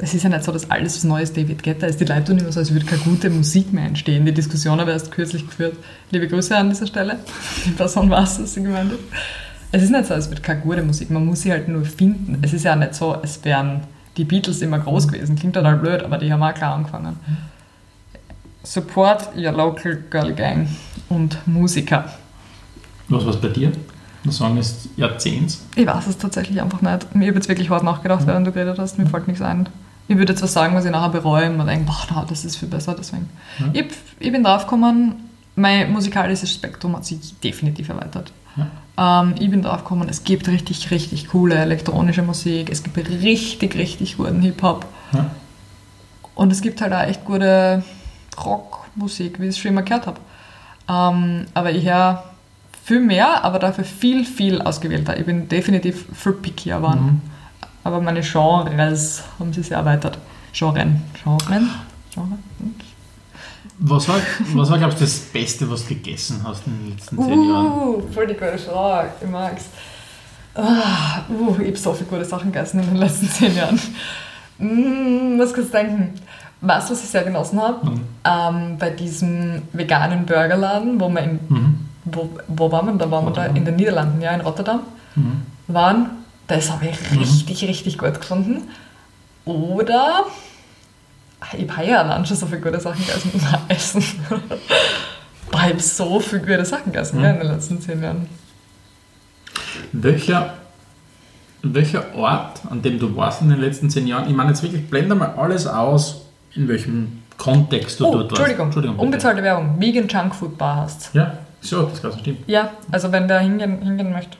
es 0.03 0.15
ist 0.15 0.23
ja 0.23 0.31
nicht 0.31 0.45
so, 0.45 0.53
dass 0.53 0.71
alles 0.71 0.97
was 0.97 1.05
Neues 1.05 1.33
David 1.33 1.63
Guetta 1.63 1.87
ist. 1.87 2.01
Die 2.01 2.05
Leute 2.05 2.25
tun 2.25 2.39
immer 2.39 2.53
so, 2.53 2.61
als 2.61 2.73
würde 2.73 2.87
keine 2.87 3.03
gute 3.03 3.29
Musik 3.29 3.73
mehr 3.73 3.85
entstehen. 3.85 4.25
Die 4.25 4.33
Diskussion 4.33 4.81
habe 4.81 4.91
ich 4.91 4.95
erst 4.95 5.13
kürzlich 5.13 5.47
geführt. 5.47 5.77
Liebe 6.11 6.27
Grüße 6.27 6.57
an 6.57 6.71
dieser 6.71 6.87
Stelle. 6.87 7.19
Die 7.67 7.71
Person 7.71 8.09
weiß, 8.09 8.43
was 8.43 8.55
sie 8.55 8.63
gemeint 8.63 8.93
hat. 8.93 8.99
Es 9.73 9.83
ist 9.83 9.91
nicht 9.91 10.07
so, 10.07 10.15
als 10.15 10.29
würde 10.31 10.41
keine 10.41 10.61
gute 10.61 10.83
Musik. 10.83 11.11
Man 11.11 11.27
muss 11.27 11.43
sie 11.43 11.53
halt 11.53 11.69
nur 11.69 11.85
finden. 11.85 12.39
Es 12.43 12.53
ist 12.53 12.65
ja 12.65 12.75
nicht 12.77 12.95
so, 12.95 13.13
als 13.13 13.45
wären 13.45 13.83
die 14.17 14.25
Beatles 14.25 14.63
immer 14.63 14.79
groß 14.79 15.09
gewesen. 15.09 15.37
Klingt 15.37 15.55
total 15.55 15.77
blöd, 15.77 16.03
aber 16.03 16.19
die 16.19 16.33
haben 16.33 16.43
auch 16.43 16.55
klar 16.55 16.75
angefangen. 16.75 17.17
Support 18.63 19.37
your 19.37 19.53
local 19.53 19.97
girl 20.11 20.33
gang 20.33 20.69
und 21.09 21.39
Musiker. 21.47 22.05
Was 23.09 23.25
war 23.25 23.35
es 23.35 23.41
bei 23.41 23.49
dir? 23.49 23.73
Der 24.25 24.33
Song 24.33 24.59
ist 24.59 24.89
Jahrzehnts. 24.97 25.65
Ich 25.77 25.87
weiß 25.87 26.07
es 26.07 26.19
tatsächlich 26.19 26.61
einfach 26.61 26.83
nicht. 26.83 27.07
Ich 27.15 27.27
habe 27.27 27.35
jetzt 27.37 27.49
wirklich 27.49 27.71
hart 27.71 27.83
nachgedacht, 27.83 28.27
während 28.27 28.47
du 28.47 28.53
geredet 28.53 28.79
hast. 28.79 28.99
Mir 28.99 29.07
fällt 29.07 29.29
nichts 29.29 29.41
ein. 29.43 29.69
Ich 30.09 30.17
würde 30.19 30.33
jetzt 30.33 30.43
was 30.43 30.53
sagen, 30.53 30.75
was 30.75 30.85
ich 30.85 30.91
nachher 30.91 31.09
bereue 31.09 31.49
und 31.49 31.57
mir 31.57 31.65
denke, 31.65 31.87
boah, 31.87 32.07
na, 32.11 32.25
das 32.29 32.45
ist 32.45 32.57
viel 32.57 32.69
besser. 32.69 32.95
Deswegen. 32.99 33.31
Ja. 33.59 33.71
Ich, 33.73 33.87
ich, 34.19 34.33
bin 34.33 34.45
draufgekommen, 34.45 35.15
mein 35.57 35.91
musikalisches 35.91 36.53
Spektrum 36.53 36.97
hat 36.97 37.07
sich 37.07 37.19
definitiv 37.43 37.89
erweitert. 37.89 38.31
Ja. 38.57 39.23
Ähm, 39.23 39.37
ich 39.39 39.49
bin 39.49 39.63
draufgekommen, 39.63 40.09
es 40.09 40.25
gibt 40.25 40.49
richtig, 40.49 40.91
richtig 40.91 41.29
coole 41.29 41.55
elektronische 41.55 42.23
Musik, 42.23 42.71
es 42.71 42.83
gibt 42.83 42.99
richtig, 42.99 43.75
richtig 43.77 44.19
guten 44.19 44.43
Hip-Hop. 44.43 44.85
Ja. 45.13 45.31
Und 46.35 46.53
es 46.53 46.61
gibt 46.61 46.83
halt 46.83 46.93
auch 46.93 47.03
echt 47.03 47.25
gute 47.25 47.83
Rockmusik, 48.39 49.41
wie 49.41 49.45
ich 49.45 49.51
es 49.51 49.59
schon 49.59 49.73
immer 49.73 49.83
gehört 49.83 50.07
habe. 50.07 50.21
Ähm, 50.89 51.47
aber 51.55 51.71
ich 51.73 51.85
höre 51.85 52.25
viel 52.85 53.01
mehr, 53.01 53.45
aber 53.45 53.59
dafür 53.59 53.85
viel, 53.85 54.25
viel 54.25 54.61
ausgewählter. 54.63 55.19
Ich 55.19 55.27
bin 55.27 55.49
definitiv 55.49 56.07
viel 56.15 56.33
pickier 56.33 56.77
geworden. 56.77 57.05
Mhm. 57.05 57.21
Aber 57.85 58.01
meine 58.01 58.21
Genres 58.21 59.23
haben 59.39 59.53
sich 59.53 59.69
sehr 59.69 59.79
erweitert. 59.79 60.19
Genren. 60.53 61.03
Genren? 61.23 61.71
Genren? 62.13 62.39
Was 63.83 64.07
war, 64.09 64.17
was 64.55 64.71
war 64.71 64.79
glaubst 64.79 65.01
du, 65.01 65.05
das 65.05 65.19
Beste, 65.19 65.71
was 65.71 65.87
du 65.87 65.95
gegessen 65.95 66.43
hast 66.45 66.67
in 66.67 66.79
den 66.79 66.91
letzten 66.91 67.17
zehn 67.17 67.39
uh, 67.39 67.51
Jahren? 67.51 68.13
Voll 68.13 68.27
die 68.27 68.35
gute 68.35 68.59
Frage. 68.59 69.11
Ich 69.23 69.29
mag's. 69.29 69.67
Ah, 70.55 71.25
uh, 71.31 71.57
ich 71.61 71.69
habe 71.69 71.77
so 71.77 71.95
viele 71.95 72.11
gute 72.11 72.25
Sachen 72.27 72.53
gegessen 72.53 72.81
in 72.81 72.87
den 72.87 72.97
letzten 72.97 73.31
zehn 73.31 73.57
Jahren. 73.57 73.81
Mm, 74.59 75.39
was 75.39 75.55
kannst 75.55 75.73
du 75.73 75.79
denken? 75.79 76.15
Weißt 76.63 76.89
du, 76.89 76.93
was 76.93 77.03
ich 77.03 77.11
sehr 77.11 77.25
genossen 77.25 77.61
habe? 77.61 77.87
Mhm. 77.87 78.01
Ähm, 78.25 78.79
bei 78.79 78.91
diesem 78.91 79.63
veganen 79.73 80.27
Burgerladen, 80.27 81.01
wo 81.01 81.09
wir 81.09 81.23
in 81.23 81.41
mhm 81.49 81.91
wo, 82.05 82.31
wo 82.49 82.73
waren 82.73 82.87
wir? 82.87 82.95
Da 82.95 83.11
waren 83.11 83.27
wir 83.27 83.33
da 83.33 83.47
in 83.47 83.65
den 83.65 83.77
Niederlanden, 83.77 84.21
ja, 84.21 84.33
in 84.33 84.41
Rotterdam, 84.41 84.81
mhm. 85.15 85.43
waren. 85.67 86.11
Das 86.47 86.71
habe 86.71 86.87
ich 86.87 87.11
mhm. 87.11 87.19
richtig, 87.19 87.65
richtig 87.65 87.99
gut 87.99 88.21
gefunden. 88.21 88.63
Oder 89.45 90.25
ich 91.57 91.71
habe 91.71 91.87
ja 91.87 92.03
allein 92.03 92.27
schon 92.27 92.37
so 92.37 92.47
viele 92.47 92.61
gute 92.61 92.81
Sachen 92.81 93.05
gegessen. 93.05 93.33
Essen. 93.69 94.01
ich 95.53 95.59
habe 95.59 95.81
so 95.81 96.21
viele 96.21 96.43
gute 96.43 96.65
Sachen 96.65 96.93
gegessen 96.93 97.19
mhm. 97.19 97.25
ja, 97.25 97.31
in 97.31 97.39
den 97.41 97.49
letzten 97.49 97.81
zehn 97.81 98.03
Jahren. 98.03 98.29
Welcher, 99.93 100.55
welcher 101.63 102.15
Ort, 102.15 102.61
an 102.69 102.83
dem 102.83 102.99
du 102.99 103.15
warst 103.17 103.43
in 103.43 103.51
den 103.51 103.61
letzten 103.61 103.91
zehn 103.91 104.07
Jahren, 104.07 104.29
ich 104.29 104.35
meine 104.35 104.51
jetzt 104.51 104.63
wirklich, 104.63 104.89
blende 104.89 105.15
mal 105.15 105.35
alles 105.37 105.67
aus, 105.67 106.27
in 106.55 106.69
welchem 106.69 107.23
Kontext 107.37 107.99
du 108.01 108.07
oh, 108.07 108.13
dort 108.13 108.31
Entschuldigung, 108.31 108.67
warst. 108.67 108.77
Entschuldigung, 108.77 108.99
unbezahlte 108.99 109.43
Werbung, 109.43 109.81
Vegan 109.81 110.09
Junk 110.09 110.35
Food 110.35 110.59
Bar 110.59 110.77
hast. 110.77 111.15
Ja. 111.15 111.39
So, 111.61 111.83
das 111.85 112.01
kann 112.01 112.13
stimmt. 112.19 112.49
Ja, 112.49 112.71
also 112.91 113.13
wenn 113.13 113.29
der 113.29 113.41
hingehen, 113.41 113.83
hingehen 113.83 114.13
möchte. 114.13 114.37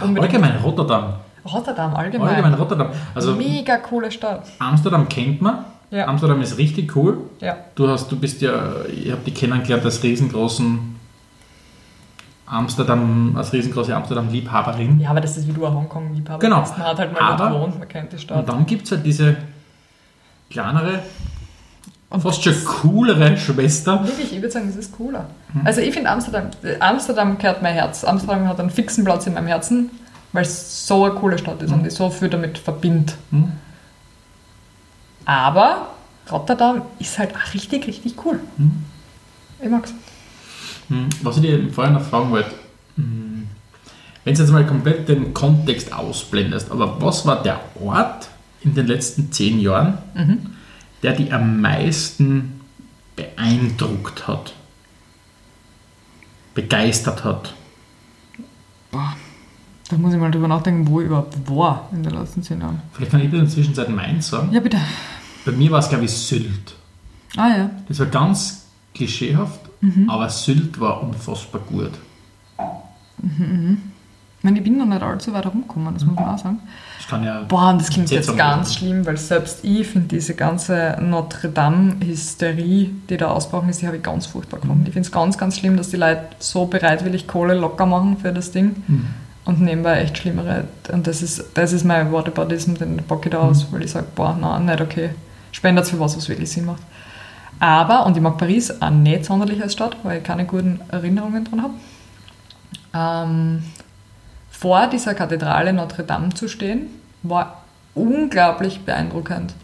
Unbedingt. 0.00 0.34
Allgemein 0.34 0.60
Rotterdam. 0.62 1.14
Rotterdam, 1.44 1.94
allgemein. 1.94 2.28
Allgemein 2.28 2.54
Rotterdam. 2.54 2.88
Also 3.14 3.34
Mega 3.34 3.76
coole 3.78 4.10
Stadt. 4.10 4.44
Amsterdam 4.58 5.08
kennt 5.08 5.42
man. 5.42 5.64
Ja. 5.90 6.08
Amsterdam 6.08 6.40
ist 6.40 6.56
richtig 6.56 6.96
cool. 6.96 7.18
Ja. 7.40 7.56
Du, 7.74 7.88
hast, 7.88 8.10
du 8.10 8.18
bist 8.18 8.40
ja, 8.40 8.84
ich 8.86 9.10
habe 9.10 9.20
die 9.26 9.32
kennengelernt 9.32 9.84
als 9.84 10.02
riesengroßen 10.02 10.96
Amsterdam, 12.46 13.34
als 13.36 13.52
riesengroße 13.52 13.94
Amsterdam-Liebhaberin. 13.94 15.00
Ja, 15.00 15.10
aber 15.10 15.20
das 15.20 15.36
ist 15.36 15.48
wie 15.48 15.52
du 15.52 15.66
ein 15.66 15.74
Hongkong-Liebhaber 15.74 16.38
genau. 16.38 16.60
bist. 16.60 16.78
Man 16.78 16.86
hat 16.86 16.98
halt 16.98 17.12
mal 17.12 17.20
aber, 17.20 17.50
gewohnt, 17.50 17.78
man 17.78 17.88
kennt 17.88 18.12
die 18.12 18.18
Stadt. 18.18 18.38
Und 18.38 18.48
dann 18.48 18.64
gibt 18.64 18.86
es 18.86 18.92
halt 18.92 19.04
diese 19.04 19.36
kleinere 20.48 21.00
Fast 22.20 22.44
schon 22.44 22.64
coolere 22.64 23.36
Schwester. 23.36 24.04
Wirklich, 24.04 24.32
ich 24.32 24.42
würde 24.42 24.50
sagen, 24.50 24.66
das 24.66 24.76
ist 24.76 24.92
cooler. 24.92 25.26
Also 25.64 25.80
ich 25.80 25.94
finde 25.94 26.10
Amsterdam, 26.10 26.48
Amsterdam 26.80 27.38
gehört 27.38 27.62
mein 27.62 27.74
Herz. 27.74 28.04
Amsterdam 28.04 28.48
hat 28.48 28.60
einen 28.60 28.70
fixen 28.70 29.04
Platz 29.04 29.26
in 29.26 29.34
meinem 29.34 29.46
Herzen, 29.46 29.90
weil 30.32 30.42
es 30.42 30.86
so 30.86 31.04
eine 31.04 31.14
coole 31.14 31.38
Stadt 31.38 31.62
ist 31.62 31.70
mhm. 31.70 31.80
und 31.80 31.86
ich 31.86 31.94
so 31.94 32.10
viel 32.10 32.28
damit 32.28 32.58
verbinde. 32.58 33.12
Mhm. 33.30 33.52
Aber 35.24 35.88
Rotterdam 36.30 36.82
ist 36.98 37.18
halt 37.18 37.34
auch 37.34 37.54
richtig, 37.54 37.86
richtig 37.86 38.14
cool. 38.24 38.40
Mhm. 38.58 38.84
Ich 39.60 39.70
mag's. 39.70 39.94
Mhm. 40.88 41.08
Was 41.22 41.36
ich 41.36 41.42
dir 41.42 41.72
vorher 41.72 41.92
noch 41.92 42.02
fragen 42.02 42.30
wollte, 42.30 42.50
mhm. 42.96 43.48
wenn 44.24 44.34
du 44.34 44.42
jetzt 44.42 44.50
mal 44.50 44.66
komplett 44.66 45.08
den 45.08 45.32
Kontext 45.32 45.92
ausblendest, 45.92 46.70
aber 46.70 47.00
was 47.00 47.24
war 47.24 47.42
der 47.42 47.60
Ort 47.80 48.28
in 48.60 48.74
den 48.74 48.86
letzten 48.86 49.32
zehn 49.32 49.60
Jahren, 49.60 49.98
mhm 50.14 50.51
der 51.02 51.12
dich 51.12 51.32
am 51.32 51.60
meisten 51.60 52.60
beeindruckt 53.16 54.26
hat, 54.28 54.54
begeistert 56.54 57.24
hat? 57.24 57.54
Boah, 58.90 59.16
da 59.88 59.96
muss 59.96 60.14
ich 60.14 60.20
mal 60.20 60.30
drüber 60.30 60.48
nachdenken, 60.48 60.86
wo 60.86 61.00
ich 61.00 61.06
überhaupt 61.06 61.36
war 61.48 61.88
in 61.92 62.02
den 62.02 62.12
letzten 62.12 62.42
zehn 62.42 62.60
Jahren. 62.60 62.80
Vielleicht 62.92 63.10
kann 63.10 63.20
ich 63.20 63.30
dir 63.30 63.38
in 63.38 63.44
der 63.44 63.52
Zwischenzeit 63.52 63.88
meins 63.88 64.28
sagen. 64.28 64.52
Ja, 64.52 64.60
bitte. 64.60 64.78
Bei 65.44 65.52
mir 65.52 65.70
war 65.70 65.80
es, 65.80 65.88
glaube 65.88 66.04
ich, 66.04 66.10
Sylt. 66.10 66.74
Ah, 67.36 67.48
ja. 67.48 67.70
Das 67.88 67.98
war 67.98 68.06
ganz 68.06 68.66
klischeehaft, 68.94 69.60
mhm. 69.80 70.08
aber 70.08 70.28
Sylt 70.28 70.78
war 70.78 71.02
unfassbar 71.02 71.62
gut. 71.62 71.92
Mhm, 73.20 73.38
mhm. 73.38 73.91
Ich 74.42 74.44
meine, 74.44 74.58
ich 74.58 74.64
bin 74.64 74.76
noch 74.76 74.86
nicht 74.86 75.00
allzu 75.00 75.32
weit 75.32 75.44
herumgekommen, 75.44 75.94
das 75.94 76.04
muss 76.04 76.16
man 76.16 76.34
auch 76.34 76.38
sagen. 76.38 76.58
Das 76.98 77.06
kann 77.06 77.22
ja 77.22 77.42
Boah, 77.42 77.70
und 77.70 77.80
das 77.80 77.90
klingt 77.90 78.10
jetzt 78.10 78.36
ganz 78.36 78.74
schlimm, 78.74 79.06
weil 79.06 79.16
selbst 79.16 79.60
ich 79.62 79.86
finde 79.86 80.08
diese 80.08 80.34
ganze 80.34 80.98
Notre 81.00 81.48
Dame-Hysterie, 81.48 82.90
die 83.08 83.16
da 83.16 83.28
ausgebrochen 83.28 83.68
ist, 83.68 83.82
die 83.82 83.86
habe 83.86 83.98
ich 83.98 84.02
ganz 84.02 84.26
furchtbar 84.26 84.58
gefunden. 84.58 84.80
Mhm. 84.80 84.86
Ich 84.88 84.94
finde 84.94 85.06
es 85.06 85.12
ganz, 85.12 85.38
ganz 85.38 85.60
schlimm, 85.60 85.76
dass 85.76 85.90
die 85.90 85.96
Leute 85.96 86.24
so 86.40 86.66
bereitwillig 86.66 87.28
Kohle 87.28 87.54
locker 87.54 87.86
machen 87.86 88.16
für 88.16 88.32
das 88.32 88.50
Ding 88.50 88.82
mhm. 88.88 89.06
und 89.44 89.60
nebenbei 89.60 90.00
echt 90.00 90.18
Schlimmere. 90.18 90.64
Und 90.92 91.06
das 91.06 91.22
ist, 91.22 91.44
das 91.54 91.72
ist 91.72 91.84
mein 91.84 92.10
Whataboutism, 92.10 92.74
den 92.74 92.96
packe 92.96 93.28
ich 93.28 93.30
da 93.30 93.42
aus, 93.42 93.70
mhm. 93.70 93.74
weil 93.76 93.84
ich 93.84 93.92
sage, 93.92 94.06
boah, 94.12 94.36
nein, 94.36 94.64
nicht 94.64 94.80
okay. 94.80 95.10
Spendet 95.52 95.86
für 95.86 96.00
was, 96.00 96.16
was 96.16 96.28
wirklich 96.28 96.50
Sinn 96.50 96.64
macht. 96.64 96.82
Aber, 97.60 98.06
und 98.06 98.16
ich 98.16 98.22
mag 98.24 98.38
Paris 98.38 98.72
auch 98.82 98.90
nicht 98.90 99.24
sonderlich 99.24 99.62
als 99.62 99.74
Stadt, 99.74 99.98
weil 100.02 100.18
ich 100.18 100.24
keine 100.24 100.46
guten 100.46 100.80
Erinnerungen 100.88 101.44
dran 101.44 101.62
habe. 101.62 101.74
Ähm, 102.92 103.62
vor 104.62 104.86
dieser 104.86 105.14
Kathedrale 105.14 105.72
Notre 105.72 106.04
Dame 106.04 106.32
zu 106.34 106.46
stehen, 106.46 106.86
war 107.24 107.64
unglaublich 107.96 108.82
beeindruckend. 108.82 109.54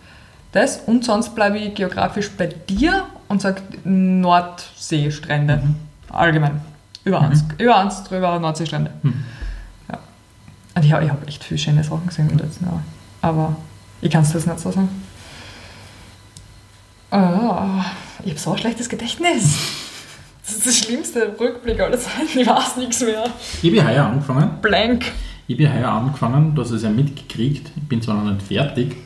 Das 0.51 0.81
und 0.81 1.05
sonst 1.05 1.37
bleibe 1.37 1.57
ich 1.57 1.77
geografisch 1.77 2.33
bei 2.33 2.47
dir 2.49 3.07
und 3.29 3.41
sage 3.41 3.63
Nordseestrände. 3.85 5.59
Mhm. 5.59 5.77
Allgemein. 6.11 6.61
Über 7.05 7.21
eins. 7.21 7.45
Mhm. 7.45 7.51
Über 7.59 7.77
eins 7.79 8.03
drüber 8.03 8.41
Nordseestrände. 8.41 8.91
Mhm. 9.03 9.25
Ja. 9.89 9.99
Und 10.75 10.85
ich 10.85 10.93
habe 10.93 11.09
hab 11.09 11.29
echt 11.29 11.45
viele 11.45 11.59
schöne 11.59 11.85
Sachen 11.85 12.09
gesehen 12.09 12.29
in 12.31 12.37
den 12.37 12.49
letzten 12.49 12.65
Jahren. 12.65 12.83
Aber 13.23 13.55
ich 14.01 14.11
kann 14.11 14.23
es 14.23 14.33
das 14.33 14.47
nicht 14.47 14.59
so 14.59 14.73
sagen. 14.73 14.89
Oh, 17.13 17.85
ich 18.25 18.31
habe 18.33 18.41
so 18.41 18.51
ein 18.51 18.59
schlechtes 18.59 18.89
Gedächtnis. 18.89 19.59
Das 20.49 20.57
ist 20.57 20.67
das 20.67 20.79
schlimmste 20.79 21.37
Rückblick 21.39 21.79
aller 21.79 21.99
Zeiten. 21.99 22.39
Ich 22.39 22.47
weiß 22.47 22.79
nichts 22.79 23.03
mehr. 23.03 23.25
Ich 23.63 23.71
habe 23.71 23.87
heuer 23.87 24.07
angefangen. 24.07 24.51
Blank. 24.63 25.05
Ich 25.47 25.59
habe 25.61 25.75
heuer 25.75 25.89
angefangen, 25.89 26.55
du 26.55 26.63
hast 26.63 26.71
es 26.71 26.83
ja 26.85 26.89
mitgekriegt. 26.89 27.71
Ich 27.77 27.83
bin 27.87 28.01
zwar 28.01 28.15
noch 28.23 28.33
nicht 28.33 28.47
fertig, 28.47 28.97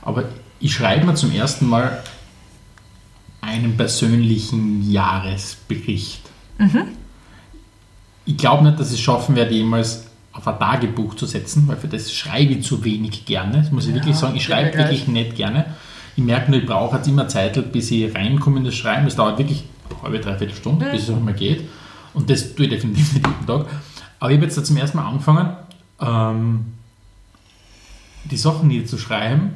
aber 0.00 0.24
ich 0.60 0.72
schreibe 0.72 1.04
mir 1.04 1.14
zum 1.14 1.30
ersten 1.32 1.66
Mal 1.66 2.02
einen 3.42 3.76
persönlichen 3.76 4.90
Jahresbericht. 4.90 6.22
Mhm. 6.58 6.88
ich 8.24 8.36
glaube 8.36 8.64
nicht, 8.64 8.80
dass 8.80 8.88
ich 8.88 8.94
es 8.94 9.00
schaffen 9.00 9.36
werde, 9.36 9.54
jemals 9.54 10.06
auf 10.32 10.48
ein 10.48 10.58
Tagebuch 10.58 11.14
zu 11.14 11.24
setzen, 11.24 11.68
weil 11.68 11.76
für 11.76 11.86
das 11.86 12.12
schreibe 12.12 12.54
ich 12.54 12.64
zu 12.66 12.82
wenig 12.84 13.26
gerne. 13.26 13.58
Das 13.58 13.70
muss 13.70 13.84
ich 13.84 13.90
Ja, 13.90 13.96
wirklich 13.96 14.16
sagen. 14.16 14.36
Ich 14.36 14.44
schreibe 14.44 14.76
wirklich 14.76 15.06
nicht 15.06 15.36
gerne. 15.36 15.66
Ich 16.16 16.24
merke 16.24 16.50
nur, 16.50 16.60
ich 16.60 16.66
brauche 16.66 16.96
jetzt 16.96 17.06
immer 17.06 17.28
Zeit, 17.28 17.72
bis 17.72 17.90
ich 17.90 18.12
reinkomme 18.14 18.58
in 18.58 18.64
das 18.64 18.74
Schreiben. 18.74 19.04
Das 19.04 19.16
dauert 19.16 19.38
wirklich 19.38 19.64
halbe, 20.02 20.20
dreiviertel 20.20 20.54
Stunde, 20.54 20.86
bis 20.90 21.04
es 21.04 21.10
auch 21.10 21.20
mal 21.20 21.34
geht. 21.34 21.68
Und 22.14 22.28
das 22.30 22.54
tue 22.54 22.66
ich 22.66 22.70
definitiv 22.70 23.12
nicht 23.14 23.26
jeden 23.26 23.46
Tag. 23.46 23.66
Aber 24.20 24.30
ich 24.30 24.36
habe 24.36 24.46
jetzt 24.46 24.66
zum 24.66 24.76
ersten 24.76 24.96
Mal 24.96 25.06
angefangen, 25.06 25.56
ähm, 26.00 26.64
die 28.24 28.36
Sachen 28.36 28.68
niederzuschreiben. 28.68 29.50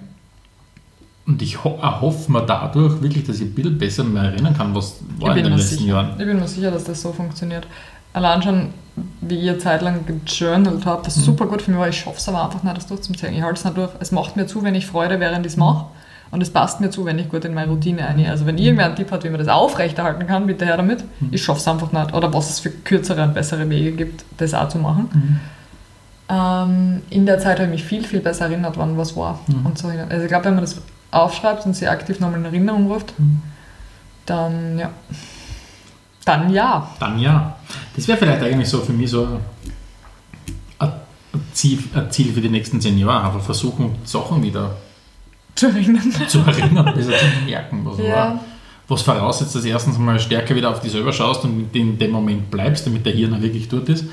Und 1.24 1.40
ich 1.40 1.62
ho 1.62 1.78
erhoffe 1.80 2.30
mir 2.32 2.42
dadurch 2.42 3.00
wirklich, 3.00 3.24
dass 3.24 3.36
ich 3.36 3.42
ein 3.42 3.54
bisschen 3.54 3.78
besser 3.78 4.04
mehr 4.04 4.24
erinnern 4.24 4.56
kann, 4.56 4.74
was 4.74 4.96
war 5.18 5.36
in 5.36 5.44
den 5.44 5.52
letzten 5.52 5.78
sicher. 5.78 5.88
Jahren. 5.88 6.10
Ich 6.18 6.26
bin 6.26 6.38
mir 6.38 6.48
sicher, 6.48 6.70
dass 6.70 6.84
das 6.84 7.00
so 7.00 7.12
funktioniert. 7.12 7.66
Allein 8.12 8.42
schon, 8.42 8.68
wie 9.20 9.38
ich 9.38 9.48
eine 9.48 9.58
Zeit 9.58 9.82
lang 9.82 10.04
gejournalt 10.04 10.84
habe, 10.84 11.02
das 11.04 11.16
ist 11.16 11.24
super 11.24 11.46
gut 11.46 11.62
für 11.62 11.70
mich, 11.70 11.80
weil 11.80 11.90
ich 11.90 11.98
schaffe 12.00 12.18
es 12.18 12.28
aber 12.28 12.44
einfach 12.44 12.62
nicht, 12.62 12.76
das 12.76 12.88
durchzuziehen. 12.88 13.34
Ich 13.34 13.42
halte 13.42 13.58
es 13.58 13.64
nicht 13.64 13.76
durch. 13.76 13.90
Es 14.00 14.10
macht 14.10 14.36
mir 14.36 14.46
zu, 14.46 14.62
wenn 14.64 14.74
ich 14.74 14.86
Freude 14.86 15.20
während 15.20 15.46
ich 15.46 15.52
es 15.52 15.56
mache. 15.56 15.86
Und 16.32 16.40
es 16.40 16.48
passt 16.48 16.80
mir 16.80 16.88
zu, 16.88 17.04
wenn 17.04 17.18
ich 17.18 17.28
gut 17.28 17.44
in 17.44 17.52
meine 17.52 17.70
Routine 17.70 18.06
ein. 18.06 18.24
Also 18.26 18.46
wenn 18.46 18.56
irgendwer 18.56 18.86
einen 18.86 18.96
Tipp 18.96 19.10
hat, 19.10 19.22
wie 19.22 19.28
man 19.28 19.38
das 19.38 19.48
aufrechterhalten 19.48 20.26
kann, 20.26 20.46
bitte 20.46 20.64
her 20.64 20.78
damit. 20.78 21.04
Ich 21.30 21.44
schaffe 21.44 21.60
es 21.60 21.68
einfach 21.68 21.92
nicht. 21.92 22.14
Oder 22.14 22.32
was 22.32 22.48
es 22.48 22.58
für 22.58 22.70
kürzere 22.70 23.22
und 23.22 23.34
bessere 23.34 23.68
Wege 23.68 23.92
gibt, 23.92 24.24
das 24.38 24.54
auch 24.54 24.70
zu 24.70 24.78
machen. 24.78 25.40
Ähm, 26.30 27.02
in 27.10 27.26
der 27.26 27.38
Zeit 27.38 27.58
habe 27.58 27.64
ich 27.64 27.70
mich 27.70 27.84
viel, 27.84 28.04
viel 28.04 28.20
besser 28.20 28.46
erinnert, 28.46 28.78
wann 28.78 28.96
was 28.96 29.14
war. 29.14 29.40
Und 29.62 29.76
so. 29.76 29.88
Also 29.88 30.22
ich 30.22 30.28
glaube, 30.28 30.46
wenn 30.46 30.54
man 30.54 30.64
das 30.64 30.80
aufschreibt 31.10 31.66
und 31.66 31.76
sich 31.76 31.90
aktiv 31.90 32.18
nochmal 32.18 32.38
in 32.38 32.46
Erinnerung 32.46 32.90
ruft, 32.90 33.12
dann 34.24 34.78
ja. 34.78 34.90
Dann 36.24 36.50
ja. 36.50 36.88
Dann 36.98 37.18
ja. 37.18 37.56
Das 37.94 38.08
wäre 38.08 38.16
vielleicht 38.16 38.42
eigentlich 38.42 38.70
so 38.70 38.80
für 38.80 38.94
mich 38.94 39.10
so 39.10 39.38
ein, 40.78 40.88
ein, 40.88 40.92
Ziel, 41.52 41.78
ein 41.94 42.10
Ziel 42.10 42.32
für 42.32 42.40
die 42.40 42.48
nächsten 42.48 42.80
zehn 42.80 42.96
Jahre. 42.96 43.26
Einfach 43.26 43.42
versuchen, 43.42 43.96
Sachen 44.04 44.42
wieder 44.42 44.76
Zu 45.54 45.66
erinnern. 45.68 46.12
zu 46.28 46.38
erinnern, 46.40 46.94
besser 46.94 47.12
zu 47.12 47.44
merken, 47.46 47.80
was 47.84 47.98
Ja. 47.98 48.14
war. 48.14 48.40
Was 48.88 49.02
voraussetzt, 49.02 49.54
dass 49.54 49.62
du 49.62 49.68
erstens 49.68 49.96
mal 49.98 50.18
stärker 50.18 50.54
wieder 50.54 50.68
auf 50.70 50.80
dich 50.80 50.92
selber 50.92 51.12
schaust 51.12 51.44
und 51.44 51.74
in 51.74 51.98
dem 51.98 52.10
Moment 52.10 52.50
bleibst, 52.50 52.86
damit 52.86 53.06
der 53.06 53.12
Hirn 53.12 53.40
wirklich 53.40 53.68
dort 53.68 53.88
ist. 53.88 54.04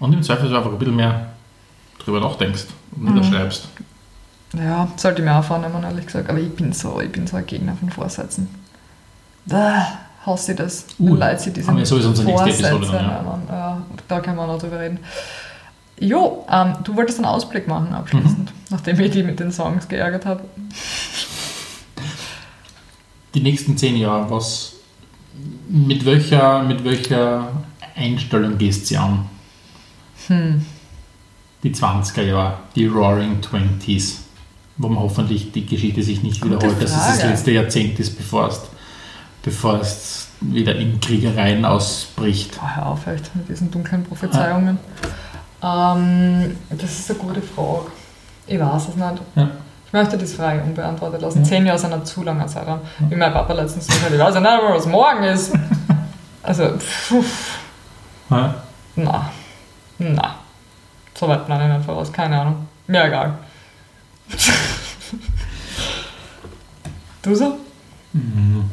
Und 0.00 0.12
im 0.12 0.22
Zweifel 0.22 0.54
einfach 0.54 0.70
ein 0.72 0.78
bisschen 0.78 0.96
mehr 0.96 1.28
drüber 2.04 2.20
nachdenkst 2.20 2.66
und 2.96 3.02
Mhm. 3.04 3.14
niederschreibst. 3.14 3.68
Ja, 4.54 4.88
sollte 4.96 5.22
ich 5.22 5.28
mir 5.28 5.34
auch 5.36 5.44
vornehmen, 5.44 5.82
ehrlich 5.82 6.06
gesagt. 6.06 6.28
Aber 6.30 6.38
ich 6.38 6.54
bin 6.54 6.72
so, 6.72 7.00
ich 7.00 7.12
bin 7.12 7.26
so 7.26 7.36
ein 7.36 7.46
Gegner 7.46 7.74
von 7.76 7.90
Vorsätzen. 7.90 8.48
Da 9.46 9.86
hasse 10.26 10.52
ich 10.52 10.58
das. 10.58 10.86
Uh, 10.98 11.14
Leute 11.14 11.38
sich 11.40 11.52
diese 11.52 11.68
haben 11.68 11.76
wir 11.78 11.86
sowieso 11.86 12.08
unsere 12.08 12.26
nächste 12.28 12.50
Episode 12.66 12.86
dann, 12.92 13.04
ja. 13.06 13.38
Ja, 13.50 13.82
da 14.08 14.20
können 14.20 14.36
wir 14.36 14.46
noch 14.46 14.58
drüber 14.58 14.80
reden. 14.80 14.98
Jo, 16.00 16.44
ähm, 16.50 16.74
du 16.84 16.94
wolltest 16.96 17.18
einen 17.18 17.26
Ausblick 17.26 17.66
machen 17.66 17.92
abschließend, 17.94 18.50
Mhm. 18.52 18.57
Nachdem 18.70 19.00
ich 19.00 19.10
die 19.10 19.22
mit 19.22 19.40
den 19.40 19.52
Songs 19.52 19.88
geärgert 19.88 20.26
habe. 20.26 20.44
Die 23.34 23.40
nächsten 23.40 23.76
zehn 23.76 23.96
Jahre, 23.96 24.30
was, 24.30 24.74
mit, 25.68 26.04
welcher, 26.04 26.62
mit 26.62 26.84
welcher 26.84 27.52
Einstellung 27.94 28.58
gehst 28.58 28.90
du 28.90 29.00
an? 29.00 29.26
Hm. 30.26 30.64
die 31.62 31.74
20er 31.74 32.22
Jahre, 32.22 32.58
die 32.76 32.86
Roaring 32.86 33.40
Twenties, 33.40 34.24
wo 34.76 34.88
man 34.88 35.02
hoffentlich 35.02 35.52
die 35.52 35.64
Geschichte 35.64 36.02
sich 36.02 36.22
nicht 36.22 36.44
wiederholt, 36.44 36.82
dass 36.82 36.90
es 36.90 37.06
das 37.06 37.24
letzte 37.24 37.52
Jahrzehnt 37.52 37.98
ist, 37.98 38.16
bevor 38.16 38.48
es, 38.48 38.60
bevor 39.42 39.80
es 39.80 40.28
wieder 40.40 40.76
in 40.76 41.00
Kriegereien 41.00 41.64
ausbricht. 41.64 42.58
Boah, 42.60 42.76
hör 42.76 42.86
auf 42.86 43.06
echt 43.06 43.34
mit 43.34 43.48
diesen 43.48 43.70
dunklen 43.70 44.04
Prophezeiungen. 44.04 44.78
Ähm, 45.62 46.56
das 46.70 47.00
ist 47.00 47.10
eine 47.10 47.18
gute 47.18 47.42
Frage. 47.42 47.86
Ich 48.48 48.58
weiß 48.58 48.88
es 48.88 48.96
nicht. 48.96 49.22
Ja. 49.36 49.50
Ich 49.86 49.92
möchte 49.92 50.18
das 50.18 50.32
frei 50.34 50.60
unbeantwortet 50.62 51.22
lassen. 51.22 51.38
Ja. 51.42 51.44
Zehn 51.44 51.64
Jahre 51.66 51.78
sind 51.78 51.92
ein 51.92 52.04
zu 52.04 52.22
langer 52.22 52.46
Zeitraum. 52.46 52.80
Wie 53.08 53.14
mein 53.16 53.32
Papa 53.32 53.52
letztens 53.54 53.86
gesagt 53.86 54.04
hat, 54.06 54.12
ich 54.12 54.18
weiß 54.18 54.34
ja 54.34 54.40
nicht 54.40 54.62
mehr, 54.62 54.74
was 54.74 54.86
morgen 54.86 55.22
ist. 55.24 55.54
Also, 56.40 56.78
pff, 56.78 57.12
Ja. 58.30 58.54
na, 58.96 59.30
na. 59.98 60.34
So 61.14 61.28
weit 61.28 61.44
plane 61.44 61.66
ich 61.68 61.72
nicht 61.76 61.84
voraus, 61.84 62.10
keine 62.10 62.40
Ahnung. 62.40 62.66
Mir 62.86 63.04
egal. 63.04 63.34
du 67.22 67.34
so? 67.34 67.58
Mhm. 68.14 68.70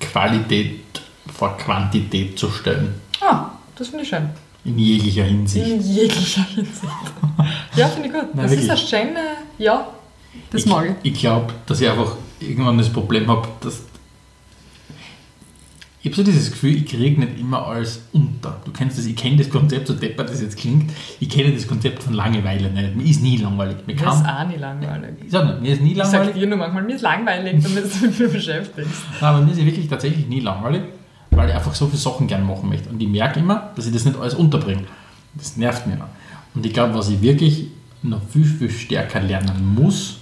Qualität 0.00 1.00
vor 1.32 1.56
Quantität 1.56 2.38
zu 2.38 2.50
stellen. 2.50 3.00
Das 3.76 3.88
finde 3.88 4.02
ich 4.04 4.08
schön. 4.10 4.28
In 4.64 4.78
jeglicher 4.78 5.24
Hinsicht. 5.24 5.66
In 5.66 5.80
jeglicher 5.80 6.42
Hinsicht. 6.44 6.82
Ja, 7.74 7.88
finde 7.88 8.08
ich 8.08 8.14
gut. 8.14 8.34
Nein, 8.34 8.42
das 8.44 8.50
wirklich. 8.50 8.68
ist 8.68 8.92
eine 8.92 9.04
schöne, 9.06 9.20
ja, 9.58 9.88
das 10.50 10.60
ich, 10.62 10.66
mag 10.70 10.94
ich. 11.02 11.12
Ich 11.14 11.18
glaube, 11.20 11.52
dass 11.64 11.80
ich 11.80 11.88
einfach 11.88 12.16
irgendwann 12.38 12.76
das 12.76 12.90
Problem 12.90 13.26
habe, 13.28 13.48
dass. 13.62 13.82
Ich 16.02 16.06
habe 16.08 16.16
so 16.16 16.22
dieses 16.24 16.50
Gefühl, 16.50 16.76
ich 16.76 16.86
kriege 16.86 17.18
nicht 17.20 17.38
immer 17.38 17.64
alles 17.66 18.02
unter. 18.12 18.60
Du 18.64 18.72
kennst 18.72 18.98
das, 18.98 19.06
ich 19.06 19.14
kenne 19.16 19.36
das 19.36 19.48
Konzept, 19.48 19.86
so 19.86 19.94
deppert 19.94 20.28
das 20.28 20.42
jetzt 20.42 20.56
klingt, 20.58 20.90
ich 21.20 21.28
kenne 21.30 21.52
das 21.54 21.66
Konzept 21.66 22.02
von 22.02 22.12
Langeweile 22.12 22.70
nicht. 22.70 22.94
Mir 22.96 23.04
ist 23.06 23.22
nie 23.22 23.36
langweilig. 23.38 23.76
Mir, 23.86 23.94
Mir 23.94 24.00
ist 24.02 24.06
auch 24.26 24.46
nicht 24.46 24.60
langweilig. 24.60 25.10
ich 25.24 25.30
sag 25.30 25.46
nicht, 25.46 25.62
mir 25.62 25.72
ist 25.72 25.80
nie 25.82 25.92
Ich 25.92 25.96
sag 25.98 26.12
langweilig. 26.12 26.34
dir 26.34 26.46
nur 26.48 26.58
manchmal, 26.58 26.82
mir 26.82 26.96
ist 26.96 27.02
langweilig, 27.02 27.62
damit 27.62 27.84
du 27.84 28.06
mir 28.24 28.28
beschäftigst. 28.28 29.02
Nein, 29.20 29.34
aber 29.34 29.40
mir 29.44 29.52
ist 29.52 29.64
wirklich 29.64 29.88
tatsächlich 29.88 30.26
nie 30.26 30.40
langweilig, 30.40 30.82
weil 31.32 31.48
ich 31.48 31.54
einfach 31.54 31.74
so 31.74 31.86
viele 31.86 31.98
Sachen 31.98 32.26
gerne 32.26 32.44
machen 32.44 32.68
möchte. 32.68 32.88
Und 32.90 33.00
ich 33.02 33.08
merke 33.08 33.40
immer, 33.40 33.70
dass 33.74 33.86
ich 33.86 33.92
das 33.92 34.04
nicht 34.04 34.18
alles 34.18 34.34
unterbringe. 34.34 34.84
Das 35.34 35.56
nervt 35.56 35.86
mir. 35.86 35.98
Und 36.54 36.64
ich 36.64 36.72
glaube, 36.72 36.94
was 36.94 37.08
ich 37.08 37.20
wirklich 37.20 37.68
noch 38.02 38.20
viel, 38.30 38.44
viel 38.44 38.70
stärker 38.70 39.20
lernen 39.20 39.74
muss, 39.74 40.18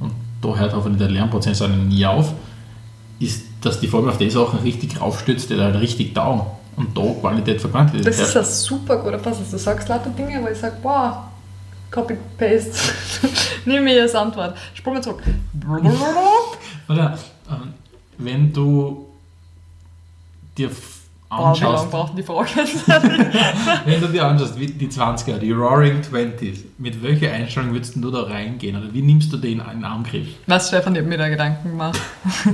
und 0.00 0.12
da 0.42 0.54
hört 0.56 0.74
hoffentlich 0.74 0.98
der 0.98 1.10
Lernprozess 1.10 1.62
auch 1.62 1.68
nie 1.68 2.04
auf, 2.04 2.32
ist, 3.18 3.44
dass 3.62 3.80
die 3.80 3.88
Folge 3.88 4.10
auf 4.10 4.18
die 4.18 4.28
Sachen 4.28 4.58
richtig 4.60 5.00
raufstützt, 5.00 5.48
die 5.48 5.58
halt 5.58 5.80
richtig 5.80 6.14
taugen. 6.14 6.42
Und 6.76 6.96
da 6.96 7.02
Qualität 7.20 7.60
für 7.60 7.70
Quantität 7.70 8.06
Das 8.06 8.20
ist 8.20 8.36
ein 8.36 8.44
super 8.44 8.98
guter 8.98 9.16
Pass. 9.16 9.38
Du 9.50 9.56
sagst 9.56 9.88
lauter 9.88 10.10
Dinge, 10.10 10.42
wo 10.42 10.48
ich 10.48 10.58
sage, 10.58 10.76
boah, 10.82 11.30
Copy-Paste. 11.90 12.72
Nimm 13.64 13.84
mir 13.84 14.02
als 14.02 14.14
Antwort. 14.14 14.54
Sprung 14.74 14.94
mal 14.94 15.02
zurück. 15.02 15.22
Oder, 16.88 17.18
ähm, 17.48 17.72
wenn 18.18 18.52
du 18.52 19.05
dir 20.56 20.68
f- 20.68 20.92
Boah, 21.28 21.38
wie 21.38 21.42
anschaust, 21.42 21.92
lange 21.92 22.22
brauchen 22.22 22.54
die 22.54 22.60
jetzt? 22.60 22.88
Wenn 23.84 24.00
du 24.00 24.06
dir 24.08 24.24
anschaust, 24.26 24.60
wie 24.60 24.66
die 24.68 24.86
20er, 24.88 25.38
die 25.38 25.50
Roaring 25.50 26.00
Twenties, 26.00 26.60
mit 26.78 27.02
welcher 27.02 27.32
Einstellung 27.32 27.72
würdest 27.72 27.96
du 27.96 28.10
da 28.12 28.22
reingehen? 28.22 28.76
Oder 28.76 28.92
wie 28.94 29.02
nimmst 29.02 29.32
du 29.32 29.36
den 29.36 29.60
in 29.60 29.84
Angriff? 29.84 30.28
Was, 30.46 30.68
Stefan, 30.68 30.94
ich 30.94 31.00
habe 31.00 31.08
mir 31.08 31.18
da 31.18 31.28
Gedanken 31.28 31.70
gemacht. 31.70 32.00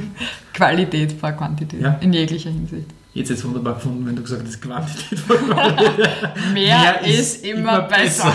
Qualität 0.55 1.13
vor 1.13 1.33
Quantität. 1.33 1.83
Ja. 1.83 1.99
In 2.01 2.15
jeglicher 2.15 2.49
Hinsicht. 2.51 2.87
Jetzt 3.13 3.29
jetzt 3.29 3.45
wunderbar 3.45 3.75
gefunden, 3.75 4.07
wenn 4.07 4.17
du 4.17 4.23
gesagt 4.23 4.43
hast, 4.47 4.63
Quantität 4.63 5.19
vor 5.19 5.37
Qualität. 5.37 5.99
Mehr, 6.55 6.79
Mehr 6.79 7.05
ist, 7.05 7.45
immer, 7.45 7.83
besser. 7.83 8.33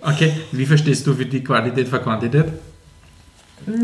Okay, 0.00 0.32
wie 0.52 0.64
verstehst 0.66 1.04
du 1.06 1.14
für 1.14 1.26
die 1.26 1.42
Qualität 1.42 1.88
vor 1.88 1.98
Quantität? 1.98 2.46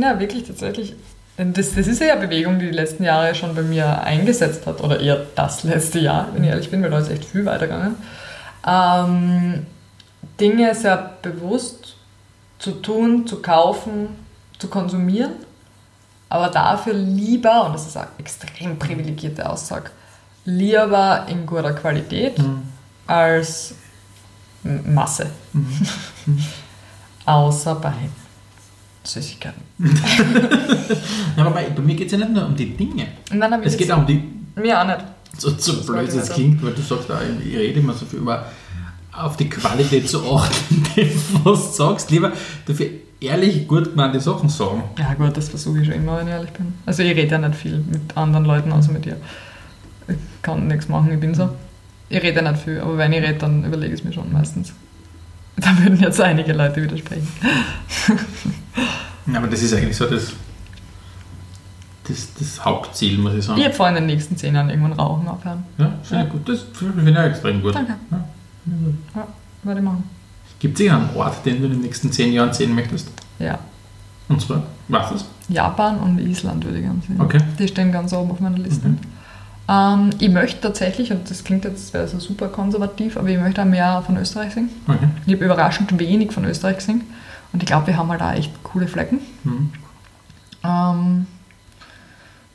Ja, 0.01 0.19
wirklich, 0.21 0.45
tatsächlich. 0.45 0.95
Das, 1.43 1.75
das 1.75 1.87
ist 1.87 2.01
ja 2.01 2.13
eine 2.13 2.27
Bewegung, 2.27 2.59
die 2.59 2.67
die 2.67 2.73
letzten 2.77 3.03
Jahre 3.05 3.35
schon 3.35 3.55
bei 3.55 3.63
mir 3.63 4.03
eingesetzt 4.03 4.67
hat. 4.67 4.81
Oder 4.83 5.01
eher 5.01 5.27
das 5.35 5.63
letzte 5.65 5.99
Jahr, 5.99 6.29
wenn 6.35 6.45
ich 6.45 6.51
ehrlich 6.51 6.71
bin, 6.71 6.83
weil 6.83 6.91
da 6.91 6.99
ist 6.99 7.11
echt 7.11 7.25
viel 7.25 7.47
weitergegangen. 7.47 7.95
Ähm, 8.67 9.67
Dinge 10.39 10.75
sehr 10.75 11.15
bewusst 11.23 11.97
zu 12.59 12.73
tun, 12.73 13.27
zu 13.27 13.41
kaufen, 13.41 14.09
zu 14.59 14.69
konsumieren. 14.69 15.33
Aber 16.29 16.49
dafür 16.49 16.93
lieber, 16.93 17.65
und 17.67 17.73
das 17.73 17.87
ist 17.87 17.97
eine 17.97 18.09
extrem 18.19 18.79
privilegierte 18.79 19.49
Aussage, 19.49 19.91
lieber 20.45 21.27
in 21.29 21.47
guter 21.47 21.73
Qualität 21.73 22.37
als 23.07 23.75
M- 24.63 24.95
Masse. 24.95 25.27
Außer 27.27 27.75
bei 27.77 27.93
Süßigkeiten. 29.05 29.63
Ja, 31.37 31.45
aber 31.45 31.53
bei, 31.53 31.71
bei 31.71 31.83
mir 31.83 31.95
geht 31.95 32.07
es 32.07 32.13
ja 32.13 32.19
nicht 32.19 32.33
nur 32.33 32.47
um 32.47 32.57
die 32.57 32.77
Dinge. 32.77 33.07
Habe 33.31 33.61
ich 33.63 33.67
Es 33.69 33.77
geht 33.77 33.91
auch 33.93 33.99
um 33.99 34.07
die, 34.07 34.23
Mir 34.57 34.81
auch 34.81 34.87
nicht. 34.87 34.99
so, 35.39 35.51
so 35.57 35.73
Das 35.77 35.87
blöd 35.87 36.09
es 36.09 36.29
klingt, 36.31 36.63
weil 36.63 36.73
du 36.73 36.83
sagst, 36.83 37.09
ich 37.45 37.57
rede 37.57 37.81
immer 37.81 37.95
so 37.95 38.05
viel 38.05 38.19
über 38.19 38.47
auf 39.13 39.37
die 39.37 39.49
Qualität 39.49 40.09
zu 40.09 40.19
achten, 40.35 40.85
was 41.45 41.77
du 41.77 41.85
sagst. 41.85 42.11
Lieber 42.11 42.33
dafür 42.67 42.87
ehrlich 43.21 43.67
gut 43.69 43.91
gemeinte 43.91 44.21
Sachen 44.21 44.49
sagen. 44.49 44.83
Ja 44.99 45.15
gut, 45.15 45.37
das 45.37 45.49
versuche 45.49 45.81
ich 45.81 45.87
schon 45.87 45.95
immer, 45.95 46.19
wenn 46.19 46.29
ich 46.29 46.33
ehrlich 46.35 46.51
bin. 46.53 46.75
Also 46.87 47.03
ich 47.03 47.15
rede 47.17 47.31
ja 47.33 47.39
nicht 47.39 47.55
viel 47.55 47.79
mit 47.91 48.17
anderen 48.17 48.45
Leuten, 48.45 48.73
außer 48.73 48.93
mit 48.93 49.05
dir. 49.05 49.17
Ich 50.09 50.17
kann 50.43 50.67
nichts 50.67 50.89
machen, 50.89 51.13
ich 51.13 51.21
bin 51.21 51.35
so. 51.35 51.51
Ich 52.09 52.23
rede 52.23 52.43
ja 52.43 52.51
nicht 52.51 52.63
viel, 52.65 52.81
aber 52.81 52.99
wenn 52.99 53.13
ich 53.13 53.23
rede, 53.23 53.35
dann 53.35 53.65
überlege 53.65 53.95
ich 53.95 54.01
es 54.01 54.05
mir 54.05 54.13
schon 54.13 54.33
meistens. 54.33 54.73
Da 55.57 55.77
würden 55.79 56.01
jetzt 56.01 56.21
einige 56.21 56.53
Leute 56.53 56.83
widersprechen. 56.83 57.29
Ja, 59.27 59.39
aber 59.39 59.47
das 59.47 59.63
ist 59.63 59.75
eigentlich 59.75 59.97
so 59.97 60.07
das, 60.07 60.33
das, 62.09 62.35
das 62.39 62.65
Hauptziel, 62.65 63.19
muss 63.19 63.35
ich 63.35 63.45
sagen. 63.45 63.59
Ich 63.61 63.67
habe 63.67 63.75
vor, 63.75 63.89
in 63.89 63.97
den 63.97 64.07
nächsten 64.07 64.37
zehn 64.37 64.55
Jahren 64.55 64.71
irgendwann 64.71 64.95
Rauchen 64.95 65.29
aufhören. 65.29 65.65
Ja, 65.79 65.93
finde 66.03 66.25
ich 66.25 66.31
gut. 66.31 66.49
Das 66.49 66.65
finde 66.73 67.11
ich 67.11 67.19
auch 67.19 67.23
extrem 67.23 67.63
gut. 67.63 67.75
Danke. 67.75 67.95
Ja. 68.11 68.25
Ja, 69.15 69.27
werde 69.63 69.81
ich 69.81 69.85
machen. 69.85 70.05
Gibt 70.59 70.79
es 70.79 70.87
irgendeinen 70.87 71.17
Ort, 71.17 71.45
den 71.45 71.59
du 71.59 71.67
in 71.67 71.73
den 71.73 71.81
nächsten 71.81 72.13
zehn 72.13 72.33
Jahren 72.33 72.53
sehen 72.53 72.75
möchtest? 72.75 73.09
Ja. 73.39 73.59
Und 74.29 74.41
zwar, 74.41 74.63
was 74.89 75.13
ist? 75.13 75.27
Japan 75.49 75.99
und 75.99 76.19
Island 76.21 76.65
würde 76.65 76.79
ich 76.79 76.85
gerne 76.85 77.01
sehen. 77.07 77.21
Okay. 77.21 77.41
Die 77.59 77.67
stehen 77.67 77.91
ganz 77.91 78.13
oben 78.13 78.31
auf 78.31 78.41
meiner 78.41 78.59
Liste. 78.59 78.89
Mhm. 78.89 78.99
Ähm, 79.71 80.11
ich 80.19 80.29
möchte 80.31 80.61
tatsächlich, 80.63 81.13
und 81.13 81.31
das 81.31 81.45
klingt 81.45 81.65
jetzt 81.65 81.95
wäre 81.95 82.09
so 82.09 82.19
super 82.19 82.49
konservativ, 82.49 83.17
aber 83.17 83.29
ich 83.29 83.39
möchte 83.39 83.63
auch 83.63 83.67
mehr 83.67 84.03
von 84.05 84.17
Österreich 84.17 84.53
singen. 84.53 84.71
Okay. 84.89 85.09
Ich 85.27 85.35
habe 85.35 85.45
überraschend 85.45 85.97
wenig 85.99 86.33
von 86.33 86.45
Österreich 86.45 86.79
gesehen. 86.79 87.03
Und 87.53 87.63
ich 87.63 87.67
glaube, 87.67 87.87
wir 87.89 87.97
haben 87.97 88.09
halt 88.09 88.21
da 88.21 88.35
echt 88.35 88.51
coole 88.65 88.89
Flecken. 88.89 89.21
Mhm. 89.45 89.71
Ähm, 90.65 91.27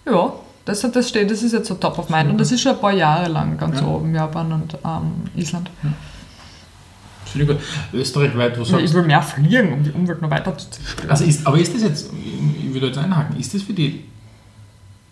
ja, 0.06 0.34
das, 0.66 0.84
hat- 0.84 0.96
das 0.96 1.10
steht, 1.10 1.32
das 1.32 1.42
ist 1.42 1.54
jetzt 1.54 1.68
so 1.68 1.76
top 1.76 1.98
of 2.00 2.10
mind. 2.10 2.30
Und 2.30 2.38
das 2.40 2.52
ist 2.52 2.62
schon 2.62 2.74
ein 2.74 2.80
paar 2.82 2.92
Jahre 2.94 3.30
lang 3.30 3.58
ganz 3.58 3.80
Ja. 3.80 3.88
oben, 3.88 4.14
Japan 4.14 4.52
und 4.52 4.74
ähm, 4.86 5.12
Island. 5.36 5.70
Ich 7.34 7.46
gut. 7.48 7.58
Österreichweit, 7.94 8.58
wo 8.58 8.78
Ich 8.78 8.94
will 8.94 9.04
mehr 9.04 9.22
fliegen, 9.22 9.74
um 9.74 9.84
die 9.84 9.92
Umwelt 9.92 10.22
noch 10.22 10.30
weiter 10.30 10.58
zu 10.58 10.70
zerstören. 10.70 11.10
Also 11.10 11.24
ist, 11.26 11.46
aber 11.46 11.60
ist 11.60 11.74
das 11.74 11.82
jetzt, 11.82 12.10
ich 12.14 12.74
will 12.74 12.80
da 12.82 12.88
jetzt 12.88 12.98
einhaken, 12.98 13.38
ist 13.38 13.54
das 13.54 13.62
für 13.64 13.74
die 13.74 14.06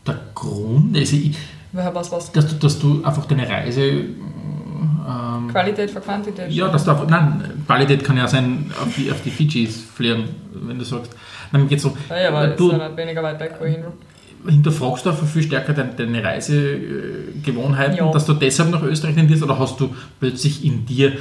der 0.08 0.20
Grund, 0.36 0.96
also 0.98 1.16
ich, 1.16 1.38
Woher 1.74 1.94
was, 1.94 2.12
was? 2.12 2.32
dass, 2.32 2.48
du, 2.48 2.56
dass 2.56 2.80
du 2.80 3.04
einfach 3.04 3.26
deine 3.26 3.50
Reise, 3.50 3.82
ähm, 3.84 5.48
Qualität 5.52 5.92
vor 5.92 6.02
Quantität. 6.02 6.50
ja, 6.52 6.68
dass 6.70 6.84
du 6.86 6.92
einfach, 6.92 7.08
nein, 7.10 7.64
Qualität 7.66 8.04
kann 8.04 8.16
ja 8.18 8.28
sein, 8.28 8.72
auf 8.82 8.96
die, 8.96 9.12
auf 9.12 9.22
die 9.22 9.32
Fidschis 9.32 9.82
fliegen, 9.84 10.26
wenn 10.54 10.78
du 10.80 10.86
sagst, 10.86 11.12
nein, 11.52 11.68
geht's 11.68 11.84
so, 11.84 11.96
Ja, 12.10 12.22
ja, 12.22 12.30
aber 12.30 12.52
es 12.52 12.56
du 12.58 12.72
ist 12.72 12.78
ja 12.78 12.88
nicht 12.88 12.98
weniger 12.98 13.24
weit 13.24 13.40
weg, 13.40 13.56
wo 13.60 13.66
ich 13.66 13.74
hin 13.76 13.84
will. 13.84 14.52
hinterfragst 14.54 15.06
du 15.06 15.10
einfach 15.10 15.26
viel 15.28 15.44
stärker 15.44 15.74
deine, 15.74 15.94
deine 15.94 16.24
Reisegewohnheiten, 16.24 17.98
Ja. 17.98 18.12
dass 18.12 18.26
du 18.26 18.34
deshalb 18.34 18.70
nach 18.72 18.84
Österreich 18.84 19.16
tendierst 19.16 19.44
oder 19.44 19.58
hast 19.60 19.80
du 19.80 19.94
plötzlich 20.20 20.64
in 20.64 20.86
dir 20.86 21.14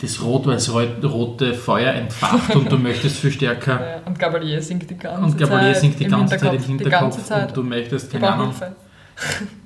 das 0.00 0.22
rot-weiß-rote 0.22 1.54
Feuer 1.54 1.92
entfacht 1.92 2.54
und 2.54 2.70
du 2.70 2.78
möchtest 2.78 3.16
viel 3.16 3.32
stärker 3.32 3.80
Ja, 3.80 4.00
und 4.06 4.16
Gabalier 4.18 4.62
singt 4.62 4.88
die 4.88 4.96
ganze 4.96 5.22
und 5.24 5.38
Gabalier 5.38 5.72
Zeit. 5.72 5.80
singt 5.82 5.98
die 6.00 6.04
im 6.04 6.10
ganze 6.10 6.36
Zeit 6.36 6.54
im 6.54 6.62
Hinterkopf 6.62 7.24
Zeit. 7.24 7.48
und 7.48 7.56
du 7.56 7.62
möchtest, 7.64 8.12
keine 8.12 8.32
Ahnung, 8.32 8.46
Hilfe. 8.50 8.76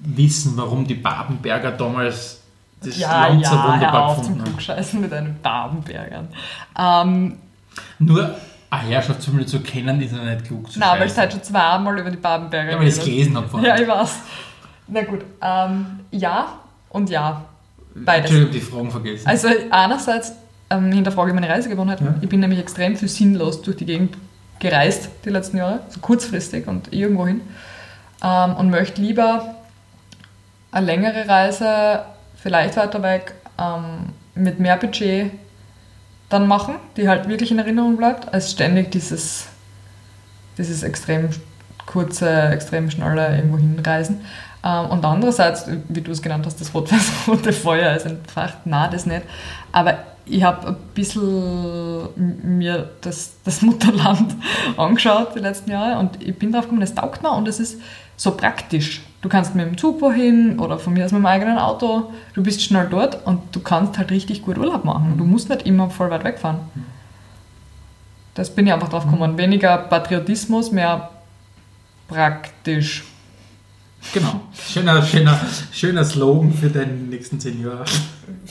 Wissen, 0.03 0.53
warum 0.57 0.87
die 0.87 0.95
Babenberger 0.95 1.73
damals 1.73 2.41
das 2.83 2.99
Ja, 2.99 3.29
Land 3.29 3.47
so 3.47 3.55
ja, 3.55 3.65
hör 3.65 3.73
wunderbar 3.75 4.05
auf 4.07 4.15
zum 4.17 4.23
gefunden 4.23 4.41
haben. 4.41 4.49
Klugscheißen 4.49 5.01
mit 5.01 5.13
einem 5.13 5.37
Babenbergern. 5.43 6.29
Ähm, 6.79 7.39
Nur 7.99 8.35
eine 8.71 8.89
Herrschaftsfamilie 8.89 9.47
zu 9.47 9.61
kennen, 9.61 10.01
ist 10.01 10.13
ja 10.15 10.25
nicht 10.25 10.45
klug 10.47 10.71
zu 10.73 10.79
nein, 10.79 10.99
weil 10.99 11.07
ich 11.07 11.17
halt 11.17 11.33
schon 11.33 11.43
zweimal 11.43 11.99
über 11.99 12.11
die 12.11 12.17
Babenberger 12.17 12.73
Ja, 12.73 12.79
weil 12.79 12.89
ich 12.89 12.95
es 12.95 12.99
geredet. 12.99 13.15
gelesen 13.15 13.37
habe 13.37 13.49
vorhin. 13.49 13.69
Ja, 13.69 13.79
ich 13.81 13.87
weiß. 13.89 14.15
Na 14.89 15.03
gut, 15.03 15.21
ähm, 15.41 15.87
ja 16.11 16.47
und 16.91 17.09
ja. 17.11 17.45
Beides. 17.95 18.31
Entschuldigung, 18.31 18.53
die 18.53 18.61
Fragen 18.61 18.91
vergessen. 18.91 19.27
Also 19.29 19.49
einerseits 19.71 20.33
ähm, 20.71 20.91
hinterfrage 20.93 21.31
ich 21.31 21.35
meine 21.35 21.49
Reisegewohnheiten. 21.49 22.07
Ja. 22.07 22.15
Ich 22.23 22.29
bin 22.29 22.41
nämlich 22.41 22.59
extrem 22.59 22.97
viel 22.97 23.09
sinnlos 23.09 23.61
durch 23.63 23.77
die 23.77 23.85
Gegend 23.85 24.17
gereist 24.59 25.11
die 25.25 25.31
letzten 25.31 25.59
Jahre, 25.59 25.81
so 25.91 26.01
kurzfristig 26.01 26.67
und 26.67 26.93
irgendwo 26.93 27.27
hin. 27.27 27.43
Ähm, 28.23 28.55
und 28.57 28.71
möchte 28.71 29.01
lieber 29.01 29.57
eine 30.71 30.87
längere 30.87 31.29
Reise, 31.29 32.05
vielleicht 32.37 32.77
weiter 32.77 33.03
weg, 33.03 33.35
ähm, 33.59 34.13
mit 34.35 34.59
mehr 34.59 34.77
Budget 34.77 35.31
dann 36.29 36.47
machen, 36.47 36.77
die 36.97 37.09
halt 37.09 37.29
wirklich 37.29 37.51
in 37.51 37.59
Erinnerung 37.59 37.97
bleibt, 37.97 38.33
als 38.33 38.53
ständig 38.53 38.91
dieses, 38.91 39.47
dieses 40.57 40.83
extrem 40.83 41.29
kurze, 41.87 42.49
extrem 42.49 42.91
schnelle 42.91 43.37
irgendwo 43.37 43.59
hinreisen. 43.59 44.23
Ähm, 44.65 44.87
und 44.87 45.05
andererseits, 45.05 45.67
wie 45.89 46.01
du 46.01 46.11
es 46.13 46.23
genannt 46.23 46.47
hast, 46.47 46.61
das 46.61 46.73
rot-weiß-rote 46.73 47.53
Feuer 47.53 47.95
ist 47.95 48.07
entfacht. 48.07 48.65
Nein, 48.65 48.91
das 48.91 49.05
nicht. 49.05 49.23
Aber 49.73 49.99
ich 50.25 50.43
habe 50.43 50.69
ein 50.69 50.77
bisschen 50.95 52.57
mir 52.59 52.91
das, 53.01 53.35
das 53.45 53.61
Mutterland 53.61 54.35
angeschaut 54.77 55.35
die 55.35 55.41
letzten 55.41 55.71
Jahre 55.71 55.99
und 55.99 56.23
ich 56.23 56.39
bin 56.39 56.53
drauf 56.53 56.63
gekommen, 56.65 56.83
es 56.83 56.95
taugt 56.95 57.23
mir 57.23 57.33
und 57.33 57.49
es 57.49 57.59
ist 57.59 57.81
so 58.23 58.31
praktisch. 58.31 59.03
Du 59.21 59.29
kannst 59.29 59.55
mit 59.57 59.67
dem 59.67 59.77
Zug 59.77 60.01
wohin 60.01 60.59
oder 60.61 60.79
von 60.79 60.93
mir 60.93 61.05
aus 61.05 61.13
mit 61.13 61.21
dem 61.21 61.27
eigenen 61.27 61.59
Auto. 61.59 62.13
Du 62.35 62.43
bist 62.43 62.63
schnell 62.63 62.87
dort 62.89 63.27
und 63.27 63.41
du 63.51 63.61
kannst 63.61 63.99
halt 63.99 64.13
richtig 64.13 64.43
gut 64.43 64.59
Urlaub 64.59 64.85
machen. 64.85 65.15
Du 65.19 65.25
musst 65.25 65.49
nicht 65.49 65.67
immer 65.67 65.91
voll 65.91 66.11
weit 66.11 66.23
wegfahren. 66.23 66.59
Das 68.35 68.55
bin 68.55 68.67
ich 68.67 68.73
einfach 68.73 68.89
drauf 68.89 69.05
gekommen. 69.05 69.37
Weniger 69.37 69.77
Patriotismus, 69.77 70.71
mehr 70.71 71.11
praktisch. 72.07 73.05
Genau. 74.15 74.41
Schöner, 74.69 75.03
schöner, 75.03 75.41
schöner 75.73 76.05
Slogan 76.05 76.53
für 76.53 76.69
deine 76.69 76.93
nächsten 76.93 77.41
zehn 77.41 77.61
Jahre. 77.63 77.85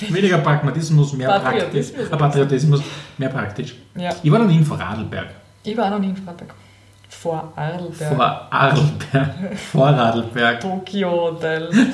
Weniger 0.09 0.39
Pragmatismus, 0.39 1.13
mehr 1.13 1.27
praktisch. 1.27 1.91
Patriotismus. 1.91 2.07
Äh, 2.07 2.17
Patriotismus, 2.17 2.81
mehr 3.17 3.29
praktisch. 3.29 3.75
Ja. 3.95 4.15
Ich 4.21 4.31
war 4.31 4.39
noch 4.39 4.47
nie 4.47 4.57
in 4.57 4.65
Vorarlberg. 4.65 5.29
Ich 5.63 5.77
war 5.77 5.89
noch 5.89 5.99
nie 5.99 6.09
in 6.09 6.17
Freiburg. 6.17 6.53
Vor 7.11 7.51
Arlberg. 7.55 8.15
Vorarlberg. 8.15 9.57
Vorarlberg. 9.71 10.59
Tokio 10.61 11.11
Hotel. 11.11 11.69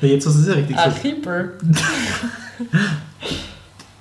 Ja, 0.00 0.08
Jetzt 0.08 0.26
hast 0.26 0.36
du 0.36 0.40
es 0.42 0.46
ja 0.48 0.54
richtig 0.54 0.76
gesagt. 0.76 0.96
Archipel. 0.96 1.58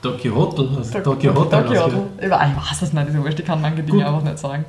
Tokyo 0.01 0.35
Hotel. 0.35 0.69
Also 0.77 0.99
Tokyo 0.99 1.33
Hotel. 1.33 1.63
Tokio 1.63 1.87
du 1.89 1.95
Hotel. 1.95 2.07
Ich 2.21 2.29
weiß 2.29 2.81
es 2.81 2.93
nicht, 2.93 3.07
ist 3.07 3.17
wurscht, 3.17 3.39
ich 3.39 3.45
kann 3.45 3.61
manche 3.61 3.83
Dinge 3.83 3.99
Gut. 3.99 4.05
einfach 4.07 4.23
nicht 4.23 4.37
sagen. 4.39 4.65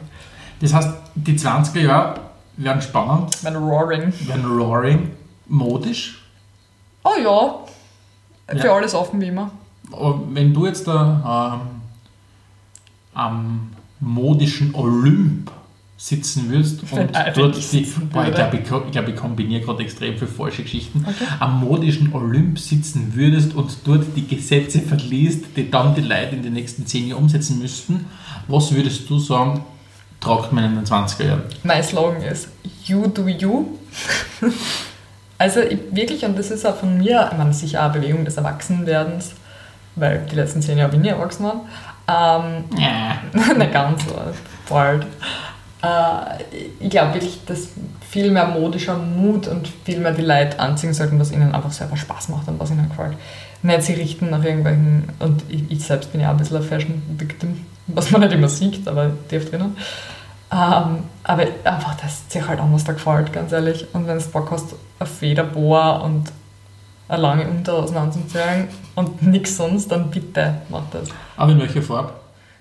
Das 0.61 0.73
heißt, 0.73 0.91
die 1.17 1.37
20er 1.39 1.81
Jahre 1.81 2.21
werden 2.57 2.81
spannend, 2.81 3.37
Mein 3.43 3.57
Roaring. 3.57 4.13
werden 4.29 4.45
roaring, 4.47 5.11
modisch. 5.49 6.23
Oh 7.03 7.11
ja. 7.23 7.55
Für 8.61 8.67
Ja. 8.67 8.75
alles 8.77 8.95
offen 8.95 9.21
wie 9.21 9.29
immer. 9.29 9.51
Wenn 10.31 10.55
du 10.55 10.67
jetzt 10.67 10.87
da 10.87 11.59
ähm, 11.61 11.81
am 13.15 13.71
modischen 14.01 14.75
Olymp 14.75 15.51
sitzen 16.05 16.51
würdest 16.51 16.81
Wenn 16.95 17.07
und 17.07 17.17
dort 17.35 17.73
die, 17.73 17.81
boah, 18.13 18.27
ich 18.29 18.35
glaube, 18.35 18.59
ich, 18.59 18.65
glaub, 18.93 19.09
ich 19.09 19.17
kombiniere 19.17 19.63
gerade 19.63 19.83
extrem 19.85 20.19
viele 20.19 20.31
falsche 20.31 20.63
Geschichten, 20.63 21.03
Okay. 21.09 21.25
am 21.41 21.61
modischen 21.61 22.13
Olymp 22.13 22.59
sitzen 22.59 23.13
würdest 23.15 23.55
und 23.55 23.75
dort 23.85 24.05
die 24.15 24.27
Gesetze 24.27 24.81
verliest, 24.83 25.47
die 25.57 25.71
dann 25.71 25.95
die 25.95 26.03
Leute 26.03 26.37
in 26.37 26.43
den 26.43 26.53
nächsten 26.53 26.85
zehn 26.87 27.09
Jahren 27.09 27.23
umsetzen 27.23 27.59
müssten, 27.59 28.05
was 28.49 28.75
würdest 28.75 29.09
du 29.09 29.19
sagen, 29.19 29.65
tragt 30.21 30.53
man 30.53 30.65
in 30.65 30.75
den 30.75 30.85
20er 30.85 31.25
Jahren? 31.25 31.43
Mein 31.63 31.83
Slogan 31.83 32.21
ist 32.21 32.49
You 32.85 33.07
do 33.07 33.27
you. 33.27 33.69
also 35.39 35.61
ich, 35.61 35.79
wirklich, 35.91 36.23
und 36.27 36.39
das 36.39 36.51
ist 36.51 36.67
auch 36.67 36.77
von 36.77 36.99
mir, 36.99 37.31
ich 37.33 37.39
meine, 37.39 37.55
sicher 37.55 37.81
auch 37.81 37.93
eine 37.93 38.01
Bewegung 38.01 38.27
des 38.27 38.37
Erwachsenwerdens, 38.37 39.33
weil 39.97 40.27
die 40.31 40.37
letzten 40.37 40.61
zehn 40.61 40.77
Jahre 40.77 40.91
bin 40.91 41.03
ich 41.03 41.11
erwachsen 41.13 41.45
worden. 41.45 41.61
Ähm, 42.09 42.65
Ja. 42.79 43.17
nicht 43.57 43.73
ganz 43.73 44.05
so, 44.05 44.15
bald. 44.69 45.07
Äh, 45.85 46.45
ich 46.81 46.91
glaube 46.91 47.15
wirklich, 47.15 47.41
dass 47.47 47.69
viel 48.09 48.31
mehr 48.31 48.47
modischer 48.47 48.97
Mut 48.97 49.49
und 49.49 49.69
viel 49.85 49.99
mehr 49.99 50.13
die 50.13 50.23
Leute 50.23 50.59
anziehen 50.59 50.95
sollten, 50.95 51.19
was 51.21 51.33
ihnen 51.33 51.55
einfach 51.55 51.73
selber 51.73 51.97
Spaß 51.97 52.29
macht 52.31 52.49
und 52.49 52.59
was 52.59 52.71
ihnen 52.71 52.89
gefällt. 52.89 53.17
Nicht 53.63 53.83
sie 53.83 53.95
richten 53.95 54.31
nach 54.31 54.45
irgendwelchen, 54.45 55.05
und 55.19 55.43
ich, 55.49 55.71
ich 55.71 55.85
selbst 55.85 56.13
bin 56.13 56.21
ja 56.21 56.31
ein 56.31 56.37
bisschen 56.37 56.59
ein 56.59 56.63
Fashion-Victim, 56.63 57.65
was 57.89 58.11
man 58.11 58.23
nicht 58.23 58.33
immer 58.33 58.49
sieht, 58.49 58.87
aber 58.87 59.11
tief 59.29 59.51
drinnen. 59.51 59.77
Ähm, 60.53 61.05
aber 61.25 61.43
einfach, 61.65 61.95
dass 61.97 62.29
dir 62.29 62.47
halt 62.47 62.61
anders 62.61 62.85
da 62.85 62.93
gefällt, 62.93 63.33
ganz 63.33 63.53
ehrlich. 63.53 63.87
Und 63.93 64.07
wenn 64.07 64.19
du 64.19 64.25
Bock 64.27 64.51
hast, 64.51 64.75
ein 64.99 65.07
Federboa 65.07 65.97
und 65.99 66.31
eine 67.09 67.23
lange 67.23 67.49
Unterhose 67.49 67.99
anzuziehen 67.99 68.69
und 68.95 69.23
nichts 69.23 69.57
sonst, 69.57 69.91
dann 69.91 70.11
bitte 70.11 70.55
mach 70.69 70.83
das. 70.93 71.09
Aber 71.37 71.53
in 71.53 71.61
welcher 71.61 71.83
Farbe? 71.83 72.13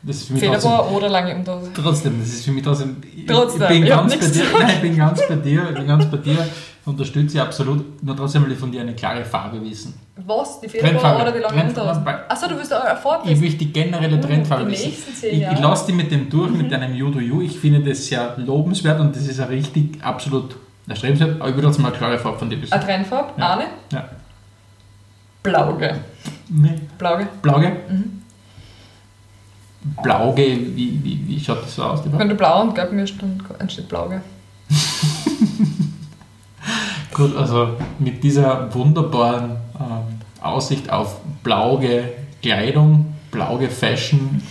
Das 0.06 0.18
ist 0.18 0.28
für 0.28 0.34
mich 0.34 0.44
trotzdem, 0.44 0.70
Federboa 0.72 0.90
oder 0.98 1.10
lange 1.10 1.36
Unterhose. 1.36 1.72
trotzdem, 1.74 2.20
das 2.20 2.28
ist 2.30 2.44
für 2.46 2.52
mich 2.52 2.64
trotzdem. 2.64 2.98
Ich, 3.16 3.26
Trotzdem, 3.26 3.62
ich 3.62 3.68
bin 3.70 3.84
ich 3.84 3.90
ganz 3.90 4.18
bei 4.20 4.26
dir. 4.28 4.44
Nein, 4.60 4.70
ich 4.76 4.82
bin 4.82 4.98
ganz 4.98 5.28
bei 5.28 5.36
dir. 5.36 5.70
Ich 5.70 5.76
bin 5.76 5.88
ganz 5.88 6.06
bei 6.08 6.18
dir. 6.18 6.48
Unterstütze 6.86 7.38
ich 7.38 7.42
absolut. 7.42 8.04
Nur 8.04 8.16
trotzdem 8.18 8.44
will 8.46 8.52
ich 8.52 8.58
von 8.60 8.70
dir 8.70 8.82
eine 8.82 8.94
klare 8.94 9.24
Farbe 9.24 9.64
wissen. 9.64 9.94
Was? 10.18 10.60
Die 10.60 10.68
Federboa 10.68 10.90
Trendfarbe. 11.00 11.22
oder 11.22 11.32
die 11.32 11.40
lange 11.40 11.70
Unterhose? 11.70 12.04
Achso, 12.28 12.48
du 12.50 12.58
willst 12.58 12.74
eine 12.74 12.98
Farbe 12.98 13.32
Ich 13.32 13.40
möchte 13.40 13.58
die 13.60 13.72
generelle 13.72 14.18
Uh, 14.18 14.22
Trendfarbe 14.22 14.66
die 14.66 14.72
wissen. 14.74 14.90
nächsten 14.90 15.14
zehn 15.16 15.42
Ich, 15.42 15.48
ich 15.54 15.60
lasse 15.60 15.86
die 15.88 15.94
mit 15.94 16.12
dem 16.12 16.30
durch, 16.30 16.52
mit 16.52 16.70
deinem 16.70 16.94
You 16.94 17.10
do 17.10 17.20
You. 17.20 17.42
Ich 17.42 17.58
finde 17.58 17.80
das 17.90 18.06
sehr 18.06 18.36
lobenswert 18.38 19.00
und 19.00 19.16
das 19.16 19.26
ist 19.26 19.40
ein 19.40 19.48
richtig 19.48 20.04
absolut 20.04 20.58
erstrebenswert. 20.90 21.40
Aber 21.40 21.48
ich 21.50 21.56
würde 21.56 21.68
trotzdem 21.68 21.84
mal 21.84 21.90
eine 21.90 21.98
klare 21.98 22.20
Farbe 22.20 22.38
von 22.40 22.50
dir 22.50 22.62
wissen. 22.62 22.74
Eine 22.74 22.84
Trennfarbe? 22.84 23.40
Ja. 23.40 23.54
Eine? 23.54 23.64
Ja. 23.94 24.10
Blauge. 25.42 25.96
Nee. 26.50 26.76
Blauge. 26.98 27.28
Blauge? 27.42 27.72
Mhm. 27.90 28.23
Blauge, 30.02 30.44
wie, 30.44 31.04
wie, 31.04 31.28
wie 31.28 31.40
schaut 31.40 31.64
das 31.64 31.76
so 31.76 31.84
aus? 31.84 32.02
Wenn 32.06 32.30
du 32.30 32.36
blau 32.36 32.62
und 32.62 32.76
gelb 32.76 32.94
mischt, 32.94 33.22
dann 33.22 33.42
entsteht 33.60 33.90
Blauge. 33.90 34.22
Gut, 37.14 37.36
also 37.36 37.78
mit 38.00 38.24
dieser 38.24 38.74
wunderbaren 38.74 39.58
ähm, 39.80 40.20
Aussicht 40.42 40.90
auf 40.90 41.20
blauge 41.44 42.10
Kleidung, 42.42 43.14
blauge 43.30 43.70
Fashion, 43.70 44.42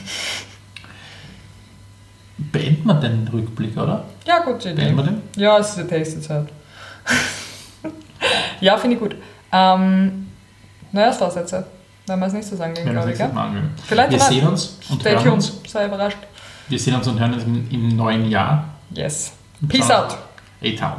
beenden 2.37 2.87
wir 2.87 2.95
den 2.95 3.29
Rückblick, 3.29 3.77
oder? 3.77 4.05
Ja, 4.27 4.41
gute 4.41 4.71
Idee. 4.71 4.83
Beenden 4.83 4.97
wir 4.97 5.05
den? 5.05 5.23
Ja, 5.37 5.59
es 5.59 5.71
ist 5.71 5.79
eine 5.79 5.89
Tasty-Zeit. 5.89 6.49
ja, 8.61 8.77
finde 8.77 8.97
ich 8.97 9.03
gut. 9.03 9.17
Ähm, 9.51 10.29
naja, 10.93 11.09
das 11.09 11.21
war's 11.21 11.35
jetzt. 11.35 11.55
Wenn 12.07 12.19
wir 12.19 12.27
es 12.27 12.33
nicht 12.33 12.49
so 12.49 12.57
sagen, 12.57 12.75
wir 12.77 12.93
glaube 12.93 13.13
ich. 13.13 13.19
Gell? 13.19 13.31
Vielleicht 13.87 14.11
Wir 14.11 14.21
sehen 14.21 14.47
uns 14.49 14.79
und 14.91 15.01
Stay 15.01 15.13
hören 15.13 15.23
tuned. 15.23 15.35
uns. 15.35 15.53
Sei 15.71 15.87
überrascht. 15.87 16.19
Wir 16.69 16.79
sehen 16.79 16.95
uns 16.95 17.07
und 17.07 17.21
hören 17.21 17.35
uns 17.35 17.45
im, 17.45 17.71
im 17.71 17.97
neuen 17.97 18.29
Jahr. 18.29 18.65
Yes. 18.91 19.33
Peace 19.69 19.87
Ciao. 19.87 20.05
out. 20.05 20.19
Etal. 20.61 20.97